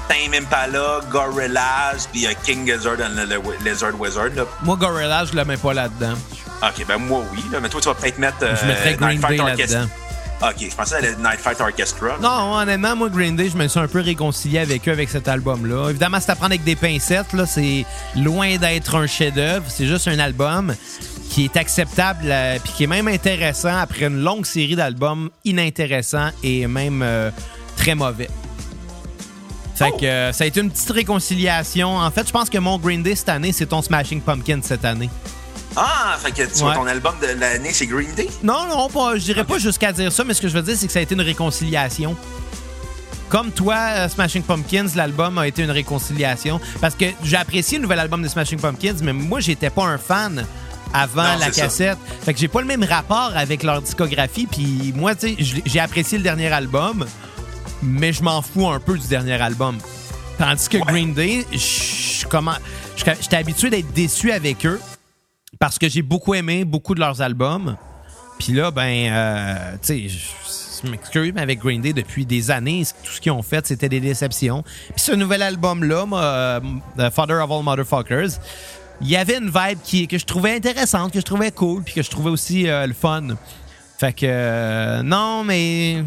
Tame 0.07 0.33
Impala, 0.33 0.99
Gorillaz, 1.09 2.07
puis 2.11 2.27
King 2.43 2.65
Gizzard 2.65 2.97
and 2.99 3.19
Lizard 3.63 3.99
Wizard. 3.99 4.31
Moi, 4.63 4.75
Gorillaz, 4.75 5.27
je 5.31 5.35
le 5.35 5.45
mets 5.45 5.57
pas 5.57 5.73
là-dedans. 5.73 6.15
Ok, 6.63 6.85
ben 6.87 6.97
moi 6.97 7.21
oui. 7.33 7.43
mais 7.61 7.69
toi, 7.69 7.79
tu 7.79 7.87
vas 7.87 7.93
peut-être 7.93 8.17
mettre. 8.17 8.37
je 8.39 8.65
mettrais 8.65 8.93
euh, 8.93 8.97
Green 8.97 9.21
Day 9.21 9.37
là-dedans. 9.37 9.87
OK, 10.39 10.69
je 10.69 10.75
pensais 10.75 10.95
à 10.95 11.01
la 11.01 11.11
Night 11.15 11.39
Fight 11.39 11.59
Orchestra. 11.59 12.17
Non, 12.21 12.57
honnêtement, 12.57 12.95
moi, 12.95 13.09
Green 13.09 13.35
Day, 13.35 13.49
je 13.49 13.57
me 13.57 13.67
suis 13.67 13.79
un 13.79 13.87
peu 13.87 14.01
réconcilié 14.01 14.59
avec 14.59 14.87
eux 14.87 14.91
avec 14.91 15.09
cet 15.09 15.27
album-là. 15.27 15.89
Évidemment, 15.89 16.19
c'est 16.21 16.31
à 16.31 16.35
prendre 16.35 16.51
avec 16.51 16.63
des 16.63 16.75
pincettes. 16.75 17.33
Là, 17.33 17.47
c'est 17.47 17.85
loin 18.15 18.57
d'être 18.57 18.95
un 18.95 19.07
chef-d'œuvre. 19.07 19.65
C'est 19.67 19.87
juste 19.87 20.07
un 20.07 20.19
album 20.19 20.75
qui 21.31 21.45
est 21.45 21.57
acceptable 21.57 22.25
euh, 22.25 22.59
puis 22.63 22.71
qui 22.73 22.83
est 22.83 22.87
même 22.87 23.07
intéressant 23.07 23.75
après 23.77 24.05
une 24.05 24.21
longue 24.21 24.45
série 24.45 24.75
d'albums 24.75 25.29
inintéressants 25.43 26.29
et 26.43 26.67
même 26.67 27.01
euh, 27.01 27.31
très 27.75 27.95
mauvais. 27.95 28.29
Fait 29.75 29.91
que 29.91 30.05
euh, 30.05 30.33
ça 30.33 30.43
a 30.43 30.47
été 30.47 30.59
une 30.61 30.69
petite 30.69 30.89
réconciliation. 30.89 31.97
En 31.97 32.11
fait, 32.11 32.27
je 32.27 32.31
pense 32.31 32.49
que 32.49 32.57
mon 32.59 32.77
Green 32.77 33.01
Day 33.01 33.15
cette 33.15 33.29
année, 33.29 33.51
c'est 33.51 33.67
ton 33.67 33.81
Smashing 33.81 34.21
Pumpkin 34.21 34.59
cette 34.61 34.85
année. 34.85 35.09
Ah, 35.75 36.17
fait 36.19 36.31
que 36.31 36.51
tu 36.51 36.59
vois, 36.59 36.73
ton 36.73 36.87
album 36.87 37.13
de 37.21 37.39
l'année, 37.39 37.71
c'est 37.71 37.85
Green 37.85 38.11
Day? 38.15 38.29
Non, 38.43 38.67
non, 38.67 38.89
pas, 38.89 39.15
je 39.17 39.23
dirais 39.23 39.43
pas 39.43 39.59
jusqu'à 39.59 39.91
dire 39.91 40.11
ça, 40.11 40.23
mais 40.23 40.33
ce 40.33 40.41
que 40.41 40.47
je 40.47 40.53
veux 40.53 40.63
dire, 40.63 40.75
c'est 40.77 40.87
que 40.87 40.93
ça 40.93 40.99
a 40.99 41.01
été 41.03 41.13
une 41.13 41.21
réconciliation. 41.21 42.15
Comme 43.29 43.51
toi, 43.51 43.75
euh, 43.75 44.09
Smashing 44.09 44.41
Pumpkins, 44.43 44.87
l'album 44.95 45.37
a 45.37 45.47
été 45.47 45.61
une 45.61 45.71
réconciliation. 45.71 46.61
Parce 46.79 46.95
que 46.95 47.05
j'ai 47.23 47.35
apprécié 47.35 47.77
le 47.77 47.83
nouvel 47.83 47.99
album 47.99 48.23
de 48.23 48.27
Smashing 48.27 48.59
Pumpkins, 48.59 48.95
mais 49.01 49.13
moi, 49.13 49.39
j'étais 49.39 49.69
pas 49.69 49.83
un 49.83 49.97
fan 49.97 50.45
avant 50.93 51.35
la 51.37 51.51
cassette. 51.51 51.97
Fait 52.23 52.33
que 52.33 52.39
j'ai 52.39 52.47
pas 52.47 52.61
le 52.61 52.67
même 52.67 52.83
rapport 52.83 53.33
avec 53.35 53.63
leur 53.63 53.81
discographie. 53.81 54.47
Puis 54.47 54.93
moi, 54.95 55.13
tu 55.13 55.35
sais, 55.35 55.61
j'ai 55.65 55.79
apprécié 55.79 56.17
le 56.17 56.23
dernier 56.23 56.51
album, 56.51 57.05
mais 57.83 58.13
je 58.13 58.23
m'en 58.23 58.41
fous 58.41 58.67
un 58.67 58.79
peu 58.79 58.97
du 58.97 59.07
dernier 59.07 59.39
album. 59.41 59.77
Tandis 60.37 60.69
que 60.69 60.77
Green 60.77 61.13
Day, 61.13 61.45
j'étais 61.51 63.35
habitué 63.35 63.69
d'être 63.69 63.91
déçu 63.91 64.31
avec 64.31 64.65
eux 64.65 64.79
parce 65.59 65.79
que 65.79 65.89
j'ai 65.89 66.01
beaucoup 66.01 66.33
aimé 66.33 66.65
beaucoup 66.65 66.95
de 66.95 66.99
leurs 66.99 67.21
albums. 67.21 67.75
Puis 68.39 68.53
là, 68.53 68.69
ben, 68.69 69.11
euh, 69.11 69.71
tu 69.81 70.09
sais, 70.09 70.19
je 70.83 70.89
m'excuse, 70.89 71.31
mais 71.33 71.41
avec 71.41 71.59
Green 71.59 71.81
Day, 71.81 71.93
depuis 71.93 72.25
des 72.25 72.51
années, 72.51 72.83
tout 73.03 73.11
ce 73.11 73.21
qu'ils 73.21 73.31
ont 73.31 73.41
fait, 73.41 73.65
c'était 73.65 73.89
des 73.89 73.99
déceptions. 73.99 74.63
Puis 74.63 75.01
ce 75.01 75.11
nouvel 75.13 75.41
album-là, 75.41 76.05
euh, 76.13 76.59
The 76.97 77.09
Father 77.09 77.43
of 77.43 77.51
All 77.51 77.63
Motherfuckers, 77.63 78.39
il 79.01 79.09
y 79.09 79.15
avait 79.15 79.37
une 79.37 79.49
vibe 79.49 79.79
qui, 79.83 80.07
que 80.07 80.17
je 80.17 80.25
trouvais 80.25 80.55
intéressante, 80.55 81.13
que 81.13 81.19
je 81.19 81.25
trouvais 81.25 81.51
cool, 81.51 81.83
puis 81.83 81.93
que 81.93 82.01
je 82.01 82.09
trouvais 82.09 82.29
aussi 82.29 82.67
euh, 82.67 82.87
le 82.87 82.93
fun. 82.93 83.27
Fait 83.97 84.13
que, 84.13 84.25
euh, 84.25 85.03
non, 85.03 85.43
mais. 85.43 86.03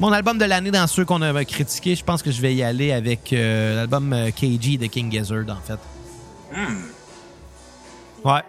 Mon 0.00 0.12
album 0.12 0.38
de 0.38 0.44
l'année 0.44 0.70
dans 0.70 0.86
ceux 0.86 1.04
qu'on 1.04 1.22
a 1.22 1.44
critiqué, 1.44 1.96
je 1.96 2.04
pense 2.04 2.22
que 2.22 2.30
je 2.30 2.40
vais 2.40 2.54
y 2.54 2.62
aller 2.62 2.92
avec 2.92 3.32
l'album 3.32 4.14
KG 4.36 4.78
de 4.78 4.86
King 4.86 5.10
Gizzard, 5.10 5.46
en 5.48 5.60
fait. 5.60 5.78
Hmm. 6.54 6.97
Ouais. 8.32 8.42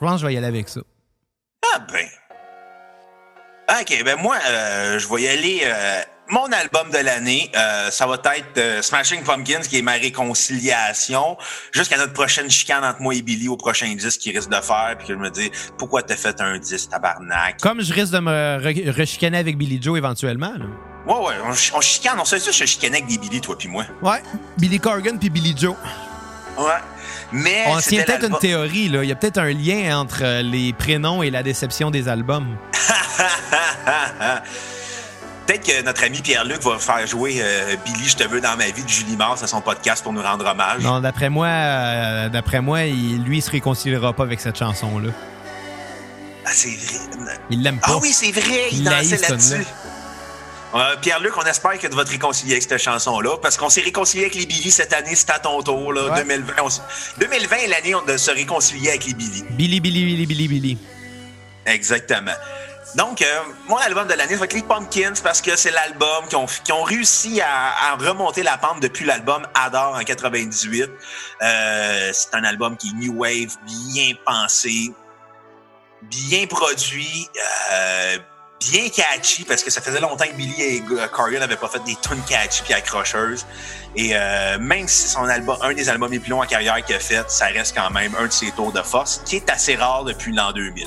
Je 0.00 0.06
pense 0.06 0.14
que 0.14 0.18
je 0.22 0.26
vais 0.26 0.34
y 0.34 0.36
aller 0.38 0.46
avec 0.46 0.68
ça. 0.68 0.80
Ah 1.74 1.78
ben. 1.92 2.06
Ok, 3.80 4.02
ben 4.04 4.16
moi, 4.20 4.36
euh, 4.46 4.98
je 4.98 5.08
vais 5.08 5.22
y 5.22 5.28
aller. 5.28 5.60
euh, 5.64 6.00
mon 6.28 6.50
album 6.52 6.90
de 6.90 6.98
l'année, 6.98 7.50
euh, 7.56 7.90
ça 7.90 8.06
va 8.06 8.14
être 8.36 8.82
Smashing 8.82 9.22
Pumpkins, 9.24 9.60
qui 9.60 9.78
est 9.78 9.82
ma 9.82 9.92
réconciliation, 9.92 11.36
jusqu'à 11.72 11.96
notre 11.98 12.12
prochaine 12.14 12.48
chicane 12.50 12.82
entre 12.84 13.00
moi 13.02 13.14
et 13.14 13.20
Billy 13.22 13.48
au 13.48 13.56
prochain 13.58 13.92
disque 13.94 14.20
qu'il 14.20 14.36
risque 14.36 14.48
de 14.50 14.56
faire, 14.60 14.94
puis 14.98 15.08
que 15.08 15.12
je 15.14 15.18
me 15.18 15.30
dis, 15.30 15.50
pourquoi 15.78 16.02
t'as 16.02 16.16
fait 16.16 16.40
un 16.40 16.58
disque, 16.58 16.90
tabarnak? 16.90 17.58
Comme 17.60 17.82
je 17.82 17.92
risque 17.92 18.12
de 18.12 18.20
me 18.20 18.30
re- 18.58 18.90
rechicaner 18.90 19.38
avec 19.38 19.56
Billy 19.58 19.78
Joe 19.82 19.98
éventuellement. 19.98 20.52
là. 20.56 20.64
Ouais, 21.06 21.26
ouais, 21.26 21.34
on, 21.44 21.52
ch- 21.52 21.72
on 21.74 21.80
chicane, 21.82 22.18
on 22.18 22.24
sait 22.24 22.38
ça, 22.40 22.50
je 22.50 22.64
chicanais 22.64 22.98
avec 23.02 23.08
des 23.08 23.18
Billy, 23.18 23.40
toi 23.40 23.56
puis 23.58 23.68
moi. 23.68 23.84
Ouais. 24.00 24.22
Billy 24.56 24.78
Corgan 24.80 25.18
puis 25.18 25.28
Billy 25.28 25.54
Joe. 25.56 25.76
Ouais. 26.56 26.64
Mais. 27.34 27.64
On 27.66 27.78
tient 27.78 28.04
peut-être 28.04 28.26
une 28.28 28.38
théorie, 28.38 28.88
là. 28.88 29.02
Il 29.02 29.08
y 29.08 29.12
a 29.12 29.16
peut-être 29.16 29.38
un 29.38 29.52
lien 29.52 29.98
entre 29.98 30.20
euh, 30.22 30.40
les 30.42 30.72
prénoms 30.72 31.22
et 31.22 31.30
la 31.30 31.42
déception 31.42 31.90
des 31.90 32.06
albums. 32.08 32.56
Peut-être 35.46 35.66
que 35.66 35.82
notre 35.84 36.04
ami 36.04 36.22
Pierre-Luc 36.22 36.62
va 36.62 36.78
faire 36.78 37.06
jouer 37.06 37.36
euh, 37.42 37.76
Billy, 37.84 38.08
je 38.08 38.16
te 38.16 38.26
veux 38.26 38.40
dans 38.40 38.56
ma 38.56 38.66
vie 38.70 38.82
de 38.82 38.88
Julie 38.88 39.16
Mars 39.16 39.42
à 39.42 39.46
son 39.46 39.60
podcast 39.60 40.02
pour 40.02 40.12
nous 40.14 40.22
rendre 40.22 40.46
hommage. 40.46 40.82
Non, 40.82 41.00
d'après 41.00 41.28
moi, 41.28 41.48
euh, 41.48 42.28
d'après 42.30 42.62
moi, 42.62 42.84
il- 42.84 43.22
lui, 43.24 43.38
il 43.38 43.42
se 43.42 43.50
réconciliera 43.50 44.14
pas 44.14 44.22
avec 44.22 44.40
cette 44.40 44.58
chanson-là. 44.58 45.10
Ah, 46.46 46.50
c'est 46.52 46.68
vrai. 46.70 47.38
Il 47.50 47.62
l'aime 47.62 47.78
pas. 47.78 47.88
Ah 47.90 47.98
oui, 48.00 48.08
c'est 48.12 48.32
vrai, 48.32 48.68
il 48.72 48.78
Il 48.78 48.84
dansait 48.84 49.18
là-dessus. 49.18 49.66
Euh, 50.74 50.96
Pierre-Luc, 51.00 51.36
on 51.36 51.42
espère 51.42 51.78
que 51.78 51.86
tu 51.86 51.94
vas 51.94 52.04
te 52.04 52.10
réconcilier 52.10 52.54
avec 52.54 52.64
cette 52.64 52.78
chanson-là, 52.78 53.36
parce 53.40 53.56
qu'on 53.56 53.68
s'est 53.70 53.82
réconcilié 53.82 54.24
avec 54.24 54.34
les 54.34 54.44
Billy 54.46 54.72
cette 54.72 54.92
année, 54.92 55.14
c'est 55.14 55.30
à 55.30 55.38
ton 55.38 55.62
tour, 55.62 55.92
là, 55.92 56.06
Ouais. 56.10 56.18
2020. 56.24 56.54
on 56.62 56.68
s- 56.68 56.80
2020 57.18 57.56
est 57.58 57.66
l'année 57.68 57.94
de 58.08 58.16
se 58.16 58.30
réconcilier 58.32 58.88
avec 58.88 59.04
les 59.06 59.14
Billy. 59.14 59.44
Billy, 59.50 59.80
Billy, 59.80 60.04
Billy, 60.04 60.26
Billy, 60.26 60.48
Billy. 60.48 60.78
Exactement. 61.64 62.32
Donc, 62.96 63.22
euh, 63.22 63.26
mon 63.68 63.76
album 63.76 64.06
de 64.08 64.14
l'année, 64.14 64.32
ça 64.34 64.38
va 64.40 64.44
être 64.46 64.52
les 64.52 64.62
Pumpkins, 64.62 65.14
parce 65.22 65.40
que 65.40 65.54
c'est 65.56 65.70
l'album 65.70 66.26
qui 66.28 66.72
ont, 66.72 66.82
réussi 66.82 67.40
à, 67.40 67.92
à 67.92 67.96
remonter 67.96 68.42
la 68.42 68.56
pente 68.58 68.80
depuis 68.80 69.04
l'album 69.04 69.46
Adore 69.54 69.94
en 69.96 70.02
98. 70.04 70.90
Euh, 71.42 72.10
c'est 72.12 72.34
un 72.34 72.44
album 72.44 72.76
qui 72.76 72.88
est 72.88 72.92
New 72.94 73.14
Wave, 73.20 73.56
bien 73.64 74.14
pensé, 74.24 74.92
bien 76.02 76.46
produit, 76.46 77.28
euh, 77.72 78.18
bien 78.70 78.88
catchy, 78.88 79.44
parce 79.44 79.62
que 79.62 79.70
ça 79.70 79.80
faisait 79.80 80.00
longtemps 80.00 80.26
que 80.26 80.34
Billy 80.34 80.62
et 80.62 80.82
Corgan 81.12 81.40
n'avaient 81.40 81.56
pas 81.56 81.68
fait 81.68 81.82
des 81.84 81.96
tunes 81.96 82.22
catchy 82.28 82.62
puis 82.62 82.74
accrocheuses. 82.74 83.46
Et 83.96 84.10
euh, 84.14 84.58
même 84.58 84.88
si 84.88 85.08
son 85.08 85.24
album, 85.24 85.56
un 85.62 85.72
des 85.72 85.88
albums 85.88 86.10
les 86.10 86.18
plus 86.18 86.30
longs 86.30 86.42
en 86.42 86.46
carrière 86.46 86.82
qu'il 86.84 86.96
a 86.96 87.00
fait, 87.00 87.30
ça 87.30 87.46
reste 87.46 87.76
quand 87.76 87.90
même 87.90 88.14
un 88.18 88.26
de 88.26 88.32
ses 88.32 88.50
tours 88.52 88.72
de 88.72 88.82
force, 88.82 89.22
qui 89.24 89.36
est 89.36 89.50
assez 89.50 89.76
rare 89.76 90.04
depuis 90.04 90.32
l'an 90.32 90.52
2000. 90.52 90.86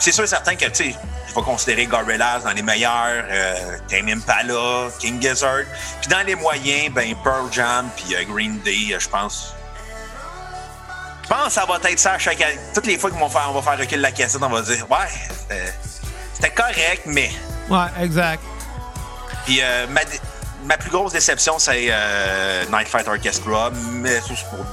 C'est 0.00 0.12
sûr 0.12 0.24
et 0.24 0.28
certain 0.28 0.54
que, 0.54 0.66
tu 0.66 0.74
sais, 0.74 0.94
il 1.28 1.32
faut 1.32 1.42
considérer 1.42 1.86
Gorillaz 1.86 2.40
dans 2.44 2.52
les 2.52 2.62
meilleurs, 2.62 3.24
euh, 3.28 3.78
Tame 3.88 4.08
Impala, 4.08 4.88
King 4.98 5.20
Gizzard. 5.20 5.64
Puis 6.00 6.08
dans 6.08 6.24
les 6.24 6.34
moyens, 6.34 6.92
ben 6.94 7.14
Pearl 7.22 7.52
Jam 7.52 7.88
puis 7.96 8.14
euh, 8.14 8.24
Green 8.24 8.58
Day, 8.60 8.92
euh, 8.92 9.00
je 9.00 9.08
pense. 9.08 9.54
Je 11.24 11.28
pense 11.28 11.46
que 11.46 11.52
ça 11.52 11.66
va 11.66 11.78
être 11.90 11.98
ça 11.98 12.18
chaque 12.18 12.40
année. 12.40 12.58
Toutes 12.74 12.86
les 12.86 12.96
fois 12.96 13.10
qu'on 13.10 13.26
va 13.26 13.28
faire, 13.28 13.50
on 13.52 13.60
reculer 13.60 14.00
la 14.00 14.12
cassette, 14.12 14.40
on 14.42 14.48
va 14.48 14.62
dire, 14.62 14.90
ouais, 14.90 15.56
c'était- 16.40 16.54
correct, 16.54 17.02
mais. 17.06 17.30
Ouais, 17.68 17.86
exact. 18.02 18.42
Puis 19.44 19.60
euh, 19.62 19.86
ma, 19.88 20.00
ma 20.64 20.76
plus 20.76 20.90
grosse 20.90 21.12
déception, 21.12 21.58
c'est 21.58 21.88
euh, 21.90 22.64
Night 22.72 22.88
Fight 22.88 23.06
Orchestra, 23.08 23.70
mais 23.72 24.20
c'est 24.26 24.34
pour. 24.50 24.64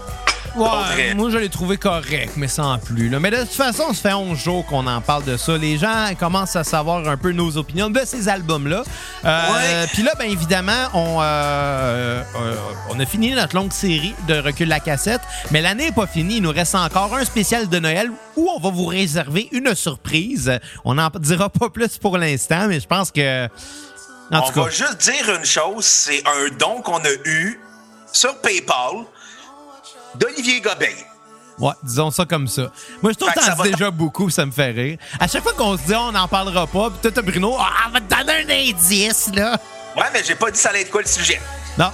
Ouais, 0.56 1.14
moi 1.16 1.30
je 1.30 1.38
l'ai 1.38 1.50
trouvé 1.50 1.78
correct, 1.78 2.34
mais 2.38 2.48
sans 2.48 2.78
plus. 2.78 3.10
là. 3.10 3.20
Mais 3.20 3.30
de 3.30 3.38
toute 3.38 3.50
façon, 3.50 3.94
ça 3.94 4.10
fait 4.10 4.14
11 4.14 4.38
jours 4.38 4.66
qu'on 4.66 4.88
en 4.88 5.02
parle 5.02 5.26
de 5.26 5.36
ça. 5.36 5.58
Les 5.58 5.78
gens 5.78 6.08
commencent 6.18 6.56
à 6.56 6.64
savoir 6.64 7.08
un 7.08 7.18
peu 7.18 7.32
nos 7.32 7.58
opinions 7.58 7.90
de 7.90 8.00
ces 8.06 8.30
albums-là. 8.30 8.84
Euh. 9.26 9.86
Puis 9.94 10.04
là, 10.04 10.14
bien 10.18 10.30
évidemment, 10.30 10.72
on, 10.94 11.20
euh, 11.22 12.24
euh, 12.36 12.56
on 12.90 13.00
a 13.00 13.06
fini 13.06 13.32
notre 13.32 13.56
longue 13.56 13.74
série 13.74 14.16
de 14.28 14.36
Recul 14.36 14.70
la 14.70 14.80
cassette, 14.80 15.22
mais 15.52 15.62
l'année 15.62 15.88
n'est 15.88 15.92
pas 15.92 16.08
finie. 16.08 16.38
Il 16.38 16.44
nous 16.44 16.52
reste 16.52 16.76
encore 16.76 17.14
un 17.16 17.26
spécial 17.26 17.68
de 17.68 17.80
Noël 17.80 18.10
où 18.38 18.50
on 18.50 18.60
va 18.60 18.70
vous 18.70 18.86
réserver 18.86 19.50
une 19.52 19.76
surprise. 19.76 20.60
On 20.86 20.96
n'en 20.96 21.10
dira 21.20 21.50
pas 21.50 21.70
plus 21.70 21.98
pour 21.98 22.18
l'instant, 22.18 22.68
mais 22.68 22.80
je 22.80 22.88
pense 22.88 23.12
que... 23.12 23.46
En 24.32 24.40
on 24.40 24.42
tout 24.48 24.54
cas, 24.54 24.64
va 24.64 24.70
juste 24.70 24.98
dire 25.02 25.36
une 25.38 25.46
chose, 25.46 25.86
c'est 25.86 26.24
un 26.26 26.56
don 26.58 26.82
qu'on 26.82 26.98
a 26.98 27.12
eu 27.26 27.60
sur 28.12 28.36
PayPal 28.42 29.06
d'Olivier 30.20 30.62
Gobin. 30.62 30.86
Ouais, 31.58 31.72
disons 31.84 32.12
ça 32.12 32.26
comme 32.26 32.48
ça. 32.50 32.64
Moi, 33.02 33.14
je 33.14 33.18
trouve 33.18 33.30
Fait 33.30 33.36
que 33.36 33.40
que 33.40 33.46
t'en 33.52 33.56
ça 33.58 33.64
dis 33.64 33.70
va- 33.70 33.76
déjà 33.78 33.92
beaucoup, 33.92 34.30
ça 34.30 34.46
me 34.46 34.52
fait 34.52 34.72
rire. 34.72 34.98
À 35.20 35.28
chaque 35.28 35.42
fois 35.44 35.54
qu'on 35.54 35.78
se 35.78 35.84
dit, 35.84 35.96
on 35.96 36.12
n'en 36.12 36.28
parlera 36.28 36.68
pas, 36.68 36.90
puis 36.90 37.12
toi, 37.12 37.22
Bruno, 37.24 37.56
ah, 37.58 37.88
on 37.88 37.92
va 37.92 38.02
te 38.02 38.14
donner 38.14 38.34
un 38.34 38.70
indice, 38.72 39.30
là. 39.34 39.58
Ouais, 39.96 40.04
mais 40.14 40.22
j'ai 40.26 40.36
pas 40.36 40.52
dit 40.52 40.60
ça 40.60 40.70
allait 40.70 40.82
être 40.82 40.92
quoi 40.92 41.02
le 41.02 41.08
sujet. 41.08 41.40
Non. 41.78 41.92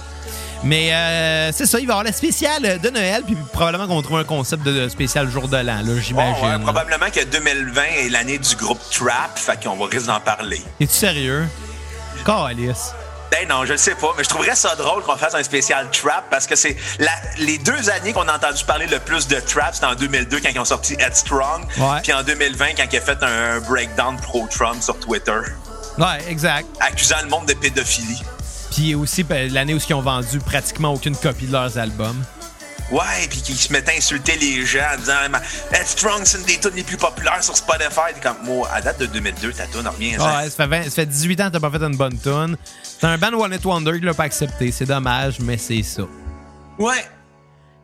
Mais 0.64 0.92
euh, 0.94 1.52
c'est 1.52 1.66
ça, 1.66 1.78
il 1.80 1.86
va 1.86 1.90
y 1.90 1.92
avoir 1.92 2.04
la 2.04 2.12
spéciale 2.12 2.80
de 2.80 2.88
Noël, 2.90 3.22
puis 3.24 3.36
probablement 3.52 3.86
qu'on 3.86 3.96
va 3.96 4.02
trouver 4.02 4.20
un 4.20 4.24
concept 4.24 4.62
de 4.64 4.88
spécial 4.88 5.28
jour 5.28 5.46
de 5.48 5.56
l'an, 5.56 5.82
là, 5.82 6.00
j'imagine. 6.00 6.44
ouais, 6.44 6.58
probablement 6.60 7.10
que 7.10 7.24
2020 7.24 7.82
est 7.82 8.08
l'année 8.10 8.38
du 8.38 8.56
groupe 8.56 8.80
Trap, 8.90 9.36
fait 9.38 9.62
qu'on 9.62 9.76
va 9.76 9.86
risque 9.86 10.06
d'en 10.06 10.20
parler. 10.20 10.60
Es-tu 10.80 10.92
sérieux? 10.94 11.46
Calice. 12.24 12.92
Ben 13.32 13.48
non, 13.48 13.64
je 13.64 13.72
le 13.72 13.78
sais 13.78 13.94
pas, 13.94 14.12
mais 14.16 14.24
je 14.24 14.28
trouverais 14.28 14.54
ça 14.54 14.76
drôle 14.76 15.02
qu'on 15.02 15.16
fasse 15.16 15.34
un 15.34 15.42
spécial 15.42 15.88
Trap 15.90 16.26
parce 16.30 16.46
que 16.46 16.54
c'est 16.54 16.76
les 17.38 17.56
deux 17.56 17.88
années 17.88 18.12
qu'on 18.12 18.28
a 18.28 18.36
entendu 18.36 18.62
parler 18.64 18.86
le 18.86 18.98
plus 18.98 19.26
de 19.26 19.40
Trap, 19.40 19.74
c'était 19.74 19.86
en 19.86 19.94
2002 19.94 20.38
quand 20.40 20.50
ils 20.54 20.60
ont 20.60 20.66
sorti 20.66 20.94
Headstrong, 21.00 21.62
puis 22.02 22.12
en 22.12 22.22
2020 22.22 22.74
quand 22.76 22.84
il 22.92 22.96
a 22.98 23.00
fait 23.00 23.22
un 23.22 23.58
breakdown 23.60 24.16
pro-Trump 24.20 24.82
sur 24.82 24.98
Twitter, 25.00 25.32
Ouais, 25.98 26.18
exact. 26.28 26.66
accusant 26.80 27.16
le 27.22 27.28
monde 27.30 27.46
de 27.46 27.54
pédophilie. 27.54 28.22
Puis 28.70 28.94
aussi, 28.94 29.22
ben, 29.22 29.50
l'année 29.52 29.72
où 29.74 29.78
ils 29.78 29.94
ont 29.94 30.00
vendu 30.02 30.38
pratiquement 30.38 30.92
aucune 30.92 31.16
copie 31.16 31.46
de 31.46 31.52
leurs 31.52 31.78
albums. 31.78 32.22
Ouais, 32.90 33.26
puis 33.30 33.40
qui 33.40 33.54
se 33.54 33.72
mettaient 33.72 33.92
à 33.92 33.96
insulter 33.96 34.36
les 34.36 34.66
gens 34.66 34.80
en 34.94 34.96
disant 34.98 35.14
Ma- 35.30 35.40
Headstrong, 35.78 36.22
c'est 36.24 36.38
une 36.38 36.44
des 36.44 36.58
tunes 36.60 36.74
les 36.74 36.82
plus 36.82 36.96
populaires 36.98 37.42
sur 37.42 37.56
Spotify. 37.56 38.12
Comme, 38.22 38.36
moi, 38.44 38.68
à 38.72 38.82
date 38.82 38.98
de 39.00 39.06
2002, 39.06 39.52
ta 39.52 39.66
tune 39.66 39.86
revient. 39.88 40.18
Ouais, 40.18 40.50
ça 40.50 40.56
fait, 40.56 40.66
20 40.66 40.82
ça 40.84 40.90
fait 40.90 41.06
18 41.06 41.40
ans 41.40 41.46
que 41.48 41.52
t'as 41.52 41.60
pas 41.60 41.70
fait 41.70 41.82
une 41.84 41.96
bonne 41.96 42.18
tune. 42.18 42.56
C'est 42.82 43.06
un 43.06 43.16
band 43.16 43.32
One 43.32 43.58
Wonder 43.64 43.92
qui 43.98 44.04
l'a 44.04 44.12
pas 44.14 44.24
accepté. 44.24 44.70
C'est 44.72 44.84
dommage, 44.84 45.38
mais 45.40 45.56
c'est 45.56 45.82
ça. 45.82 46.02
Ouais. 46.78 47.04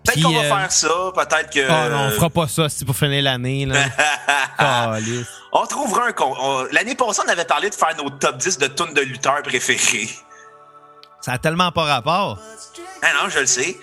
Peut-être 0.05 0.23
qu'on 0.23 0.33
va 0.33 0.41
euh, 0.41 0.57
faire 0.59 0.73
ça, 0.73 0.89
peut-être 1.15 1.51
que. 1.51 1.67
Ah 1.71 1.89
non, 1.89 1.99
on 2.07 2.11
fera 2.13 2.31
pas 2.31 2.49
ça 2.49 2.69
c'est 2.71 2.85
pour 2.87 2.97
finir 2.97 3.23
l'année, 3.23 3.67
là. 3.67 3.85
On 5.53 5.67
trouvera 5.67 6.07
un 6.09 6.13
con. 6.13 6.35
on- 6.39 6.67
L'année 6.73 6.95
passée, 6.95 7.21
on 7.27 7.29
avait 7.31 7.45
parlé 7.45 7.71
de 7.71 7.75
faire 7.75 7.95
nos 7.97 8.11
top 8.11 8.37
10 8.39 8.59
de 8.59 8.67
tunes 8.69 8.95
de 8.95 9.01
lutteurs 9.01 9.43
préférés. 9.43 10.09
Ça 11.21 11.33
a 11.33 11.39
tellement 11.39 11.73
pas 11.73 11.85
rapport. 11.85 12.39
Ah 13.03 13.07
non, 13.23 13.29
je 13.31 13.41
le 13.41 13.47
sais. 13.47 13.77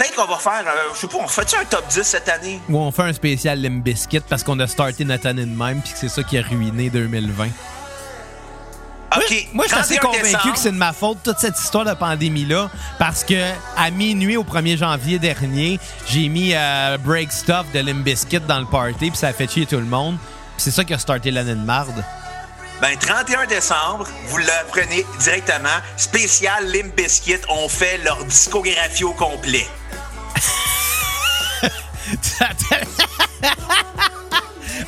Peut-être 0.00 0.16
qu'on 0.16 0.32
va 0.32 0.38
faire, 0.38 0.64
euh, 0.66 0.94
je 0.94 1.00
sais 1.00 1.08
pas, 1.08 1.18
on 1.22 1.28
fait-tu 1.28 1.56
un 1.56 1.64
top 1.66 1.86
10 1.88 2.02
cette 2.04 2.28
année? 2.30 2.58
Ou 2.70 2.78
on 2.78 2.90
fait 2.90 3.02
un 3.02 3.12
spécial 3.12 3.60
Limp 3.60 3.84
Bizkit 3.84 4.20
parce 4.20 4.42
qu'on 4.42 4.58
a 4.60 4.66
starté 4.66 5.04
notre 5.04 5.26
année 5.26 5.44
de 5.44 5.54
même 5.54 5.82
puis 5.82 5.92
que 5.92 5.98
c'est 5.98 6.08
ça 6.08 6.22
qui 6.22 6.38
a 6.38 6.42
ruiné 6.42 6.88
2020. 6.88 7.48
OK. 9.14 9.48
Moi, 9.52 9.66
je 9.66 9.72
suis 9.72 9.78
assez 9.78 9.96
31 9.96 10.10
convaincu 10.10 10.32
décembre. 10.32 10.54
que 10.54 10.58
c'est 10.58 10.72
de 10.72 10.76
ma 10.78 10.94
faute, 10.94 11.18
toute 11.22 11.38
cette 11.38 11.58
histoire 11.58 11.84
de 11.84 11.92
pandémie-là, 11.92 12.70
parce 12.98 13.24
que 13.24 13.52
à 13.76 13.90
minuit 13.90 14.38
au 14.38 14.44
1er 14.44 14.78
janvier 14.78 15.18
dernier, 15.18 15.78
j'ai 16.06 16.28
mis 16.28 16.54
euh, 16.54 16.96
Break 16.96 17.30
Stuff 17.30 17.66
de 17.74 17.80
Limp 17.80 18.02
Bizkit 18.02 18.40
dans 18.40 18.60
le 18.60 18.64
party 18.66 19.10
puis 19.10 19.16
ça 19.16 19.28
a 19.28 19.32
fait 19.34 19.50
chier 19.52 19.66
tout 19.66 19.76
le 19.76 19.84
monde. 19.84 20.16
C'est 20.56 20.70
ça 20.70 20.82
qui 20.82 20.94
a 20.94 20.98
starté 20.98 21.30
l'année 21.30 21.54
de 21.54 21.60
marde. 21.60 22.02
Ben, 22.80 22.96
31 22.98 23.46
décembre, 23.46 24.08
vous 24.28 24.38
le 24.38 24.46
prenez 24.68 25.04
directement. 25.18 25.68
Spécial 25.98 26.66
Limp 26.72 26.96
Bizkit, 26.96 27.40
on 27.50 27.68
fait 27.68 27.98
leur 27.98 28.24
discographie 28.24 29.04
au 29.04 29.12
complet. 29.12 29.66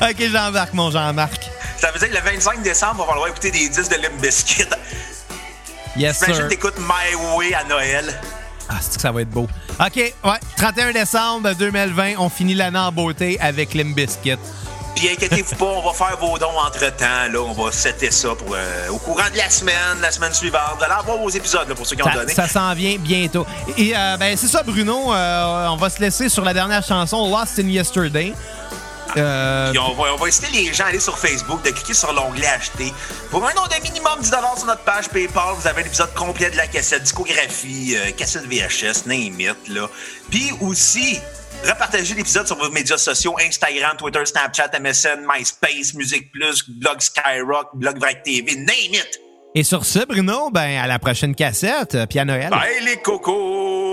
ok, 0.01 0.19
Jean-Marc, 0.31 0.73
mon 0.73 0.89
Jean-Marc. 0.89 1.49
Ça 1.77 1.91
veut 1.91 1.99
dire 1.99 2.09
que 2.09 2.15
le 2.15 2.31
25 2.31 2.63
décembre, 2.63 2.95
on 2.99 3.03
va 3.03 3.09
falloir 3.09 3.27
écouter 3.27 3.51
des 3.51 3.69
disques 3.69 3.91
de 3.91 4.01
Limp 4.01 4.19
Bizkit. 4.19 4.65
Yes, 5.95 6.23
Imagine 6.25 6.47
t'écoutes 6.47 6.79
My 6.79 7.13
Way 7.37 7.53
à 7.53 7.63
Noël. 7.65 8.19
Ah, 8.69 8.77
c'est 8.81 8.95
que 8.95 9.01
ça 9.01 9.11
va 9.11 9.21
être 9.21 9.29
beau. 9.29 9.47
OK, 9.79 9.95
ouais. 9.95 10.13
31 10.57 10.93
décembre 10.93 11.53
2020, 11.53 12.13
on 12.17 12.29
finit 12.29 12.55
l'année 12.55 12.79
en 12.79 12.91
beauté 12.91 13.37
avec 13.39 13.75
Limp 13.75 13.95
Bizkit. 13.95 14.39
Puis 14.95 15.09
inquiétez-vous 15.09 15.55
pas, 15.55 15.65
on 15.65 15.81
va 15.81 15.93
faire 15.93 16.17
vos 16.17 16.37
dons 16.37 16.57
entre-temps. 16.57 17.27
Là, 17.31 17.39
on 17.39 17.51
va 17.53 17.71
setter 17.71 18.11
ça 18.11 18.29
pour, 18.35 18.53
euh, 18.55 18.89
au 18.89 18.97
courant 18.99 19.29
de 19.31 19.37
la 19.37 19.49
semaine, 19.49 19.99
la 20.01 20.11
semaine 20.11 20.33
suivante. 20.33 20.61
Vous 20.77 20.83
allez 20.83 20.93
avoir 20.93 21.17
vos 21.17 21.29
épisodes 21.29 21.67
là, 21.67 21.75
pour 21.75 21.85
ceux 21.85 21.95
qui 21.95 22.03
ont 22.03 22.05
Ça, 22.11 22.13
donné. 22.19 22.33
ça 22.33 22.47
s'en 22.47 22.73
vient 22.73 22.97
bientôt. 22.99 23.45
Et 23.77 23.93
euh, 23.95 24.17
ben 24.17 24.37
c'est 24.37 24.47
ça, 24.47 24.61
Bruno. 24.63 25.13
euh, 25.13 25.67
on 25.69 25.77
va 25.77 25.89
se 25.89 25.99
laisser 25.99 26.29
sur 26.29 26.43
la 26.45 26.53
dernière 26.53 26.83
chanson, 26.85 27.29
Lost 27.29 27.59
in 27.59 27.67
Yesterday. 27.67 28.33
Euh, 29.17 29.69
Puis 29.69 29.79
on 29.79 29.93
va, 29.93 30.13
on 30.13 30.17
va 30.17 30.25
inciter 30.27 30.47
les 30.51 30.73
gens 30.73 30.85
à 30.85 30.87
aller 30.87 30.99
sur 30.99 31.17
Facebook, 31.19 31.61
de 31.63 31.69
cliquer 31.69 31.93
sur 31.93 32.11
l'onglet 32.13 32.47
Acheter. 32.47 32.91
Pour 33.29 33.45
un 33.45 33.53
nom 33.53 33.63
de 33.67 33.83
minimum 33.83 34.19
10 34.21 34.29
sur 34.29 34.65
notre 34.65 34.81
page 34.83 35.07
PayPal, 35.09 35.53
vous 35.55 35.67
avez 35.67 35.83
l'épisode 35.83 36.11
complet 36.15 36.49
de 36.49 36.57
la 36.57 36.65
cassette, 36.65 37.03
discographie, 37.03 37.95
euh, 37.95 38.11
cassette 38.11 38.45
VHS, 38.47 39.05
name 39.05 39.39
it, 39.39 39.67
là. 39.67 39.87
Puis 40.31 40.51
aussi, 40.61 41.19
repartagez 41.63 42.15
l'épisode 42.15 42.47
sur 42.47 42.57
vos 42.57 42.69
médias 42.69 42.97
sociaux, 42.97 43.35
Instagram, 43.39 43.97
Twitter, 43.97 44.25
Snapchat, 44.25 44.71
MSN, 44.79 45.25
MySpace, 45.27 45.93
Musique 45.93 46.31
Plus, 46.31 46.63
Blog 46.67 47.01
Skyrock, 47.01 47.69
Blog 47.75 47.99
Vrac 47.99 48.23
TV, 48.23 48.55
name 48.55 48.93
it! 48.93 49.19
et 49.55 49.63
sur 49.63 49.85
ce, 49.85 50.05
Bruno, 50.05 50.49
ben 50.49 50.81
à 50.81 50.87
la 50.87 50.97
prochaine 50.99 51.35
cassette, 51.35 51.95
euh, 51.95 52.05
puis 52.07 52.19
à 52.19 52.25
Noël. 52.25 52.49
Bye 52.49 52.83
les 52.83 52.97
cocos! 52.97 53.92